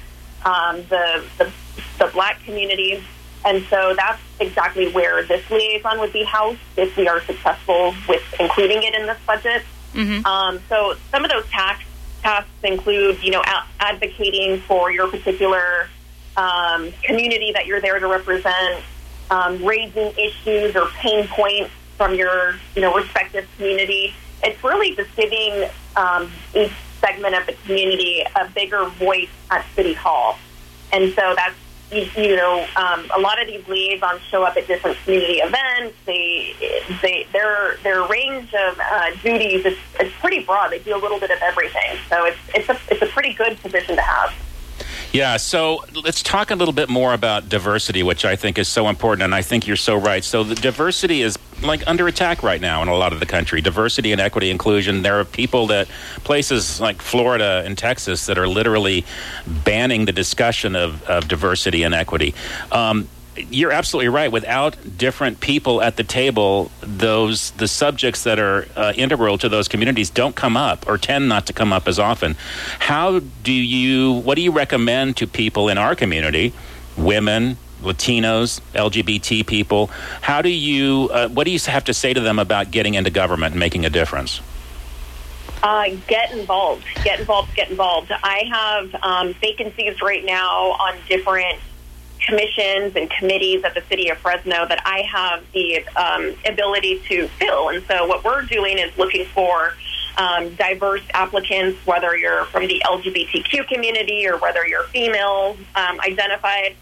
um, 0.44 0.76
the, 0.88 1.24
the, 1.38 1.52
the 1.98 2.06
Black 2.12 2.42
community. 2.44 3.02
And 3.44 3.64
so 3.70 3.94
that's 3.96 4.20
exactly 4.38 4.92
where 4.92 5.24
this 5.24 5.48
liaison 5.50 5.98
would 6.00 6.12
be 6.12 6.24
housed 6.24 6.60
if 6.76 6.96
we 6.96 7.08
are 7.08 7.22
successful 7.22 7.94
with 8.08 8.22
including 8.38 8.82
it 8.82 8.94
in 8.94 9.06
this 9.06 9.18
budget. 9.26 9.62
Mm-hmm. 9.94 10.26
Um, 10.26 10.60
so 10.68 10.94
some 11.10 11.24
of 11.24 11.30
those 11.30 11.48
tax 11.48 11.82
tasks 12.22 12.50
include, 12.62 13.22
you 13.22 13.30
know, 13.30 13.40
a- 13.40 13.64
advocating 13.80 14.60
for 14.60 14.92
your 14.92 15.08
particular 15.08 15.88
um, 16.36 16.92
community 17.02 17.52
that 17.52 17.66
you're 17.66 17.80
there 17.80 17.98
to 17.98 18.06
represent, 18.06 18.82
um, 19.30 19.64
raising 19.64 20.12
issues 20.18 20.76
or 20.76 20.88
pain 20.98 21.26
points 21.28 21.70
from 21.96 22.14
your, 22.14 22.56
you 22.74 22.82
know, 22.82 22.94
respective 22.94 23.48
community. 23.56 24.14
It's 24.42 24.62
really 24.64 24.94
just 24.94 25.14
giving 25.16 25.68
um, 25.96 26.30
each 26.54 26.72
segment 27.00 27.34
of 27.34 27.46
the 27.46 27.52
community 27.64 28.24
a 28.36 28.48
bigger 28.48 28.86
voice 28.86 29.30
at 29.50 29.64
City 29.74 29.94
Hall. 29.94 30.38
And 30.92 31.12
so 31.14 31.34
that's 31.36 31.56
you, 31.92 32.08
you 32.16 32.36
know, 32.36 32.66
um, 32.76 33.10
a 33.16 33.20
lot 33.20 33.40
of 33.40 33.48
these 33.48 33.66
liaisons 33.66 34.22
show 34.22 34.44
up 34.44 34.56
at 34.56 34.66
different 34.66 34.96
community 34.98 35.38
events. 35.38 35.96
They, 36.06 36.54
they, 37.02 37.26
their 37.32 37.78
their 37.82 38.06
range 38.06 38.54
of 38.54 38.78
uh, 38.78 39.10
duties 39.22 39.64
is, 39.66 39.76
is 40.00 40.12
pretty 40.20 40.44
broad. 40.44 40.70
They 40.70 40.78
do 40.78 40.94
a 40.94 40.98
little 40.98 41.18
bit 41.18 41.30
of 41.30 41.38
everything. 41.42 41.98
So 42.08 42.26
it's 42.26 42.38
it's 42.54 42.68
a 42.68 42.78
it's 42.90 43.02
a 43.02 43.06
pretty 43.06 43.32
good 43.32 43.60
position 43.60 43.96
to 43.96 44.02
have. 44.02 44.32
Yeah, 45.12 45.38
so 45.38 45.84
let's 46.04 46.22
talk 46.22 46.52
a 46.52 46.54
little 46.54 46.72
bit 46.72 46.88
more 46.88 47.12
about 47.14 47.48
diversity, 47.48 48.04
which 48.04 48.24
I 48.24 48.36
think 48.36 48.58
is 48.58 48.68
so 48.68 48.88
important, 48.88 49.24
and 49.24 49.34
I 49.34 49.42
think 49.42 49.66
you're 49.66 49.74
so 49.74 49.96
right. 49.96 50.22
So 50.22 50.44
the 50.44 50.54
diversity 50.54 51.22
is 51.22 51.36
like 51.62 51.82
under 51.88 52.06
attack 52.06 52.44
right 52.44 52.60
now 52.60 52.80
in 52.82 52.88
a 52.88 52.94
lot 52.94 53.12
of 53.12 53.18
the 53.18 53.26
country. 53.26 53.60
Diversity 53.60 54.12
and 54.12 54.20
equity 54.20 54.50
inclusion. 54.50 55.02
There 55.02 55.18
are 55.18 55.24
people 55.24 55.66
that 55.66 55.88
places 56.22 56.80
like 56.80 57.02
Florida 57.02 57.64
and 57.66 57.76
Texas 57.76 58.26
that 58.26 58.38
are 58.38 58.46
literally 58.46 59.04
banning 59.64 60.04
the 60.04 60.12
discussion 60.12 60.76
of, 60.76 61.02
of 61.04 61.26
diversity 61.26 61.82
and 61.82 61.92
equity. 61.92 62.32
Um, 62.70 63.08
you're 63.50 63.72
absolutely 63.72 64.08
right. 64.08 64.30
Without 64.30 64.76
different 64.98 65.40
people 65.40 65.82
at 65.82 65.96
the 65.96 66.04
table, 66.04 66.70
those 66.80 67.50
the 67.52 67.68
subjects 67.68 68.24
that 68.24 68.38
are 68.38 68.66
uh, 68.76 68.92
integral 68.96 69.38
to 69.38 69.48
those 69.48 69.68
communities 69.68 70.10
don't 70.10 70.36
come 70.36 70.56
up 70.56 70.88
or 70.88 70.98
tend 70.98 71.28
not 71.28 71.46
to 71.46 71.52
come 71.52 71.72
up 71.72 71.88
as 71.88 71.98
often. 71.98 72.36
How 72.78 73.20
do 73.42 73.52
you? 73.52 74.12
What 74.12 74.36
do 74.36 74.42
you 74.42 74.52
recommend 74.52 75.16
to 75.18 75.26
people 75.26 75.68
in 75.68 75.78
our 75.78 75.94
community, 75.94 76.52
women, 76.96 77.56
Latinos, 77.82 78.60
LGBT 78.74 79.46
people? 79.46 79.88
How 80.20 80.42
do 80.42 80.50
you? 80.50 81.10
Uh, 81.12 81.28
what 81.28 81.44
do 81.44 81.50
you 81.50 81.58
have 81.66 81.84
to 81.84 81.94
say 81.94 82.12
to 82.12 82.20
them 82.20 82.38
about 82.38 82.70
getting 82.70 82.94
into 82.94 83.10
government 83.10 83.52
and 83.52 83.60
making 83.60 83.84
a 83.84 83.90
difference? 83.90 84.40
Uh, 85.62 85.90
get 86.06 86.32
involved. 86.32 86.84
Get 87.04 87.20
involved. 87.20 87.54
Get 87.54 87.70
involved. 87.70 88.10
I 88.12 88.44
have 88.50 88.94
um, 89.02 89.34
vacancies 89.34 90.00
right 90.00 90.24
now 90.24 90.70
on 90.72 90.96
different 91.08 91.58
commissions 92.26 92.96
and 92.96 93.10
committees 93.10 93.64
at 93.64 93.74
the 93.74 93.82
city 93.82 94.08
of 94.08 94.18
Fresno 94.18 94.66
that 94.66 94.82
I 94.84 95.02
have 95.02 95.44
the 95.52 95.84
um, 95.96 96.34
ability 96.46 97.00
to 97.08 97.28
fill. 97.28 97.70
And 97.70 97.84
so 97.84 98.06
what 98.06 98.24
we're 98.24 98.42
doing 98.42 98.78
is 98.78 98.96
looking 98.98 99.26
for 99.26 99.74
um, 100.16 100.54
diverse 100.54 101.02
applicants, 101.14 101.84
whether 101.86 102.16
you're 102.16 102.44
from 102.46 102.66
the 102.66 102.82
LGBTQ 102.84 103.68
community 103.68 104.26
or 104.26 104.38
whether 104.38 104.66
you're 104.66 104.84
female 104.84 105.56
um, 105.74 106.00
identified. 106.00 106.76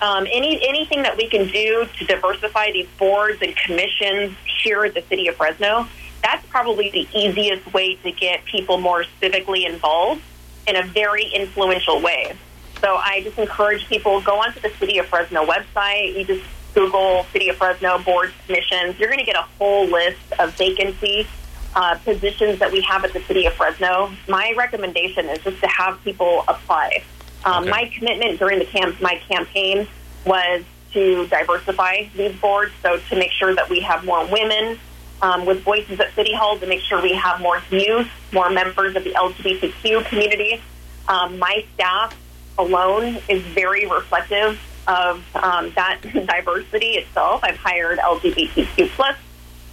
Um, 0.00 0.28
any 0.30 0.60
anything 0.66 1.02
that 1.02 1.16
we 1.16 1.28
can 1.28 1.48
do 1.48 1.86
to 1.98 2.04
diversify 2.04 2.70
these 2.72 2.86
boards 2.98 3.42
and 3.42 3.54
commissions 3.56 4.36
here 4.62 4.84
at 4.84 4.94
the 4.94 5.02
city 5.02 5.26
of 5.26 5.34
Fresno, 5.34 5.88
that's 6.22 6.46
probably 6.46 6.90
the 6.90 7.08
easiest 7.12 7.72
way 7.74 7.96
to 7.96 8.12
get 8.12 8.44
people 8.44 8.78
more 8.78 9.04
civically 9.20 9.68
involved 9.68 10.22
in 10.68 10.76
a 10.76 10.84
very 10.84 11.26
influential 11.34 12.00
way. 12.00 12.36
So 12.80 12.96
I 12.96 13.22
just 13.22 13.38
encourage 13.38 13.86
people 13.88 14.20
go 14.20 14.40
onto 14.40 14.60
the 14.60 14.70
City 14.78 14.98
of 14.98 15.06
Fresno 15.06 15.44
website. 15.44 16.16
You 16.16 16.24
just 16.24 16.44
Google 16.74 17.26
City 17.32 17.48
of 17.48 17.56
Fresno 17.56 17.98
boards 17.98 18.32
commissions. 18.46 18.98
You're 18.98 19.08
going 19.08 19.18
to 19.18 19.24
get 19.24 19.36
a 19.36 19.46
whole 19.58 19.86
list 19.86 20.20
of 20.38 20.54
vacancy 20.54 21.26
uh, 21.74 21.96
positions 21.98 22.60
that 22.60 22.70
we 22.70 22.80
have 22.82 23.04
at 23.04 23.12
the 23.12 23.20
City 23.20 23.46
of 23.46 23.54
Fresno. 23.54 24.12
My 24.28 24.54
recommendation 24.56 25.26
is 25.26 25.42
just 25.42 25.60
to 25.60 25.66
have 25.66 26.02
people 26.04 26.44
apply. 26.46 27.02
Um, 27.44 27.62
okay. 27.62 27.70
My 27.70 27.90
commitment 27.96 28.38
during 28.38 28.58
the 28.58 28.64
camp, 28.64 29.00
my 29.00 29.20
campaign 29.28 29.88
was 30.24 30.62
to 30.92 31.26
diversify 31.28 32.04
these 32.16 32.34
boards, 32.36 32.72
so 32.82 32.98
to 32.98 33.16
make 33.16 33.30
sure 33.32 33.54
that 33.54 33.68
we 33.68 33.80
have 33.80 34.04
more 34.04 34.26
women 34.26 34.78
um, 35.20 35.46
with 35.46 35.62
voices 35.62 35.98
at 36.00 36.14
City 36.14 36.34
Hall, 36.34 36.58
to 36.58 36.66
make 36.66 36.80
sure 36.80 37.02
we 37.02 37.14
have 37.14 37.40
more 37.40 37.60
youth, 37.70 38.08
more 38.32 38.50
members 38.50 38.96
of 38.96 39.04
the 39.04 39.12
LGBTQ 39.12 40.06
community. 40.06 40.60
Um, 41.08 41.38
my 41.38 41.64
staff 41.74 42.16
alone 42.58 43.18
is 43.28 43.42
very 43.42 43.86
reflective 43.86 44.60
of 44.86 45.24
um, 45.36 45.70
that 45.76 46.00
diversity 46.26 46.92
itself. 46.92 47.40
I've 47.44 47.56
hired 47.56 47.98
LGBTQ 47.98 48.88
plus 48.90 49.16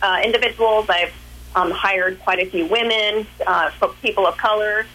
uh, 0.01 0.21
individuals. 0.23 0.88
I've 0.89 1.13
um, 1.55 1.71
hired 1.71 2.19
quite 2.19 2.39
a 2.39 2.49
few 2.49 2.67
women, 2.67 3.25
uh, 3.45 3.71
people 4.01 4.27
of 4.27 4.38
color. 4.38 4.86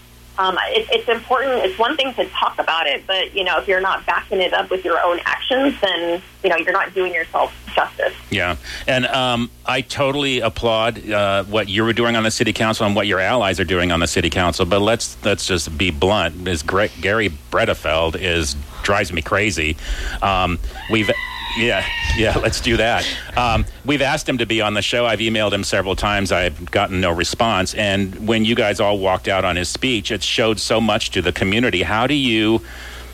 Um, 0.41 0.57
it, 0.69 0.89
it's 0.91 1.09
important. 1.09 1.63
It's 1.65 1.79
one 1.79 1.99
thing 1.99 2.15
to 2.15 2.25
talk 2.31 2.59
about 2.59 2.87
it, 2.87 3.07
but 3.07 3.37
you 3.37 3.45
know, 3.45 3.59
if 3.59 3.69
you're 3.69 3.83
not 3.83 4.07
backing 4.07 4.41
it 4.41 4.55
up 4.55 4.71
with 4.71 4.87
your 4.87 4.99
own 5.05 5.21
actions, 5.27 5.79
then 5.83 6.23
you 6.43 6.49
know 6.49 6.57
you're 6.57 6.73
not 6.73 6.95
doing 6.95 7.13
yourself 7.13 7.53
justice. 7.75 8.15
Yeah, 8.31 8.57
and 8.87 9.05
um, 9.07 9.51
I 9.67 9.83
totally 9.83 10.41
applaud 10.41 11.11
uh, 11.11 11.45
what 11.45 11.69
you 11.69 11.85
were 11.85 11.93
doing 11.93 12.17
on 12.17 12.23
the 12.23 12.31
city 12.31 12.55
council 12.55 12.87
and 12.87 12.97
what 12.97 13.07
your 13.07 13.21
allies 13.21 13.61
are 13.61 13.65
doing 13.65 13.93
on 13.93 14.01
the 14.01 14.07
city 14.07 14.31
council. 14.31 14.65
But 14.65 14.81
let's 14.81 15.23
let's 15.27 15.45
just 15.45 15.77
be 15.77 15.91
blunt. 15.91 16.49
Is 16.49 16.63
Garry 16.63 17.29
Bredefeld 17.51 18.17
is 18.17 18.57
drives 18.83 19.13
me 19.13 19.21
crazy. 19.21 19.77
Um, 20.23 20.59
we've 20.91 21.11
yeah, 21.57 21.85
yeah, 22.17 22.37
let's 22.39 22.61
do 22.61 22.77
that. 22.77 23.07
Um, 23.37 23.65
we've 23.85 24.03
asked 24.03 24.29
him 24.29 24.39
to 24.39 24.47
be 24.47 24.61
on 24.61 24.75
the 24.75 24.83
show. 24.83 25.07
I've 25.07 25.19
emailed 25.19 25.53
him 25.53 25.65
several 25.65 25.97
times. 25.97 26.33
I've 26.33 26.71
gotten 26.71 27.01
no 27.01 27.13
response. 27.13 27.75
And 27.75 28.29
when 28.29 28.45
you 28.45 28.55
guys 28.55 28.81
all 28.81 28.99
walked 28.99 29.29
out 29.29 29.45
on 29.45 29.57
his 29.57 29.69
speech, 29.69 30.11
it 30.11 30.23
showed 30.23 30.61
so 30.61 30.81
much 30.81 31.11
to 31.11 31.23
the 31.23 31.33
community. 31.33 31.83
How 31.83 32.07
do 32.07 32.15
you 32.15 32.63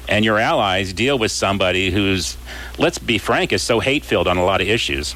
and 0.09 0.25
your 0.25 0.39
allies 0.39 0.93
deal 0.93 1.19
with 1.19 1.33
somebody 1.33 1.91
who's, 1.91 2.37
let's 2.79 2.99
be 2.99 3.19
frank, 3.19 3.53
is 3.53 3.63
so 3.63 3.81
hate 3.81 4.05
filled 4.05 4.29
on 4.29 4.37
a 4.37 4.45
lot 4.45 4.61
of 4.61 4.69
issues? 4.69 5.15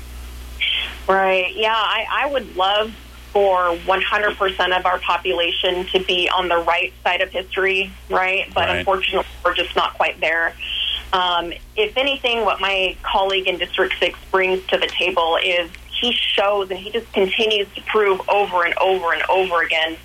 Right. 1.09 1.55
Yeah, 1.55 1.75
I, 1.75 2.07
I 2.11 2.33
would 2.33 2.57
love 2.57 2.95
for 3.33 3.77
100% 3.77 4.79
of 4.79 4.87
our 4.87 4.99
population 4.99 5.87
to 5.87 6.05
be 6.05 6.29
on 6.29 6.49
the 6.49 6.59
right 6.59 6.93
side 7.05 7.21
of 7.21 7.31
history, 7.31 7.93
right? 8.09 8.53
But 8.53 8.69
right. 8.69 8.79
unfortunately, 8.79 9.31
we're 9.45 9.55
just 9.55 9.77
not 9.77 9.95
quite 9.95 10.21
there. 10.21 10.55
Um, 11.13 11.53
if 11.77 11.97
anything, 11.97 12.45
what 12.45 12.61
my 12.61 12.97
colleague 13.03 13.49
in 13.49 13.59
District 13.59 13.95
6 13.99 14.19
brings 14.31 14.65
to 14.69 14.79
the 14.79 14.87
table 14.87 15.39
is 15.43 15.71
he 16.01 16.13
shows 16.13 16.71
and 16.71 16.79
he 16.79 16.91
just 16.91 17.13
continues 17.13 17.67
to 17.75 17.83
prove 17.83 18.21
over 18.29 18.65
and 18.65 18.75
over 18.79 19.13
and 19.13 19.23
over 19.29 19.63
again 19.63 19.97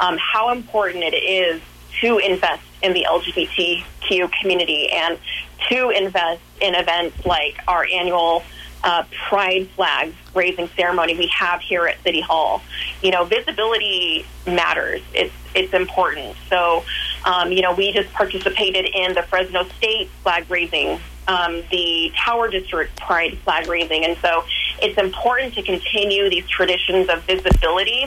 um, 0.00 0.18
how 0.18 0.50
important 0.50 1.04
it 1.04 1.14
is 1.14 1.60
to 2.00 2.18
invest 2.18 2.62
in 2.82 2.92
the 2.92 3.06
LGBTQ 3.08 4.30
community 4.40 4.90
and 4.90 5.18
to 5.68 5.90
invest 5.90 6.42
in 6.60 6.74
events 6.74 7.24
like 7.24 7.56
our 7.68 7.86
annual 7.90 8.42
uh, 8.82 9.04
pride 9.28 9.66
flag 9.70 10.12
raising 10.34 10.68
ceremony 10.76 11.16
we 11.16 11.26
have 11.28 11.60
here 11.60 11.86
at 11.86 12.02
City 12.02 12.20
Hall. 12.20 12.62
You 13.02 13.12
know, 13.12 13.24
visibility 13.24 14.26
matters. 14.46 15.00
It's 15.14 15.32
it's 15.54 15.72
important. 15.72 16.36
So, 16.50 16.84
um, 17.24 17.52
you 17.52 17.62
know, 17.62 17.74
we 17.74 17.92
just 17.92 18.12
participated 18.12 18.86
in 18.94 19.14
the 19.14 19.22
Fresno 19.22 19.64
State 19.76 20.08
flag 20.22 20.50
raising, 20.50 21.00
um, 21.26 21.62
the 21.70 22.12
Tower 22.16 22.48
District 22.48 22.94
Pride 23.00 23.38
flag 23.38 23.68
raising, 23.68 24.04
and 24.04 24.16
so 24.18 24.44
it's 24.82 24.98
important 24.98 25.54
to 25.54 25.62
continue 25.62 26.28
these 26.28 26.46
traditions 26.48 27.08
of 27.08 27.22
visibility. 27.24 28.06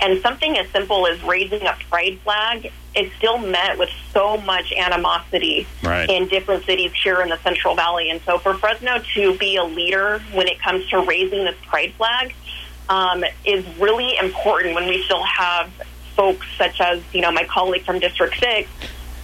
And 0.00 0.20
something 0.22 0.58
as 0.58 0.68
simple 0.70 1.06
as 1.06 1.22
raising 1.22 1.62
a 1.62 1.76
pride 1.88 2.18
flag 2.24 2.72
is 2.96 3.12
still 3.14 3.38
met 3.38 3.78
with 3.78 3.90
so 4.12 4.36
much 4.38 4.72
animosity 4.72 5.66
right. 5.82 6.08
in 6.08 6.28
different 6.28 6.64
cities 6.64 6.92
here 7.02 7.20
in 7.22 7.28
the 7.28 7.38
Central 7.38 7.74
Valley. 7.74 8.10
And 8.10 8.20
so 8.22 8.38
for 8.38 8.54
Fresno 8.54 8.98
to 9.14 9.38
be 9.38 9.56
a 9.56 9.64
leader 9.64 10.20
when 10.32 10.48
it 10.48 10.60
comes 10.60 10.88
to 10.90 11.00
raising 11.00 11.44
this 11.44 11.56
pride 11.66 11.92
flag 11.94 12.34
um, 12.88 13.24
is 13.44 13.64
really 13.78 14.16
important 14.18 14.74
when 14.74 14.88
we 14.88 15.02
still 15.04 15.22
have 15.22 15.70
folks 16.16 16.46
such 16.56 16.80
as, 16.80 17.02
you 17.12 17.20
know, 17.20 17.32
my 17.32 17.44
colleague 17.44 17.84
from 17.84 17.98
District 17.98 18.38
6 18.38 18.70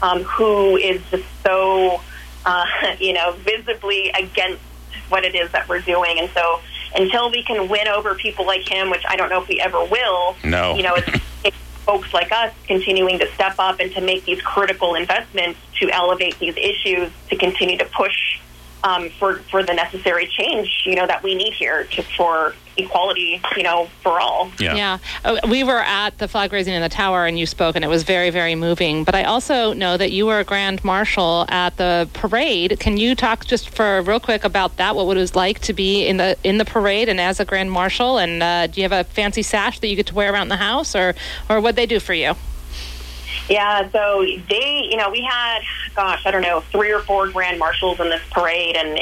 um, 0.02 0.22
who 0.24 0.76
is 0.76 1.02
just 1.10 1.24
so, 1.44 2.00
uh, 2.44 2.64
you 3.00 3.12
know, 3.12 3.32
visibly 3.32 4.10
against 4.10 4.62
what 5.08 5.24
it 5.24 5.34
is 5.34 5.50
that 5.52 5.68
we're 5.68 5.80
doing. 5.80 6.18
And 6.18 6.30
so 6.30 6.60
until 6.94 7.30
we 7.30 7.42
can 7.42 7.68
win 7.68 7.88
over 7.88 8.14
people 8.14 8.46
like 8.46 8.68
him, 8.68 8.90
which 8.90 9.04
I 9.08 9.16
don't 9.16 9.28
know 9.28 9.42
if 9.42 9.48
we 9.48 9.60
ever 9.60 9.84
will, 9.84 10.36
no. 10.44 10.74
you 10.76 10.82
know, 10.82 10.94
it's, 10.94 11.24
it's 11.44 11.56
folks 11.84 12.12
like 12.12 12.32
us 12.32 12.52
continuing 12.66 13.18
to 13.18 13.32
step 13.34 13.56
up 13.58 13.80
and 13.80 13.92
to 13.92 14.00
make 14.00 14.24
these 14.24 14.40
critical 14.42 14.94
investments 14.94 15.58
to 15.80 15.90
elevate 15.90 16.38
these 16.38 16.56
issues 16.56 17.10
to 17.28 17.36
continue 17.36 17.78
to 17.78 17.84
push 17.86 18.40
um, 18.82 19.10
for 19.10 19.36
for 19.50 19.62
the 19.62 19.74
necessary 19.74 20.26
change, 20.26 20.84
you 20.86 20.94
know, 20.94 21.06
that 21.06 21.22
we 21.22 21.34
need 21.34 21.52
here 21.52 21.84
to, 21.84 22.02
for 22.02 22.54
equality, 22.84 23.40
you 23.56 23.62
know, 23.62 23.88
for 24.02 24.20
all. 24.20 24.50
Yeah. 24.58 24.74
yeah. 24.74 24.98
Uh, 25.24 25.38
we 25.48 25.64
were 25.64 25.80
at 25.80 26.18
the 26.18 26.28
flag 26.28 26.52
raising 26.52 26.74
in 26.74 26.82
the 26.82 26.88
tower 26.88 27.26
and 27.26 27.38
you 27.38 27.46
spoke 27.46 27.76
and 27.76 27.84
it 27.84 27.88
was 27.88 28.02
very, 28.02 28.30
very 28.30 28.54
moving. 28.54 29.04
But 29.04 29.14
I 29.14 29.24
also 29.24 29.72
know 29.72 29.96
that 29.96 30.12
you 30.12 30.26
were 30.26 30.40
a 30.40 30.44
grand 30.44 30.84
marshal 30.84 31.46
at 31.48 31.76
the 31.76 32.08
parade. 32.12 32.78
Can 32.80 32.96
you 32.96 33.14
talk 33.14 33.44
just 33.46 33.70
for 33.70 34.02
real 34.02 34.20
quick 34.20 34.44
about 34.44 34.76
that? 34.76 34.96
What 34.96 35.16
it 35.16 35.20
was 35.20 35.36
like 35.36 35.60
to 35.60 35.72
be 35.72 36.06
in 36.06 36.16
the 36.16 36.36
in 36.44 36.58
the 36.58 36.64
parade 36.64 37.08
and 37.08 37.20
as 37.20 37.40
a 37.40 37.44
grand 37.44 37.70
marshal? 37.72 38.18
And 38.18 38.42
uh, 38.42 38.66
do 38.66 38.80
you 38.80 38.88
have 38.88 39.06
a 39.06 39.08
fancy 39.08 39.42
sash 39.42 39.80
that 39.80 39.88
you 39.88 39.96
get 39.96 40.06
to 40.06 40.14
wear 40.14 40.32
around 40.32 40.48
the 40.48 40.56
house 40.56 40.94
or 40.94 41.14
or 41.48 41.60
what 41.60 41.76
they 41.76 41.86
do 41.86 42.00
for 42.00 42.14
you? 42.14 42.34
Yeah, 43.48 43.90
so 43.90 44.24
they, 44.48 44.88
you 44.90 44.96
know, 44.96 45.10
we 45.10 45.22
had, 45.22 45.62
gosh, 45.96 46.24
I 46.24 46.30
don't 46.30 46.42
know, 46.42 46.60
three 46.60 46.92
or 46.92 47.00
four 47.00 47.28
grand 47.28 47.58
marshals 47.58 47.98
in 47.98 48.08
this 48.08 48.22
parade, 48.30 48.76
and 48.76 48.96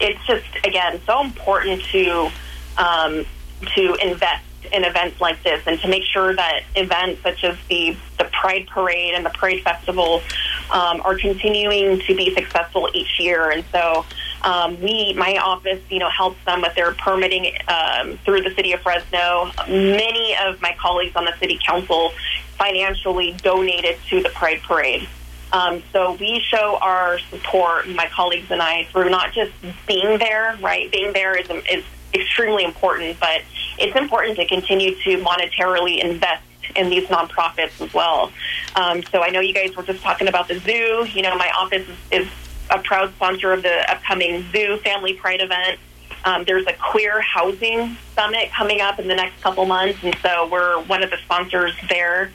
it's 0.00 0.24
just 0.24 0.46
again 0.64 1.00
so 1.04 1.20
important 1.20 1.82
to 1.86 2.30
um, 2.78 3.26
to 3.74 3.94
invest 3.96 4.44
in 4.72 4.84
events 4.84 5.20
like 5.20 5.42
this 5.42 5.62
and 5.66 5.80
to 5.80 5.88
make 5.88 6.02
sure 6.04 6.34
that 6.34 6.62
events 6.74 7.22
such 7.22 7.44
as 7.44 7.56
the 7.68 7.96
the 8.18 8.24
Pride 8.24 8.66
Parade 8.68 9.14
and 9.14 9.24
the 9.24 9.30
Parade 9.30 9.62
Festival 9.62 10.22
um, 10.70 11.00
are 11.02 11.16
continuing 11.16 12.00
to 12.00 12.14
be 12.14 12.34
successful 12.34 12.88
each 12.92 13.18
year. 13.18 13.50
And 13.50 13.64
so 13.72 14.04
um, 14.42 14.80
we, 14.80 15.14
my 15.14 15.38
office, 15.38 15.80
you 15.90 15.98
know, 15.98 16.10
helps 16.10 16.42
them 16.44 16.60
with 16.62 16.74
their 16.74 16.92
permitting 16.94 17.52
um, 17.68 18.18
through 18.24 18.42
the 18.42 18.54
city 18.54 18.72
of 18.72 18.80
Fresno. 18.80 19.50
Many 19.68 20.36
of 20.46 20.60
my 20.60 20.76
colleagues 20.80 21.16
on 21.16 21.24
the 21.24 21.34
city 21.38 21.58
council 21.64 22.12
financially 22.56 23.36
donated 23.42 23.98
to 24.10 24.22
the 24.22 24.30
Pride 24.30 24.60
Parade. 24.62 25.08
Um, 25.52 25.82
so 25.92 26.12
we 26.14 26.40
show 26.40 26.78
our 26.80 27.18
support, 27.30 27.88
my 27.88 28.06
colleagues 28.08 28.50
and 28.50 28.60
I, 28.60 28.84
through 28.92 29.08
not 29.08 29.32
just 29.32 29.52
being 29.86 30.18
there, 30.18 30.58
right? 30.60 30.90
Being 30.92 31.12
there 31.12 31.36
is, 31.36 31.48
is 31.72 31.84
extremely 32.14 32.64
important, 32.64 33.18
but 33.20 33.42
it's 33.78 33.96
important 33.96 34.36
to 34.38 34.46
continue 34.46 34.94
to 35.02 35.18
monetarily 35.18 36.02
invest 36.02 36.42
in 36.76 36.90
these 36.90 37.06
nonprofits 37.08 37.80
as 37.80 37.92
well. 37.94 38.30
Um, 38.76 39.02
so 39.04 39.22
I 39.22 39.30
know 39.30 39.40
you 39.40 39.54
guys 39.54 39.74
were 39.76 39.82
just 39.82 40.02
talking 40.02 40.28
about 40.28 40.48
the 40.48 40.58
zoo. 40.60 41.06
You 41.10 41.22
know, 41.22 41.36
my 41.36 41.50
office 41.56 41.86
is, 41.88 42.22
is 42.22 42.28
a 42.70 42.78
proud 42.78 43.12
sponsor 43.14 43.52
of 43.52 43.62
the 43.62 43.90
upcoming 43.90 44.44
Zoo 44.52 44.78
Family 44.78 45.14
Pride 45.14 45.40
event. 45.40 45.78
Um, 46.24 46.44
there's 46.44 46.66
a 46.66 46.74
queer 46.74 47.20
housing 47.20 47.96
summit 48.14 48.50
coming 48.50 48.80
up 48.80 48.98
in 48.98 49.08
the 49.08 49.14
next 49.14 49.40
couple 49.40 49.64
months, 49.66 50.02
and 50.02 50.16
so 50.20 50.48
we're 50.50 50.80
one 50.82 51.02
of 51.02 51.10
the 51.10 51.16
sponsors 51.18 51.72
there. 51.88 52.30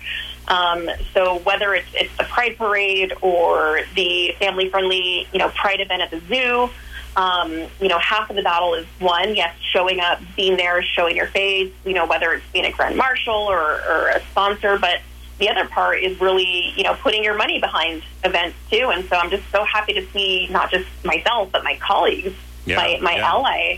Um, 0.47 0.89
so 1.13 1.39
whether 1.39 1.74
it's 1.74 1.88
it's 1.93 2.15
the 2.17 2.24
Pride 2.24 2.57
Parade 2.57 3.13
or 3.21 3.82
the 3.95 4.36
family 4.39 4.69
friendly, 4.69 5.28
you 5.32 5.39
know, 5.39 5.49
Pride 5.49 5.80
event 5.80 6.01
at 6.01 6.11
the 6.11 6.19
zoo, 6.28 6.69
um, 7.16 7.51
you 7.80 7.88
know, 7.88 7.99
half 7.99 8.30
of 8.30 8.36
the 8.36 8.41
battle 8.41 8.74
is 8.74 8.86
one, 8.99 9.36
yes, 9.36 9.55
showing 9.72 9.99
up, 9.99 10.20
being 10.36 10.57
there, 10.57 10.82
showing 10.82 11.16
your 11.16 11.28
face, 11.28 11.72
you 11.86 11.93
know, 11.93 12.05
whether 12.05 12.34
it's 12.34 12.45
being 12.51 12.66
a 12.66 12.72
grand 12.72 12.97
marshal 12.97 13.34
or, 13.34 13.59
or 13.61 14.09
a 14.09 14.22
sponsor, 14.32 14.78
but 14.80 14.99
the 15.39 15.49
other 15.49 15.68
part 15.68 15.99
is 16.01 16.20
really, 16.22 16.74
you 16.76 16.84
know, 16.84 16.95
putting 16.95 17.24
your 17.24 17.36
money 17.36 17.59
behind 17.59 18.03
events 18.24 18.57
too. 18.70 18.89
And 18.93 19.07
so 19.09 19.16
I'm 19.16 19.30
just 19.30 19.43
so 19.51 19.64
happy 19.64 19.93
to 19.93 20.05
see 20.11 20.47
not 20.49 20.72
just 20.72 20.88
myself, 21.03 21.51
but 21.51 21.64
my 21.64 21.78
colleagues, 21.78 22.34
Yeah, 22.66 22.78
my, 22.78 22.99
my 23.01 23.16
yeah. 23.16 23.30
ally, 23.32 23.78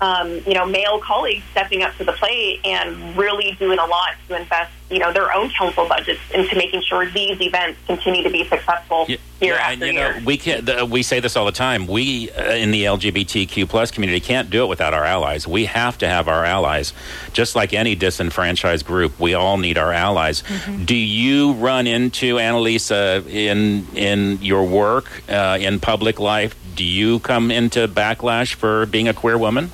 um, 0.00 0.28
you 0.46 0.54
know, 0.54 0.66
male 0.66 0.98
colleagues 1.00 1.42
stepping 1.52 1.82
up 1.82 1.96
to 1.96 2.04
the 2.04 2.12
plate 2.12 2.60
and 2.64 3.16
really 3.16 3.52
doing 3.58 3.78
a 3.78 3.86
lot 3.86 4.10
to 4.28 4.36
invest, 4.38 4.72
you 4.90 4.98
know, 4.98 5.12
their 5.12 5.32
own 5.32 5.50
council 5.50 5.88
budgets 5.88 6.20
into 6.34 6.56
making 6.56 6.82
sure 6.82 7.06
these 7.10 7.40
events 7.40 7.78
continue 7.86 8.22
to 8.22 8.30
be 8.30 8.44
successful 8.44 9.06
Yeah, 9.08 9.16
year 9.40 9.54
yeah, 9.54 9.60
after 9.60 9.72
and 9.72 9.82
you 9.82 9.92
year. 10.00 10.18
know 10.18 10.24
we 10.26 10.36
can 10.36 10.64
the, 10.64 10.84
we 10.84 11.02
say 11.02 11.20
this 11.20 11.36
all 11.36 11.46
the 11.46 11.52
time. 11.52 11.86
We 11.86 12.30
uh, 12.32 12.54
in 12.54 12.70
the 12.72 12.84
LGBTQ 12.84 13.68
plus 13.68 13.90
community 13.92 14.20
can't 14.20 14.50
do 14.50 14.64
it 14.64 14.66
without 14.66 14.92
our 14.94 15.04
allies. 15.04 15.46
We 15.46 15.64
have 15.66 15.96
to 15.98 16.08
have 16.08 16.28
our 16.28 16.44
allies. 16.44 16.92
Just 17.32 17.54
like 17.56 17.72
any 17.72 17.94
disenfranchised 17.94 18.84
group, 18.84 19.18
we 19.20 19.32
all 19.34 19.56
need 19.58 19.78
our 19.78 19.92
allies. 19.92 20.42
Mm-hmm. 20.42 20.84
Do 20.84 20.96
you 20.96 21.52
run 21.52 21.86
into 21.86 22.36
Annalisa 22.36 23.26
in 23.28 23.86
in 23.96 24.42
your 24.42 24.64
work 24.66 25.22
uh, 25.30 25.56
in 25.60 25.78
public 25.80 26.18
life? 26.18 26.54
Do 26.74 26.84
you 26.84 27.20
come 27.20 27.50
into 27.52 27.86
backlash 27.88 28.54
for 28.54 28.86
being 28.86 29.06
a 29.08 29.14
queer 29.14 29.38
woman? 29.38 29.70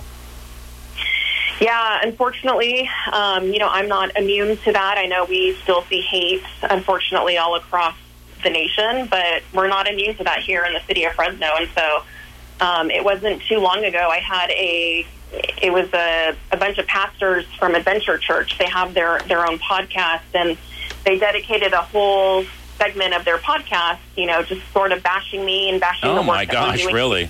Yeah, 1.61 2.01
unfortunately, 2.03 2.89
um, 3.13 3.53
you 3.53 3.59
know, 3.59 3.69
I'm 3.69 3.89
not 3.89 4.17
immune 4.17 4.57
to 4.59 4.73
that. 4.73 4.97
I 4.97 5.07
know 5.07 5.27
we 5.27 5.55
still 5.63 5.83
see 5.83 6.01
hate, 6.01 6.43
unfortunately, 6.63 7.37
all 7.37 7.55
across 7.55 7.95
the 8.43 8.49
nation, 8.49 9.07
but 9.11 9.43
we're 9.53 9.69
not 9.69 9.87
immune 9.87 10.17
to 10.17 10.25
that 10.25 10.39
here 10.39 10.65
in 10.65 10.73
the 10.73 10.81
city 10.81 11.05
of 11.05 11.13
Fresno. 11.13 11.49
And 11.59 11.69
so 11.77 12.03
um, 12.61 12.91
it 12.91 13.05
wasn't 13.05 13.43
too 13.43 13.59
long 13.59 13.85
ago, 13.85 14.09
I 14.11 14.19
had 14.19 14.51
a, 14.51 15.07
it 15.63 15.71
was 15.71 15.93
a, 15.93 16.35
a 16.51 16.57
bunch 16.57 16.79
of 16.79 16.87
pastors 16.87 17.45
from 17.59 17.75
Adventure 17.75 18.17
Church. 18.17 18.57
They 18.59 18.65
have 18.67 18.95
their, 18.95 19.21
their 19.29 19.47
own 19.47 19.59
podcast, 19.59 20.23
and 20.35 20.57
they 21.05 21.19
dedicated 21.19 21.75
a 21.75 21.83
whole 21.83 22.45
segment 22.79 23.13
of 23.13 23.27
their 23.27 23.37
podcast, 23.37 23.99
you 24.17 24.25
know, 24.25 24.43
just 24.43 24.63
sort 24.73 24.93
of 24.93 25.03
bashing 25.03 25.45
me 25.45 25.69
and 25.69 25.79
bashing 25.79 26.09
Oh 26.09 26.15
the 26.15 26.21
work 26.21 26.27
my 26.27 26.45
gosh, 26.47 26.87
really? 26.87 27.29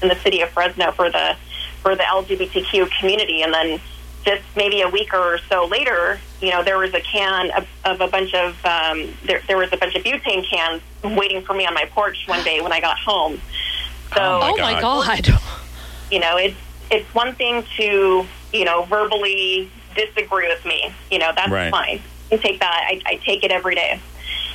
in 0.00 0.08
the 0.08 0.16
city 0.16 0.42
of 0.42 0.50
Fresno 0.50 0.92
for 0.92 1.10
the 1.10 1.36
for 1.84 1.94
the 1.94 2.02
LGBTQ 2.02 2.90
community, 2.98 3.42
and 3.42 3.52
then 3.54 3.78
just 4.24 4.42
maybe 4.56 4.80
a 4.80 4.88
week 4.88 5.12
or 5.12 5.38
so 5.50 5.66
later, 5.66 6.18
you 6.40 6.50
know, 6.50 6.64
there 6.64 6.78
was 6.78 6.94
a 6.94 7.00
can 7.02 7.50
of, 7.50 7.66
of 7.84 8.00
a 8.00 8.08
bunch 8.08 8.32
of 8.32 8.52
um, 8.64 9.14
there, 9.26 9.42
there 9.46 9.58
was 9.58 9.68
a 9.70 9.76
bunch 9.76 9.94
of 9.94 10.02
butane 10.02 10.42
cans 10.50 10.80
waiting 11.04 11.42
for 11.42 11.52
me 11.52 11.66
on 11.66 11.74
my 11.74 11.84
porch 11.94 12.16
one 12.26 12.42
day 12.42 12.62
when 12.62 12.72
I 12.72 12.80
got 12.80 12.96
home. 12.98 13.38
So 14.14 14.20
Oh, 14.22 14.38
my 14.40 14.50
oh 14.50 14.56
my 14.56 14.80
God. 14.80 15.06
God. 15.06 15.28
you 16.10 16.20
know, 16.20 16.38
it's 16.38 16.56
it's 16.90 17.14
one 17.14 17.34
thing 17.34 17.64
to 17.76 18.26
you 18.54 18.64
know 18.64 18.84
verbally 18.84 19.70
disagree 19.94 20.48
with 20.48 20.64
me. 20.64 20.90
You 21.10 21.18
know, 21.18 21.30
that's 21.36 21.50
Right. 21.52 21.70
fine. 21.70 22.02
You 22.30 22.38
take 22.38 22.60
that. 22.60 22.86
I, 22.90 23.00
I 23.04 23.16
take 23.16 23.44
it 23.44 23.50
every 23.50 23.74
day. 23.74 24.00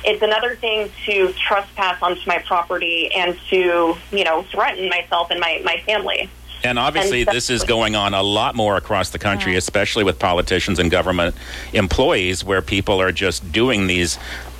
It's 0.02 0.20
another 0.22 0.56
thing 0.56 0.90
to 1.06 1.32
trespass 1.46 2.02
onto 2.02 2.22
my 2.26 2.38
property 2.38 3.10
and 3.14 3.38
to 3.50 3.94
you 4.10 4.24
know 4.24 4.42
threaten 4.50 4.88
myself 4.88 5.30
and 5.30 5.38
my 5.38 5.60
my 5.64 5.80
family. 5.86 6.28
And 6.62 6.78
obviously, 6.78 7.22
And 7.22 7.30
this 7.30 7.50
is 7.50 7.64
going 7.64 7.96
on 7.96 8.14
a 8.14 8.22
lot 8.22 8.54
more 8.54 8.76
across 8.76 9.10
the 9.10 9.18
country, 9.18 9.56
especially 9.56 10.04
with 10.04 10.18
politicians 10.18 10.78
and 10.78 10.90
government 10.90 11.34
employees, 11.72 12.44
where 12.44 12.60
people 12.62 13.00
are 13.00 13.12
just 13.12 13.50
doing 13.52 13.86
these 13.86 14.18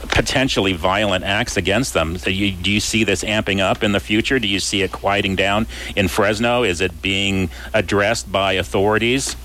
potentially 0.09 0.73
violent 0.73 1.25
acts 1.25 1.57
against 1.59 1.93
them. 1.93 2.17
So, 2.17 2.31
you, 2.31 2.53
do 2.53 2.71
you 2.71 2.81
see 2.81 3.05
this 3.05 3.23
amping 3.23 3.61
up 3.61 3.83
in 3.83 3.93
the 3.93 4.01
future? 4.01 4.39
Do 4.39 4.49
you 4.49 4.61
see 4.61 4.83
it 4.83 4.93
quieting 4.93 5.37
down 5.37 5.67
in 5.95 6.09
Fresno? 6.09 6.63
Is 6.63 6.81
it 6.81 7.03
being 7.03 7.51
addressed 7.75 8.33
by 8.33 8.55
authorities? 8.55 9.37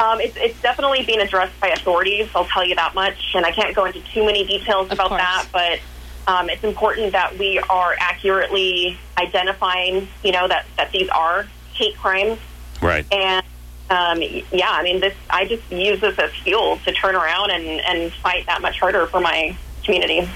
Um, 0.00 0.20
it's, 0.20 0.36
it's 0.36 0.60
definitely 0.62 1.02
being 1.04 1.20
addressed 1.20 1.58
by 1.58 1.68
authorities. 1.68 2.28
I'll 2.34 2.44
tell 2.44 2.64
you 2.64 2.76
that 2.76 2.94
much, 2.94 3.32
and 3.34 3.44
I 3.44 3.50
can't 3.50 3.74
go 3.74 3.84
into 3.84 4.00
too 4.12 4.24
many 4.24 4.46
details 4.46 4.86
Of 4.86 4.92
about 4.92 5.08
course. 5.08 5.20
that. 5.20 5.46
But 5.52 5.80
um, 6.28 6.50
it's 6.50 6.62
important 6.62 7.12
that 7.12 7.38
we 7.38 7.58
are 7.58 7.96
accurately 7.98 8.98
identifying, 9.16 10.06
you 10.22 10.30
know, 10.30 10.46
that 10.46 10.66
that 10.76 10.92
these 10.92 11.08
are 11.08 11.48
hate 11.72 11.96
crimes. 11.96 12.38
Right. 12.82 13.06
And 13.10 13.44
um, 13.88 14.22
yeah, 14.52 14.70
I 14.70 14.82
mean, 14.82 15.00
this 15.00 15.16
I 15.30 15.46
just 15.46 15.68
use 15.72 16.00
this 16.00 16.18
as 16.18 16.30
fuel 16.32 16.76
to 16.84 16.92
turn 16.92 17.16
around 17.16 17.50
and 17.50 17.64
and 17.64 18.12
fight 18.12 18.44
that 18.46 18.60
much 18.60 18.78
harder 18.78 19.06
for 19.06 19.20
my 19.20 19.56
community. 19.84 20.28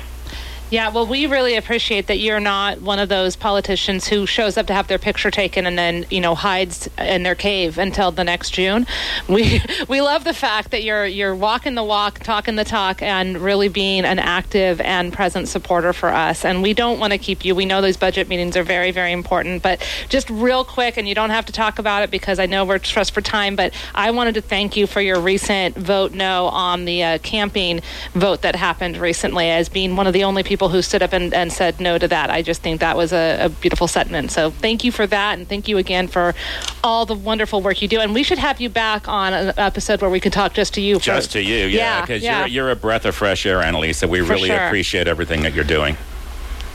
Yeah, 0.73 0.89
well, 0.89 1.07
we 1.07 1.27
really 1.27 1.57
appreciate 1.57 2.07
that 2.07 2.19
you're 2.19 2.41
not 2.41 2.81
one 2.81 2.99
of 2.99 3.11
those 3.11 3.37
politicians 3.37 4.09
who 4.09 4.25
shows 4.25 4.57
up 4.57 4.69
to 4.69 4.73
have 4.73 4.89
their 4.89 4.99
picture 4.99 5.31
taken 5.31 5.67
and 5.67 5.77
then, 5.77 6.07
you 6.09 6.19
know, 6.19 6.35
hides 6.35 6.89
in 6.97 7.25
their 7.25 7.35
cave 7.35 7.77
until 7.77 8.11
the 8.11 8.25
next 8.25 8.53
June. 8.53 8.87
We 9.29 9.61
we 9.91 10.01
love 10.01 10.25
the 10.25 10.33
fact 10.33 10.71
that 10.71 10.83
you're 10.83 11.05
you're 11.05 11.35
walking 11.35 11.75
the 11.75 11.85
walk, 11.85 12.21
talking 12.21 12.57
the 12.57 12.65
talk, 12.65 13.03
and 13.03 13.37
really 13.37 13.69
being 13.69 14.07
an 14.07 14.19
active 14.19 14.81
and 14.81 15.13
present 15.13 15.49
supporter 15.49 15.93
for 15.93 16.09
us. 16.09 16.43
And 16.43 16.63
we 16.63 16.73
don't 16.73 16.99
want 16.99 17.13
to 17.13 17.19
keep 17.19 17.45
you. 17.45 17.55
We 17.55 17.67
know 17.67 17.83
those 17.83 17.99
budget 17.99 18.27
meetings 18.31 18.57
are 18.57 18.63
very 18.63 18.93
very 18.93 19.13
important, 19.13 19.63
but 19.63 19.87
just 20.09 20.31
real 20.31 20.65
quick, 20.65 20.97
and 20.97 21.07
you 21.07 21.15
don't 21.15 21.29
have 21.29 21.45
to 21.45 21.53
talk 21.53 21.81
about 21.81 22.03
it 22.03 22.11
because 22.11 22.39
I 22.39 22.47
know 22.47 22.65
we're 22.65 22.83
stressed 22.83 23.13
for 23.13 23.21
time. 23.21 23.57
But 23.57 23.75
I 23.95 24.11
wanted 24.11 24.37
to 24.37 24.41
thank 24.41 24.75
you 24.79 24.87
for 24.87 25.03
your 25.03 25.21
recent 25.21 25.77
vote 25.77 26.13
no 26.13 26.47
on 26.47 26.87
the 26.87 27.03
uh, 27.03 27.19
camping 27.19 27.83
vote 28.15 28.41
that 28.41 28.57
happened 28.57 28.97
recently, 28.97 29.51
as 29.51 29.69
being 29.69 29.97
one 29.97 30.07
of 30.07 30.15
the 30.15 30.25
only 30.25 30.43
people 30.43 30.62
people 30.63 30.69
who 30.77 30.81
stood 30.81 31.03
up 31.03 31.13
and, 31.13 31.35
and 31.35 31.53
said 31.53 31.81
no 31.81 31.99
to 31.99 32.07
that. 32.07 32.31
I 32.31 32.41
just 32.41 32.63
think 32.63 32.79
that 32.79 32.97
was 32.97 33.13
a, 33.13 33.47
a 33.47 33.49
beautiful 33.49 33.89
sentiment. 33.89 34.31
So 34.31 34.53
thank 34.53 34.85
you 34.85 34.93
for 34.93 35.09
that, 35.09 35.37
and 35.37 35.49
thank 35.49 35.67
you 35.67 35.77
again 35.77 36.07
for 36.07 36.37
all 36.85 37.05
the 37.05 37.17
wonderful 37.17 37.61
work 37.61 37.83
you 37.83 37.89
do. 37.89 37.99
And 37.99 38.15
we 38.15 38.23
should 38.23 38.39
have 38.39 38.61
you 38.61 38.69
back 38.69 39.09
on 39.09 39.33
an 39.33 39.55
episode 39.57 40.01
where 40.01 40.11
we 40.11 40.21
can 40.21 40.31
talk 40.31 40.55
just 40.55 40.73
to 40.75 40.81
you. 40.81 41.01
For, 41.01 41.07
Just 41.07 41.33
to 41.33 41.43
you, 41.43 41.67
yeah, 41.67 42.03
because 42.03 42.23
yeah. 42.23 42.41
you're, 42.41 42.67
you're 42.67 42.71
a 42.71 42.77
breath 42.77 43.05
of 43.05 43.17
fresh 43.17 43.45
air, 43.45 43.59
Annalisa. 43.59 44.09
We 44.09 44.21
For 44.21 44.35
really 44.35 44.51
sure. 44.51 44.67
appreciate 44.67 45.09
everything 45.09 45.43
that 45.43 45.53
you're 45.53 45.65
doing. 45.65 45.97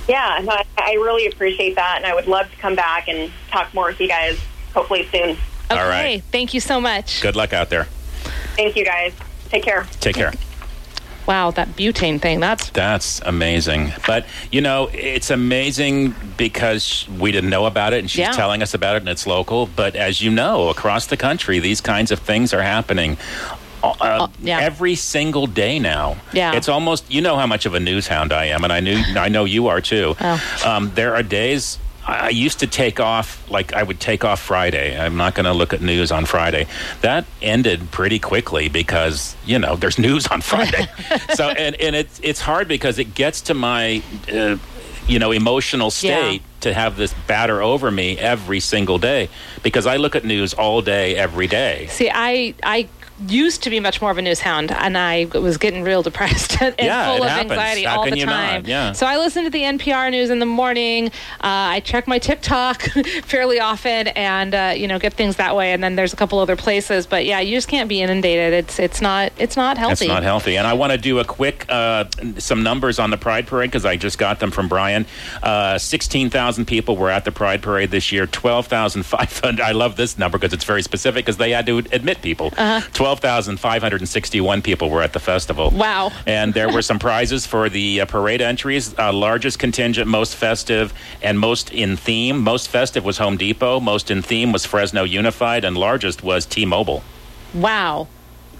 Yeah, 0.10 0.42
no, 0.44 0.52
I, 0.52 0.66
I 0.78 0.94
really 0.96 1.28
appreciate 1.28 1.76
that, 1.76 1.96
and 1.96 2.06
I 2.06 2.14
would 2.14 2.28
love 2.28 2.52
to 2.52 2.58
come 2.58 2.76
back 2.76 3.08
and 3.08 3.32
talk 3.52 3.74
more 3.74 3.86
with 3.86 4.02
you 4.02 4.10
guys 4.10 4.38
hopefully 4.74 5.08
soon. 5.14 5.38
Okay, 5.72 5.80
All 5.80 5.88
right. 5.88 6.22
thank 6.30 6.54
you 6.54 6.60
so 6.60 6.82
much. 6.82 7.22
Good 7.22 7.38
luck 7.38 7.54
out 7.54 7.70
there. 7.70 7.86
Thank 8.58 8.76
you 8.76 8.84
guys. 8.84 9.14
Take 9.48 9.64
care. 9.64 9.88
Take 10.02 10.16
care. 10.18 10.34
Wow, 11.28 11.52
that 11.52 11.76
butane 11.76 12.22
thing. 12.22 12.40
That's 12.40 12.70
That's 12.70 13.20
amazing. 13.22 13.92
But, 14.08 14.26
you 14.52 14.62
know, 14.62 14.90
it's 14.94 15.30
amazing 15.30 16.16
because 16.38 17.08
we 17.20 17.32
didn't 17.32 17.50
know 17.50 17.66
about 17.66 17.94
it 17.94 18.00
and 18.00 18.10
she's 18.10 18.20
Yeah. 18.20 18.32
telling 18.32 18.62
us 18.64 18.74
about 18.74 18.96
it 18.96 19.02
and 19.02 19.10
it's 19.10 19.28
local. 19.28 19.68
But 19.68 19.96
as 19.96 20.22
you 20.22 20.32
know, 20.32 20.70
across 20.70 21.06
the 21.08 21.18
country, 21.18 21.60
these 21.60 21.82
kinds 21.82 22.12
of 22.12 22.20
things 22.20 22.54
are 22.54 22.62
happening. 22.62 23.18
Uh, 23.84 24.28
yeah. 24.42 24.60
Every 24.60 24.96
single 24.96 25.46
day 25.48 25.80
now. 25.80 26.18
Yeah. 26.34 26.54
It's 26.54 26.68
almost, 26.68 27.12
you 27.12 27.22
know 27.22 27.38
how 27.38 27.46
much 27.46 27.66
of 27.66 27.74
a 27.76 27.80
news 27.80 28.08
hound 28.08 28.34
I 28.34 28.46
am, 28.46 28.64
and 28.64 28.74
I 28.74 28.80
knew, 28.80 28.98
I 29.16 29.30
know 29.30 29.46
you 29.46 29.68
are 29.68 29.82
too. 29.82 30.16
Oh. 30.20 30.42
Um, 30.66 30.92
there 30.96 31.14
are 31.16 31.24
days 31.24 31.78
I 32.08 32.30
used 32.30 32.60
to 32.60 32.68
take 32.68 33.02
off, 33.02 33.50
like 33.52 33.74
I 33.74 33.84
would 33.84 34.00
take 34.00 34.24
off 34.24 34.40
Friday. 34.40 34.98
I'm 34.98 35.18
not 35.18 35.36
going 35.36 35.46
to 35.46 35.54
look 35.54 35.74
at 35.74 35.82
news 35.82 36.10
on 36.10 36.26
Friday. 36.26 36.68
That 37.02 37.26
ended 37.42 37.92
pretty 37.92 38.18
quickly 38.18 38.70
because, 38.70 39.36
you 39.46 39.60
know, 39.60 39.76
there's 39.76 40.00
news 40.08 40.26
on 40.28 40.40
Friday. 40.42 40.88
so, 41.34 41.50
and, 41.58 41.76
and 41.76 41.96
it's, 41.96 42.20
it's 42.24 42.40
hard 42.40 42.70
because 42.70 42.98
it 42.98 43.14
gets 43.14 43.42
to 43.42 43.54
my, 43.54 44.02
uh, 44.32 44.58
you 45.08 45.20
know, 45.20 45.32
emotional 45.32 45.92
state 45.92 46.42
to 46.62 46.74
have 46.74 46.98
this 46.98 47.14
batter 47.28 47.62
over 47.62 47.90
me 47.92 48.18
every 48.18 48.60
single 48.60 48.98
day 48.98 49.30
because 49.64 49.86
I 49.86 49.98
look 49.98 50.16
at 50.16 50.26
news 50.26 50.54
all 50.54 50.82
day, 50.82 51.16
every 51.16 51.48
day. 51.48 51.88
See, 51.90 52.10
I 52.14 52.56
I 52.62 52.90
used 53.28 53.64
to 53.64 53.70
be 53.70 53.80
much 53.80 54.02
more 54.02 54.12
of 54.12 54.18
a 54.18 54.22
news 54.22 54.40
hound, 54.40 54.72
and 54.72 54.98
I 54.98 55.26
was 55.26 55.58
getting 55.58 55.84
real 55.84 56.04
depressed 56.04 56.62
and 56.62 56.76
Yeah, 56.78 57.14
full 57.16 57.24
of 57.24 57.30
happens. 57.30 57.52
anxiety 57.52 57.84
How 57.84 58.00
all 58.00 58.10
the 58.10 58.16
time. 58.18 58.64
Yeah. 58.66 58.92
So 58.92 59.06
I 59.06 59.18
listen 59.18 59.44
to 59.46 59.50
the 59.50 59.62
NPR 59.64 60.12
news 60.12 60.30
in 60.30 60.40
the 60.40 60.46
morning. 60.46 61.08
Uh, 61.08 61.12
I 61.78 61.80
check 61.80 62.08
my 62.08 62.20
TikTok 62.20 62.82
fairly 63.24 63.60
often, 63.60 64.08
and 64.10 64.54
uh, 64.54 64.74
you 64.76 64.88
know, 64.88 65.00
get 65.00 65.14
things 65.14 65.38
that 65.38 65.56
way. 65.56 65.72
And 65.74 65.84
then 65.84 65.96
there's 65.96 66.14
a 66.14 66.16
couple 66.16 66.40
other 66.40 66.56
places, 66.56 67.08
but 67.08 67.26
yeah, 67.26 67.40
you 67.40 67.56
just 67.56 67.68
can't 67.68 67.90
be 67.90 68.02
inundated. 68.02 68.54
It's 68.54 68.80
it's 68.80 69.02
not 69.02 69.32
it's 69.38 69.56
not 69.58 69.78
healthy. 69.78 70.06
It's 70.06 70.08
not 70.08 70.24
healthy. 70.24 70.58
And 70.58 70.68
I 70.68 70.74
want 70.74 70.92
to 70.92 70.98
do 70.98 71.20
a 71.20 71.26
quick, 71.26 71.66
uh, 71.70 72.06
some 72.38 72.64
numbers 72.64 73.00
on 73.00 73.10
the 73.10 73.18
Pride 73.18 73.48
Parade 73.48 73.70
because 73.72 73.86
I 73.86 73.96
just 73.98 74.18
got 74.18 74.40
them 74.40 74.52
from 74.52 74.68
Brian. 74.68 75.06
Uh, 75.42 75.78
16,000 75.78 76.66
people 76.66 76.98
were 76.98 77.10
at 77.10 77.26
the 77.26 77.32
Pride 77.32 77.62
Parade 77.62 77.92
this 77.92 78.12
year. 78.12 78.28
12,500. 78.28 79.62
I 79.62 79.72
love 79.72 79.96
this 79.96 80.18
number 80.18 80.38
because 80.38 80.54
it's 80.54 80.64
very 80.64 80.82
specific 80.82 81.26
because 81.26 81.38
they 81.38 81.52
had 81.52 81.66
to 81.68 81.80
admit 81.92 82.22
people. 82.22 82.54
Uh-huh. 82.58 82.82
12,561 83.08 84.62
people 84.62 84.90
were 84.90 85.02
at 85.02 85.14
the 85.14 85.20
festival. 85.20 85.72
Wow. 85.72 86.12
And 86.26 86.54
there 86.54 86.70
were 86.70 86.82
some 86.82 87.00
prizes 87.00 87.46
for 87.46 87.70
the 87.70 88.02
uh, 88.02 88.06
parade 88.06 88.42
entries. 88.42 88.94
Uh, 89.00 89.14
largest 89.14 89.60
contingent, 89.60 90.10
most 90.10 90.36
festive, 90.36 90.94
and 91.22 91.40
most 91.40 91.72
in 91.72 91.96
theme. 91.96 92.38
Most 92.38 92.68
festive 92.68 93.06
was 93.06 93.18
Home 93.18 93.38
Depot. 93.38 93.80
Most 93.80 94.12
in 94.12 94.22
theme 94.22 94.52
was 94.52 94.66
Fresno 94.66 95.06
Unified, 95.06 95.64
and 95.64 95.78
largest 95.78 96.22
was 96.22 96.46
T-Mobile. 96.46 97.02
Wow. 97.54 98.10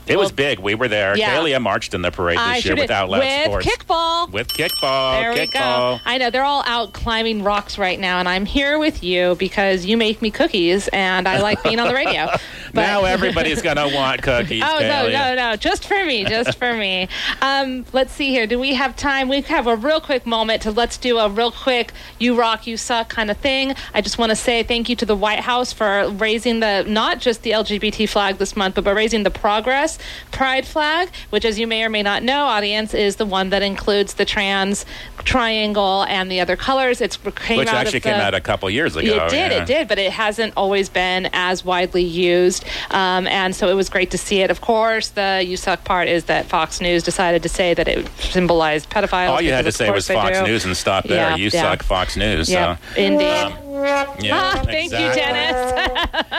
It 0.10 0.18
was 0.18 0.32
big. 0.32 0.60
We 0.60 0.76
were 0.76 0.88
there. 0.88 1.18
yeah. 1.18 1.36
Kalia 1.38 1.62
marched 1.62 1.94
in 1.94 2.02
the 2.02 2.12
parade 2.12 2.38
this 2.38 2.46
I 2.46 2.58
year 2.58 2.76
with 2.76 2.88
did. 2.88 3.10
With 3.10 3.44
Sports. 3.46 3.66
kickball. 3.66 4.32
With 4.32 4.48
kickball. 4.50 5.22
There 5.22 5.34
we 5.34 5.48
go. 5.48 6.00
I 6.06 6.18
know 6.18 6.30
they're 6.30 6.44
all 6.44 6.64
out 6.66 6.94
climbing 6.94 7.44
rocks 7.44 7.78
right 7.78 8.00
now, 8.00 8.20
and 8.20 8.28
I'm 8.28 8.46
here 8.46 8.80
with 8.80 9.04
you 9.04 9.36
because 9.36 9.86
you 9.86 9.98
make 9.98 10.22
me 10.22 10.32
cookies, 10.32 10.88
and 10.90 11.28
I 11.28 11.42
like 11.42 11.62
being 11.64 11.80
on 11.80 11.88
the 11.88 11.94
radio. 11.94 12.28
But- 12.74 12.82
now 12.82 13.06
everybody's 13.06 13.62
going 13.62 13.78
to 13.78 13.90
want 13.96 14.22
cookies. 14.22 14.62
Oh 14.68 14.80
no 14.80 15.08
no 15.10 15.36
no! 15.36 15.56
Just 15.56 15.88
for 15.88 16.04
me, 16.06 16.26
just 16.26 16.58
for 16.58 16.74
me. 16.74 17.08
Um, 17.42 17.86
let's 17.94 18.12
see 18.14 18.30
here. 18.30 18.46
Do 18.46 18.60
we 18.60 18.74
have 18.74 18.96
time? 18.96 19.30
We 19.30 19.42
have 19.42 19.66
a 19.68 19.76
real 19.76 20.02
quick 20.02 20.26
moment 20.26 20.64
to 20.64 20.72
let's 20.72 20.98
do 20.98 21.18
a 21.18 21.30
real 21.30 21.52
quick 21.52 21.94
"you 22.20 22.38
rock, 22.38 22.68
you 22.68 22.76
suck" 22.76 23.08
kind 23.10 23.32
of 23.32 23.38
thing. 23.38 23.74
I 23.94 24.02
just 24.02 24.18
want 24.18 24.32
to 24.32 24.36
say 24.36 24.64
thank 24.64 24.90
you 24.90 24.96
to 24.98 25.06
the 25.06 25.16
White 25.16 25.40
House 25.40 25.72
for 25.72 26.10
raising 26.10 26.60
the 26.60 26.84
not 26.88 27.20
just 27.20 27.44
the 27.44 27.52
LGBT 27.52 28.08
flag 28.10 28.38
this 28.38 28.56
month, 28.58 28.76
but 28.76 28.84
by 28.84 28.92
raising 28.92 29.24
the 29.24 29.32
Progress 29.32 29.97
Pride 30.32 30.66
flag, 30.66 31.10
which, 31.30 31.46
as 31.46 31.60
you 31.60 31.68
may 31.68 31.84
or 31.84 31.90
may 31.90 32.04
not 32.04 32.24
know, 32.24 32.46
audience 32.46 32.94
is 32.94 33.16
the 33.18 33.26
one 33.26 33.50
that 33.50 33.62
includes 33.62 34.16
the 34.16 34.26
trans 34.26 34.86
triangle 35.24 36.04
and 36.08 36.32
the 36.32 36.40
other 36.40 36.56
colors. 36.56 37.02
It's 37.02 37.18
came 37.18 37.58
Which 37.58 37.68
out 37.68 37.76
actually 37.76 38.00
the, 38.00 38.10
came 38.10 38.22
out 38.22 38.34
a 38.34 38.42
couple 38.42 38.70
years 38.70 38.96
ago. 38.96 39.26
it 39.26 39.30
did, 39.30 39.52
yeah. 39.52 39.62
it 39.62 39.68
did, 39.68 39.88
but 39.88 40.00
it 40.00 40.12
hasn't 40.12 40.54
always 40.56 40.90
been 40.90 41.30
as 41.34 41.66
widely 41.66 42.04
used. 42.04 42.66
Um, 42.92 43.28
and 43.28 43.56
so 43.56 43.68
it 43.68 43.74
was 43.74 43.90
great 43.90 44.12
to 44.12 44.18
see 44.18 44.42
it. 44.42 44.50
Of 44.50 44.62
course, 44.62 45.10
the 45.10 45.44
you 45.46 45.58
suck 45.58 45.84
part 45.84 46.08
is 46.08 46.26
that 46.26 46.46
Fox 46.46 46.80
News 46.80 47.04
decided 47.04 47.44
to 47.44 47.50
say 47.50 47.74
that 47.74 47.88
it 47.88 48.08
symbolized 48.20 48.90
pedophiles. 48.90 49.30
All 49.30 49.42
you 49.42 49.52
had 49.52 49.66
to 49.66 49.72
say 49.72 49.90
was 49.92 50.08
Fox 50.08 50.40
do. 50.40 50.46
News 50.46 50.66
and 50.66 50.76
stop 50.78 51.06
there. 51.06 51.32
Yeah, 51.32 51.36
you 51.36 51.50
yeah. 51.54 51.62
suck, 51.62 51.84
Fox 51.84 52.16
News. 52.16 52.50
Yeah, 52.50 52.78
So. 52.78 53.02
indeed. 53.02 53.67
Yeah, 53.84 54.16
ah, 54.34 54.62
thank 54.66 54.92
you. 54.92 54.98
Dennis. 54.98 55.94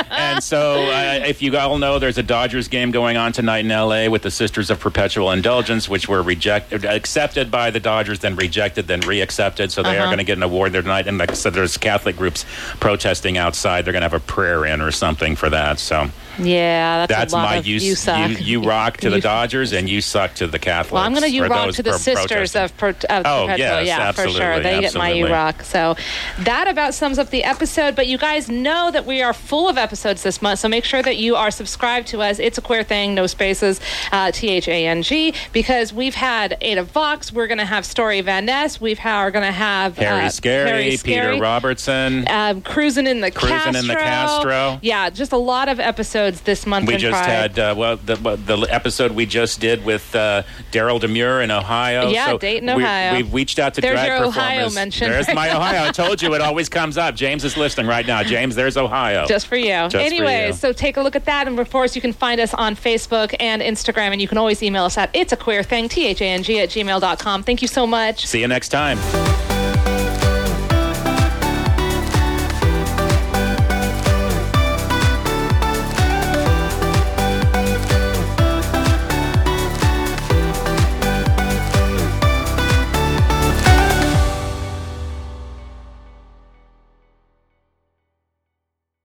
and 0.10 0.42
so, 0.42 0.82
uh, 0.90 1.20
if 1.26 1.40
you 1.42 1.56
all 1.56 1.78
know, 1.78 1.98
there's 1.98 2.18
a 2.18 2.22
Dodgers 2.22 2.68
game 2.68 2.90
going 2.90 3.16
on 3.16 3.32
tonight 3.32 3.64
in 3.64 3.70
L.A. 3.70 4.08
with 4.08 4.22
the 4.22 4.30
Sisters 4.30 4.70
of 4.70 4.80
Perpetual 4.80 5.30
Indulgence, 5.30 5.88
which 5.88 6.08
were 6.08 6.22
rejected, 6.22 6.84
accepted 6.84 7.50
by 7.50 7.70
the 7.70 7.80
Dodgers, 7.80 8.18
then 8.20 8.36
rejected, 8.36 8.86
then 8.86 9.00
reaccepted. 9.02 9.70
So 9.70 9.82
they 9.82 9.90
are 9.90 10.02
Uh-huh. 10.02 10.06
going 10.06 10.18
to 10.18 10.24
get 10.24 10.36
an 10.36 10.42
award 10.42 10.72
there 10.72 10.82
tonight. 10.82 11.06
And 11.06 11.18
like 11.18 11.30
I 11.30 11.34
said, 11.34 11.54
there's 11.54 11.76
Catholic 11.76 12.16
groups 12.16 12.44
protesting 12.80 13.38
outside. 13.38 13.84
They're 13.84 13.92
going 13.92 14.02
to 14.02 14.08
have 14.08 14.14
a 14.14 14.20
prayer 14.20 14.64
in 14.66 14.80
or 14.80 14.90
something 14.90 15.36
for 15.36 15.48
that. 15.50 15.78
So 15.78 16.10
yeah, 16.38 17.06
that's, 17.06 17.18
that's 17.18 17.32
my 17.32 17.56
of 17.56 17.66
you, 17.66 17.78
you 17.78 17.94
suck. 17.94 18.30
You, 18.30 18.36
you 18.36 18.62
rock 18.62 18.96
to 18.98 19.10
the 19.10 19.20
Dodgers, 19.20 19.72
and 19.72 19.88
you 19.88 20.00
suck 20.00 20.34
to 20.34 20.46
the 20.46 20.58
Catholics. 20.58 20.92
Well, 20.92 21.02
I'm 21.02 21.12
going 21.12 21.22
to 21.24 21.30
you 21.30 21.46
rock 21.46 21.72
to 21.74 21.82
the 21.82 21.90
pro- 21.90 21.98
sisters 21.98 22.52
protesting. 22.52 22.62
of, 22.62 22.76
per, 22.76 22.88
of 22.90 23.22
Oh, 23.26 23.46
Perpetual. 23.46 23.58
yes, 23.58 23.86
yeah, 23.86 24.12
for 24.12 24.22
sure. 24.28 24.42
absolutely, 24.42 24.62
They 24.62 24.80
get 24.80 24.94
my 24.94 25.10
you 25.12 25.28
rock. 25.28 25.62
So 25.62 25.96
that 26.40 26.68
about 26.68 26.94
sums 26.94 27.18
up 27.18 27.30
the 27.30 27.44
episode. 27.44 27.96
But 27.96 28.06
you 28.06 28.18
guys 28.18 28.48
know 28.48 28.90
that 28.90 29.04
we 29.06 29.22
are 29.22 29.32
full 29.32 29.68
of 29.68 29.76
episodes 29.78 30.22
this 30.22 30.40
month. 30.42 30.60
So 30.60 30.68
make 30.68 30.84
sure 30.84 31.02
that 31.02 31.16
you 31.16 31.36
are 31.36 31.50
subscribed 31.50 32.06
to 32.08 32.20
us. 32.22 32.38
It's 32.38 32.58
a 32.58 32.62
queer 32.62 32.82
thang, 32.84 33.14
no 33.14 33.26
spaces, 33.26 33.80
uh, 34.12 34.30
T 34.30 34.48
H 34.50 34.68
A 34.68 34.86
N 34.86 35.02
G, 35.02 35.34
because 35.52 35.92
we've 35.92 36.14
had 36.14 36.56
Ada 36.60 36.84
Vox. 36.84 37.32
We're 37.32 37.46
going 37.46 37.58
to 37.58 37.64
have 37.64 37.84
Story 37.84 38.20
Van 38.20 38.44
Ness. 38.44 38.80
We've 38.80 38.98
ha- 38.98 39.18
are 39.18 39.30
going 39.30 39.44
to 39.46 39.52
have 39.52 39.96
Harry 39.96 40.26
uh, 40.26 40.28
Scary, 40.30 40.68
Harry 40.68 40.84
Peter 40.90 40.98
Scary. 40.98 41.40
Robertson. 41.40 42.28
Um, 42.28 42.60
cruising 42.60 43.06
in 43.06 43.20
the 43.20 43.30
Cruising 43.30 43.56
Castro. 43.58 43.80
in 43.80 43.86
the 43.88 43.94
Castro. 43.94 44.78
Yeah, 44.82 45.10
just 45.10 45.32
a 45.32 45.36
lot 45.38 45.68
of 45.68 45.80
episodes 45.80 46.27
this 46.34 46.66
month. 46.66 46.86
We 46.88 46.96
just 46.96 47.12
Pride. 47.12 47.26
had 47.28 47.58
uh, 47.58 47.74
well 47.76 47.96
the 47.96 48.14
the 48.16 48.66
episode 48.70 49.12
we 49.12 49.26
just 49.26 49.60
did 49.60 49.84
with 49.84 50.14
uh, 50.14 50.42
Daryl 50.72 51.00
Demure 51.00 51.40
in 51.42 51.50
Ohio. 51.50 52.08
Yeah, 52.08 52.26
so 52.26 52.38
Dayton, 52.38 52.66
we- 52.76 52.82
Ohio. 52.82 53.16
We've 53.16 53.32
reached 53.34 53.58
out 53.58 53.74
to 53.74 53.80
There's 53.80 53.94
drag 53.94 54.08
your 54.08 54.24
Ohio 54.26 54.50
performers. 54.64 54.74
mention. 54.74 55.10
There's 55.10 55.32
my 55.34 55.50
Ohio. 55.50 55.88
I 55.88 55.90
told 55.92 56.20
you 56.22 56.34
it 56.34 56.40
always 56.40 56.68
comes 56.68 56.96
up. 56.98 57.14
James 57.14 57.44
is 57.44 57.56
listening 57.56 57.86
right 57.86 58.06
now. 58.06 58.22
James, 58.22 58.54
there's 58.54 58.76
Ohio. 58.76 59.26
Just 59.26 59.46
for 59.46 59.56
you. 59.56 59.68
Just 59.68 59.92
for 59.94 59.98
Anyways, 60.00 60.48
you. 60.48 60.52
so 60.54 60.72
take 60.72 60.96
a 60.96 61.02
look 61.02 61.16
at 61.16 61.24
that. 61.26 61.46
And 61.48 61.58
of 61.58 61.70
course, 61.70 61.94
you 61.96 62.02
can 62.02 62.12
find 62.12 62.40
us 62.40 62.54
on 62.54 62.76
Facebook 62.76 63.34
and 63.40 63.60
Instagram. 63.62 64.12
And 64.12 64.20
you 64.22 64.28
can 64.28 64.38
always 64.38 64.62
email 64.62 64.84
us 64.84 64.96
at 64.98 65.10
it's 65.14 65.32
a 65.32 65.36
queer 65.36 65.62
thang, 65.62 65.88
T 65.88 66.06
H 66.06 66.20
A 66.20 66.24
N 66.26 66.42
G 66.42 66.60
at 66.60 66.68
gmail.com. 66.70 67.42
Thank 67.42 67.62
you 67.62 67.68
so 67.68 67.86
much. 67.86 68.26
See 68.26 68.40
you 68.40 68.48
next 68.48 68.68
time. 68.68 69.57